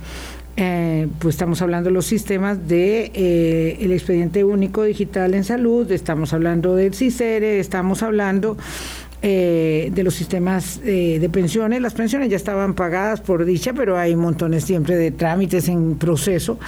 Eh, 0.58 1.08
pues 1.18 1.34
estamos 1.34 1.60
hablando 1.60 1.90
de 1.90 1.94
los 1.94 2.06
sistemas 2.06 2.66
de 2.66 3.76
el 3.78 3.92
expediente 3.92 4.42
único 4.42 4.84
digital 4.84 5.34
en 5.34 5.44
salud, 5.44 5.90
estamos 5.92 6.32
hablando 6.32 6.74
del 6.74 6.94
CICERE, 6.94 7.60
estamos 7.60 8.02
hablando 8.02 8.56
eh, 9.22 9.90
de 9.92 10.04
los 10.04 10.14
sistemas 10.14 10.78
eh, 10.84 11.18
de 11.18 11.28
pensiones. 11.30 11.80
Las 11.80 11.94
pensiones 11.94 12.28
ya 12.28 12.36
estaban 12.36 12.74
pagadas 12.74 13.22
por 13.22 13.46
dicha, 13.46 13.72
pero 13.72 13.98
hay 13.98 14.14
montones 14.14 14.64
siempre 14.64 14.94
de 14.94 15.10
trámites 15.10 15.68
en 15.68 15.96
proceso. 15.96 16.58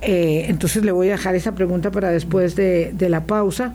Eh, 0.00 0.46
entonces 0.48 0.84
le 0.84 0.90
voy 0.90 1.08
a 1.08 1.12
dejar 1.12 1.36
esa 1.36 1.54
pregunta 1.54 1.92
para 1.92 2.10
después 2.10 2.56
de, 2.56 2.92
la 3.08 3.24
pausa. 3.24 3.72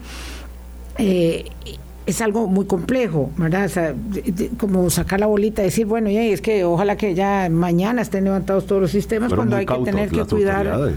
Es 2.08 2.22
algo 2.22 2.46
muy 2.46 2.64
complejo, 2.64 3.30
¿verdad? 3.36 3.70
como 4.58 4.88
sacar 4.88 5.20
la 5.20 5.26
bolita 5.26 5.60
y 5.60 5.66
decir, 5.66 5.84
bueno, 5.84 6.08
y 6.08 6.16
es 6.16 6.40
que 6.40 6.64
ojalá 6.64 6.96
que 6.96 7.14
ya 7.14 7.48
mañana 7.50 8.00
estén 8.00 8.24
levantados 8.24 8.66
todos 8.66 8.80
los 8.80 8.90
sistemas 8.90 9.32
cuando 9.34 9.56
hay 9.56 9.66
que 9.66 9.78
tener 9.84 10.08
que 10.10 10.24
cuidar 10.24 10.90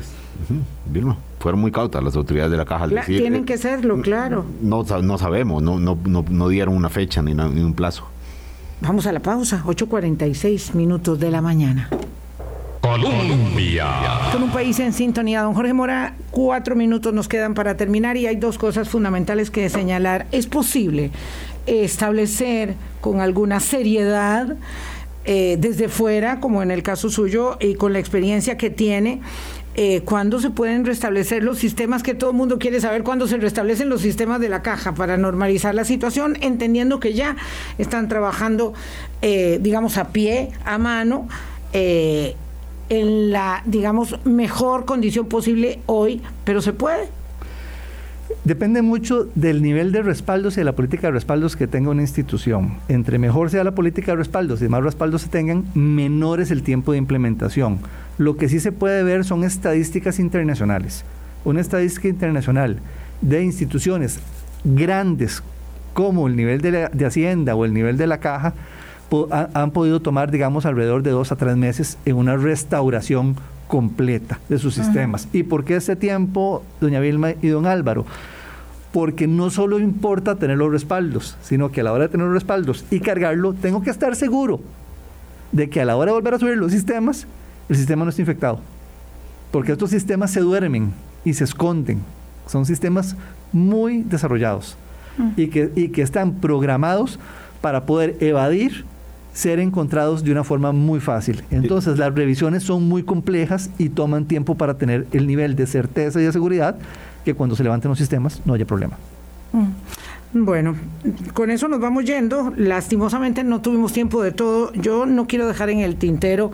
fueron 1.39 1.59
muy 1.59 1.71
cautas 1.71 2.03
las 2.03 2.15
autoridades 2.15 2.51
de 2.51 2.57
la 2.57 2.65
caja. 2.65 2.87
tienen 3.05 3.41
eh, 3.41 3.45
que 3.45 3.57
serlo, 3.57 3.99
claro. 4.01 4.45
No, 4.61 4.83
no 4.83 5.17
sabemos, 5.17 5.61
no, 5.61 5.79
no, 5.79 5.97
no, 6.05 6.47
dieron 6.49 6.75
una 6.75 6.89
fecha 6.89 7.21
ni, 7.21 7.33
ni 7.33 7.61
un 7.61 7.73
plazo. 7.73 8.05
Vamos 8.79 9.05
a 9.05 9.11
la 9.11 9.19
pausa, 9.19 9.63
8.46 9.65 10.75
minutos 10.75 11.19
de 11.19 11.29
la 11.29 11.41
mañana. 11.41 11.89
Colombia. 12.81 13.87
Con 14.31 14.43
un 14.43 14.51
país 14.51 14.79
en 14.79 14.91
sintonía, 14.91 15.43
don 15.43 15.53
Jorge 15.53 15.73
Mora, 15.73 16.15
cuatro 16.31 16.75
minutos 16.75 17.13
nos 17.13 17.27
quedan 17.27 17.53
para 17.53 17.77
terminar 17.77 18.17
y 18.17 18.27
hay 18.27 18.35
dos 18.35 18.57
cosas 18.57 18.89
fundamentales 18.89 19.51
que 19.51 19.69
señalar. 19.69 20.25
Es 20.31 20.47
posible 20.47 21.11
establecer 21.67 22.75
con 22.99 23.21
alguna 23.21 23.59
seriedad 23.59 24.55
eh, 25.25 25.57
desde 25.59 25.89
fuera, 25.89 26.39
como 26.39 26.63
en 26.63 26.71
el 26.71 26.81
caso 26.81 27.09
suyo, 27.09 27.57
y 27.59 27.75
con 27.75 27.93
la 27.93 27.99
experiencia 27.99 28.57
que 28.57 28.71
tiene, 28.71 29.21
eh, 29.75 30.01
cuándo 30.01 30.41
se 30.41 30.49
pueden 30.49 30.83
restablecer 30.83 31.43
los 31.43 31.59
sistemas 31.59 32.03
que 32.03 32.13
todo 32.13 32.31
el 32.31 32.35
mundo 32.35 32.59
quiere 32.59 32.81
saber, 32.81 33.03
cuándo 33.03 33.27
se 33.27 33.37
restablecen 33.37 33.87
los 33.87 34.01
sistemas 34.01 34.41
de 34.41 34.49
la 34.49 34.61
caja 34.61 34.95
para 34.95 35.15
normalizar 35.15 35.75
la 35.75 35.85
situación, 35.85 36.37
entendiendo 36.41 36.99
que 36.99 37.13
ya 37.13 37.37
están 37.77 38.09
trabajando, 38.09 38.73
eh, 39.21 39.59
digamos, 39.61 39.97
a 39.97 40.09
pie, 40.09 40.49
a 40.65 40.77
mano, 40.77 41.29
eh, 41.71 42.35
en 42.91 43.31
la, 43.31 43.63
digamos, 43.65 44.19
mejor 44.25 44.83
condición 44.83 45.27
posible 45.27 45.79
hoy, 45.85 46.21
pero 46.43 46.61
se 46.61 46.73
puede. 46.73 47.07
Depende 48.43 48.81
mucho 48.81 49.29
del 49.33 49.61
nivel 49.61 49.93
de 49.93 50.01
respaldos 50.01 50.55
y 50.55 50.57
de 50.57 50.65
la 50.65 50.73
política 50.73 51.07
de 51.07 51.13
respaldos 51.13 51.55
que 51.55 51.67
tenga 51.67 51.89
una 51.89 52.01
institución. 52.01 52.79
Entre 52.89 53.17
mejor 53.17 53.49
sea 53.49 53.63
la 53.63 53.71
política 53.71 54.11
de 54.11 54.17
respaldos 54.17 54.61
y 54.61 54.67
más 54.67 54.83
respaldos 54.83 55.21
se 55.21 55.29
tengan, 55.29 55.63
menor 55.73 56.41
es 56.41 56.51
el 56.51 56.63
tiempo 56.63 56.91
de 56.91 56.97
implementación. 56.97 57.79
Lo 58.17 58.35
que 58.35 58.49
sí 58.49 58.59
se 58.59 58.73
puede 58.73 59.03
ver 59.03 59.23
son 59.23 59.45
estadísticas 59.45 60.19
internacionales. 60.19 61.05
Una 61.45 61.61
estadística 61.61 62.09
internacional 62.09 62.79
de 63.21 63.41
instituciones 63.41 64.19
grandes 64.65 65.41
como 65.93 66.27
el 66.27 66.35
nivel 66.35 66.59
de, 66.59 67.05
Hacienda 67.05 67.55
o 67.55 67.63
el 67.63 67.73
nivel 67.73 67.97
de 67.97 68.07
la 68.07 68.19
caja 68.19 68.53
han 69.29 69.71
podido 69.71 69.99
tomar, 69.99 70.31
digamos, 70.31 70.65
alrededor 70.65 71.03
de 71.03 71.11
dos 71.11 71.31
a 71.31 71.35
tres 71.35 71.57
meses 71.57 71.97
en 72.05 72.15
una 72.15 72.37
restauración 72.37 73.35
completa 73.67 74.39
de 74.49 74.57
sus 74.57 74.73
sistemas. 74.75 75.27
¿Y 75.33 75.43
por 75.43 75.63
qué 75.63 75.75
ese 75.75 75.95
tiempo, 75.95 76.63
doña 76.79 76.99
Vilma 76.99 77.31
y 77.41 77.47
don 77.47 77.65
Álvaro? 77.65 78.05
Porque 78.91 79.27
no 79.27 79.49
solo 79.49 79.79
importa 79.79 80.35
tener 80.35 80.57
los 80.57 80.71
respaldos, 80.71 81.37
sino 81.41 81.71
que 81.71 81.81
a 81.81 81.83
la 81.83 81.93
hora 81.93 82.03
de 82.03 82.09
tener 82.09 82.25
los 82.25 82.33
respaldos 82.33 82.85
y 82.91 82.99
cargarlo, 82.99 83.53
tengo 83.53 83.81
que 83.81 83.89
estar 83.89 84.15
seguro 84.15 84.61
de 85.51 85.69
que 85.69 85.81
a 85.81 85.85
la 85.85 85.95
hora 85.95 86.11
de 86.11 86.15
volver 86.15 86.33
a 86.33 86.39
subir 86.39 86.57
los 86.57 86.71
sistemas, 86.71 87.27
el 87.69 87.75
sistema 87.75 88.03
no 88.03 88.09
está 88.09 88.21
infectado. 88.21 88.59
Porque 89.51 89.73
estos 89.73 89.89
sistemas 89.89 90.31
se 90.31 90.39
duermen 90.39 90.93
y 91.25 91.33
se 91.33 91.43
esconden. 91.43 92.01
Son 92.47 92.65
sistemas 92.65 93.15
muy 93.51 94.03
desarrollados 94.03 94.77
y, 95.35 95.47
que, 95.47 95.71
y 95.75 95.89
que 95.89 96.01
están 96.01 96.35
programados 96.35 97.19
para 97.61 97.85
poder 97.85 98.17
evadir 98.19 98.85
ser 99.33 99.59
encontrados 99.59 100.23
de 100.23 100.31
una 100.31 100.43
forma 100.43 100.71
muy 100.71 100.99
fácil. 100.99 101.43
Entonces 101.51 101.97
las 101.97 102.13
revisiones 102.13 102.63
son 102.63 102.87
muy 102.87 103.03
complejas 103.03 103.69
y 103.77 103.89
toman 103.89 104.25
tiempo 104.25 104.55
para 104.55 104.77
tener 104.77 105.07
el 105.11 105.27
nivel 105.27 105.55
de 105.55 105.67
certeza 105.67 106.19
y 106.21 106.25
de 106.25 106.31
seguridad 106.31 106.75
que 107.23 107.33
cuando 107.33 107.55
se 107.55 107.63
levanten 107.63 107.89
los 107.89 107.97
sistemas 107.97 108.41
no 108.45 108.53
haya 108.53 108.65
problema. 108.65 108.97
Mm. 109.53 109.67
Bueno, 110.33 110.75
con 111.33 111.51
eso 111.51 111.67
nos 111.67 111.81
vamos 111.81 112.05
yendo. 112.05 112.53
Lastimosamente 112.55 113.43
no 113.43 113.59
tuvimos 113.61 113.91
tiempo 113.91 114.23
de 114.23 114.31
todo. 114.31 114.71
Yo 114.73 115.05
no 115.05 115.27
quiero 115.27 115.45
dejar 115.45 115.69
en 115.69 115.79
el 115.79 115.97
tintero 115.97 116.51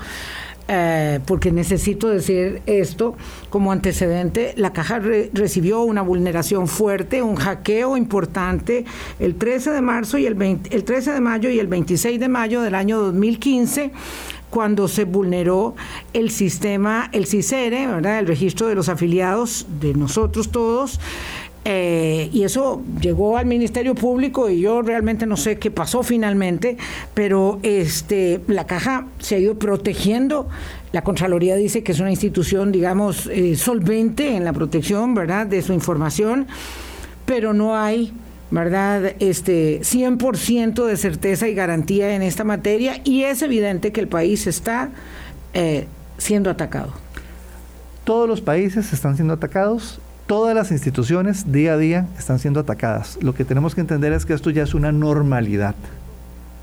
eh, 0.68 1.20
porque 1.26 1.51
necesito 1.51 2.09
decir 2.09 2.61
esto 2.65 3.15
como 3.49 3.72
antecedente, 3.72 4.53
la 4.57 4.74
caja 4.74 4.99
recibió 4.99 5.82
una 5.82 6.01
vulneración 6.01 6.68
fuerte, 6.68 7.22
un 7.22 7.36
hackeo 7.36 7.95
importante 7.95 8.86
el 9.20 9.36
13 9.36 9.72
de 9.72 9.82
marzo 9.82 10.18
y 10.18 10.26
el, 10.26 10.59
el 10.70 10.84
13 10.84 11.13
de 11.13 11.22
mayo 11.22 11.49
y 11.49 11.59
el 11.59 11.68
26 11.68 12.20
de 12.20 12.28
mayo 12.28 12.61
del 12.61 12.76
año 12.76 12.99
2015 12.99 13.91
cuando 14.49 14.88
se 14.88 15.03
vulneró 15.03 15.76
el 16.13 16.32
sistema, 16.32 17.09
el 17.11 17.28
CICERE, 17.28 17.88
¿verdad? 17.88 18.20
el 18.20 18.28
registro 18.28 18.68
de 18.68 18.76
los 18.76 18.89
afiliados 18.89 19.68
de 19.80 19.93
nosotros 19.93 20.51
todos, 20.51 20.99
Eh, 21.70 22.30
y 22.32 22.43
eso 22.43 22.82
llegó 23.01 23.36
al 23.36 23.45
Ministerio 23.45 23.93
Público 23.93 24.49
y 24.49 24.61
yo 24.61 24.82
realmente 24.82 25.26
no 25.26 25.36
sé 25.36 25.59
qué 25.59 25.70
pasó 25.70 26.01
finalmente, 26.01 26.78
pero 27.13 27.59
este, 27.61 28.39
la 28.47 28.65
caja 28.65 29.07
se 29.20 29.36
ha 29.36 29.39
ido 29.39 29.59
protegiendo. 29.59 30.47
La 30.93 31.03
Contraloría 31.03 31.57
dice 31.57 31.84
que 31.84 31.91
es 31.91 31.99
una 31.99 32.09
institución, 32.09 32.72
digamos, 32.72 33.28
eh, 33.28 33.57
solvente 33.57 34.38
en 34.38 34.45
la 34.45 34.53
protección, 34.53 35.13
¿verdad?, 35.13 35.45
de 35.45 35.61
su 35.61 35.74
información, 35.74 36.47
pero 37.26 37.51
no 37.51 37.76
hay 37.76 38.13
¿verdad? 38.49 39.15
Este 39.20 39.82
100% 39.82 40.86
de 40.86 40.95
certeza 40.95 41.49
y 41.49 41.53
garantía 41.53 42.15
en 42.15 42.22
esta 42.22 42.45
materia 42.45 43.01
y 43.03 43.24
es 43.24 43.41
evidente 43.41 43.91
que 43.91 43.99
el 43.99 44.07
país 44.07 44.47
está 44.47 44.89
eh, 45.53 45.86
siendo 46.18 46.49
atacado. 46.49 46.93
Todos 48.05 48.30
los 48.30 48.39
países 48.39 48.93
están 48.93 49.18
siendo 49.18 49.34
atacados, 49.34 49.99
todas 50.28 50.53
las 50.53 50.71
instituciones 50.71 51.51
día 51.51 51.73
a 51.73 51.78
día 51.78 52.07
están 52.19 52.38
siendo 52.38 52.59
atacadas. 52.59 53.17
Lo 53.21 53.34
que 53.34 53.45
tenemos 53.45 53.73
que 53.73 53.82
entender 53.82 54.11
es 54.11 54.25
que 54.25 54.34
esto 54.34 54.49
ya 54.49 54.63
es 54.63 54.73
una 54.73 54.91
normalidad. 54.91 55.73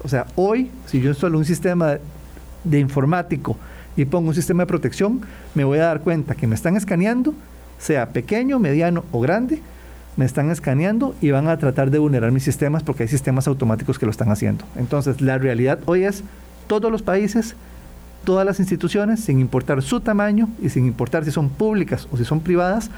O 0.05 0.09
sea, 0.09 0.27
hoy, 0.37 0.71
si 0.87 1.01
yo 1.01 1.09
instalo 1.09 1.39
un 1.39 1.47
sistema 1.47 1.97
de 2.63 2.79
informático 2.79 3.57
y 3.97 4.05
pongo 4.05 4.29
un 4.29 4.35
sistema 4.35 4.65
de 4.65 4.67
protección, 4.67 5.23
me 5.55 5.65
voy 5.65 5.79
a 5.79 5.87
dar 5.87 6.01
cuenta 6.01 6.35
que 6.35 6.47
me 6.47 6.55
están 6.55 6.77
escaneando, 6.77 7.33
sea 7.79 8.11
pequeño, 8.11 8.59
mediano 8.59 9.05
o 9.13 9.21
grande, 9.21 9.63
me 10.17 10.27
están 10.27 10.51
escaneando 10.51 11.15
y 11.23 11.31
van 11.31 11.49
a 11.49 11.57
tratar 11.57 11.91
de 11.91 11.99
vulnerar 11.99 12.31
mis 12.33 12.45
sistemas 12.45 12.83
porque 12.83 13.05
hay 13.05 13.09
sistemas 13.09 13.49
automáticos 13.49 13.99
que 13.99 14.05
lo 14.05 14.11
están 14.11 14.31
haciendo. 14.31 14.67
Entonces, 14.77 15.23
la 15.23 15.39
realidad 15.39 15.79
hoy 15.87 16.05
es 16.05 16.23
todos 16.67 16.93
los 16.93 17.03
países, 17.03 17.57
todas 18.25 18.45
las 18.45 18.61
instituciones, 18.61 19.21
sin 19.21 19.41
importar 19.41 19.83
su 19.83 20.01
tamaño 20.01 20.51
y 20.63 20.69
sin 20.69 20.87
importar 20.87 21.25
si 21.25 21.31
son 21.31 21.49
públicas 21.49 22.07
o 22.13 22.19
si 22.19 22.27
son 22.27 22.41
privadas, 22.41 22.91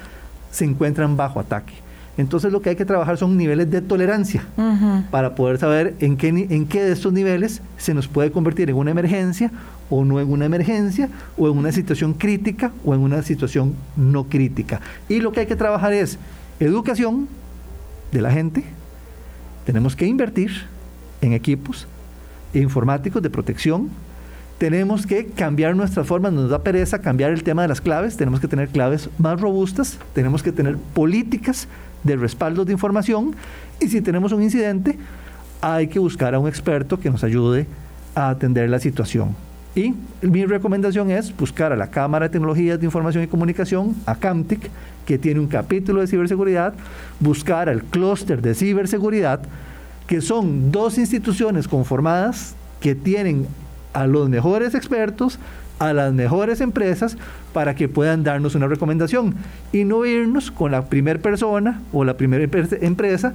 se 0.51 0.65
encuentran 0.65 1.17
bajo 1.17 1.39
ataque. 1.39 1.73
Entonces 2.17 2.51
lo 2.51 2.61
que 2.61 2.71
hay 2.71 2.75
que 2.75 2.85
trabajar 2.85 3.17
son 3.17 3.37
niveles 3.37 3.69
de 3.69 3.81
tolerancia 3.81 4.43
para 5.11 5.35
poder 5.35 5.59
saber 5.59 5.95
en 5.99 6.17
qué, 6.17 6.29
en 6.29 6.65
qué 6.65 6.83
de 6.83 6.91
estos 6.91 7.13
niveles 7.13 7.61
se 7.77 7.93
nos 7.93 8.07
puede 8.07 8.31
convertir 8.31 8.71
en 8.71 8.75
una 8.75 8.89
emergencia 8.89 9.51
o 9.89 10.03
no 10.03 10.19
en 10.19 10.31
una 10.31 10.45
emergencia 10.45 11.09
o 11.37 11.47
en 11.47 11.57
una 11.57 11.71
situación 11.71 12.13
crítica 12.13 12.71
o 12.83 12.95
en 12.95 13.01
una 13.01 13.21
situación 13.21 13.75
no 13.95 14.23
crítica. 14.23 14.81
Y 15.07 15.19
lo 15.19 15.31
que 15.31 15.41
hay 15.41 15.45
que 15.45 15.55
trabajar 15.55 15.93
es 15.93 16.17
educación 16.59 17.27
de 18.11 18.21
la 18.21 18.31
gente, 18.31 18.63
tenemos 19.65 19.95
que 19.95 20.07
invertir 20.07 20.51
en 21.21 21.33
equipos 21.33 21.87
informáticos 22.53 23.21
de 23.21 23.29
protección, 23.29 23.89
tenemos 24.57 25.05
que 25.05 25.27
cambiar 25.27 25.75
nuestras 25.75 26.07
formas, 26.07 26.33
nos 26.33 26.49
da 26.49 26.63
pereza 26.63 26.99
cambiar 26.99 27.31
el 27.31 27.43
tema 27.43 27.61
de 27.61 27.67
las 27.67 27.81
claves, 27.81 28.17
tenemos 28.17 28.39
que 28.39 28.47
tener 28.47 28.69
claves 28.69 29.09
más 29.19 29.39
robustas, 29.39 29.99
tenemos 30.13 30.41
que 30.41 30.51
tener 30.51 30.77
políticas 30.77 31.67
de 32.03 32.15
respaldo 32.15 32.65
de 32.65 32.73
información 32.73 33.35
y 33.79 33.87
si 33.87 34.01
tenemos 34.01 34.31
un 34.31 34.41
incidente 34.41 34.97
hay 35.61 35.87
que 35.87 35.99
buscar 35.99 36.33
a 36.33 36.39
un 36.39 36.47
experto 36.47 36.99
que 36.99 37.09
nos 37.09 37.23
ayude 37.23 37.67
a 38.15 38.29
atender 38.29 38.69
la 38.69 38.79
situación. 38.79 39.35
Y 39.75 39.93
mi 40.21 40.45
recomendación 40.45 41.11
es 41.11 41.35
buscar 41.35 41.71
a 41.71 41.75
la 41.75 41.91
Cámara 41.91 42.27
de 42.27 42.31
Tecnologías 42.31 42.79
de 42.79 42.85
Información 42.85 43.23
y 43.23 43.27
Comunicación, 43.27 43.95
a 44.07 44.15
CAMTIC, 44.15 44.71
que 45.05 45.19
tiene 45.19 45.39
un 45.39 45.47
capítulo 45.47 46.01
de 46.01 46.07
ciberseguridad, 46.07 46.73
buscar 47.19 47.69
al 47.69 47.83
clúster 47.83 48.41
de 48.41 48.55
ciberseguridad, 48.55 49.41
que 50.07 50.21
son 50.21 50.71
dos 50.71 50.97
instituciones 50.97 51.67
conformadas 51.67 52.55
que 52.81 52.95
tienen 52.95 53.45
a 53.97 54.05
los 54.05 54.29
mejores 54.29 54.75
expertos, 54.75 55.39
a 55.79 55.91
las 55.91 56.13
mejores 56.13 56.61
empresas, 56.61 57.17
para 57.51 57.73
que 57.73 57.89
puedan 57.89 58.23
darnos 58.23 58.53
una 58.53 58.67
recomendación 58.67 59.33
y 59.73 59.85
no 59.85 60.05
irnos 60.05 60.51
con 60.51 60.71
la 60.71 60.85
primera 60.85 61.19
persona 61.19 61.81
o 61.91 62.05
la 62.05 62.15
primera 62.15 62.43
empresa 62.43 63.33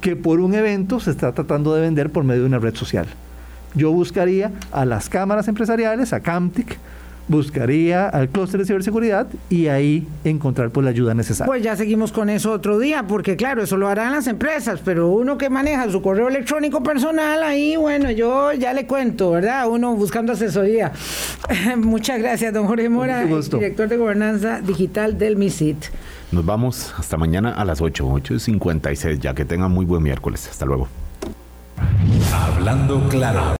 que 0.00 0.14
por 0.14 0.38
un 0.38 0.54
evento 0.54 1.00
se 1.00 1.10
está 1.10 1.32
tratando 1.32 1.74
de 1.74 1.80
vender 1.80 2.10
por 2.10 2.22
medio 2.22 2.42
de 2.42 2.46
una 2.46 2.60
red 2.60 2.76
social. 2.76 3.06
Yo 3.74 3.90
buscaría 3.90 4.52
a 4.70 4.84
las 4.84 5.08
cámaras 5.08 5.48
empresariales, 5.48 6.12
a 6.12 6.20
Camtic, 6.20 6.78
buscaría 7.28 8.08
al 8.08 8.28
clúster 8.28 8.60
de 8.60 8.66
ciberseguridad 8.66 9.26
y 9.50 9.68
ahí 9.68 10.06
encontrar 10.24 10.70
pues, 10.70 10.84
la 10.84 10.90
ayuda 10.90 11.14
necesaria. 11.14 11.46
Pues 11.46 11.62
ya 11.62 11.76
seguimos 11.76 12.12
con 12.12 12.30
eso 12.30 12.52
otro 12.52 12.78
día, 12.78 13.04
porque 13.06 13.36
claro, 13.36 13.62
eso 13.62 13.76
lo 13.76 13.88
harán 13.88 14.12
las 14.12 14.26
empresas, 14.26 14.80
pero 14.84 15.08
uno 15.08 15.38
que 15.38 15.50
maneja 15.50 15.90
su 15.90 16.02
correo 16.02 16.28
electrónico 16.28 16.82
personal, 16.82 17.42
ahí, 17.42 17.76
bueno, 17.76 18.10
yo 18.10 18.52
ya 18.52 18.72
le 18.72 18.86
cuento, 18.86 19.30
¿verdad? 19.32 19.68
Uno 19.68 19.94
buscando 19.94 20.32
asesoría. 20.32 20.92
Muchas 21.76 22.18
gracias, 22.18 22.52
don 22.52 22.66
Jorge 22.66 22.88
Mora, 22.88 23.24
director 23.24 23.88
de 23.88 23.96
Gobernanza 23.96 24.60
Digital 24.60 25.18
del 25.18 25.36
MISIT. 25.36 25.76
Nos 26.30 26.44
vamos 26.44 26.94
hasta 26.98 27.16
mañana 27.16 27.52
a 27.54 27.64
las 27.64 27.80
8, 27.80 28.06
8.56, 28.06 29.18
ya 29.18 29.34
que 29.34 29.44
tengan 29.44 29.70
muy 29.70 29.86
buen 29.86 30.02
miércoles. 30.02 30.46
Hasta 30.50 30.66
luego. 30.66 30.88
Hablando 32.32 33.00
claro. 33.08 33.56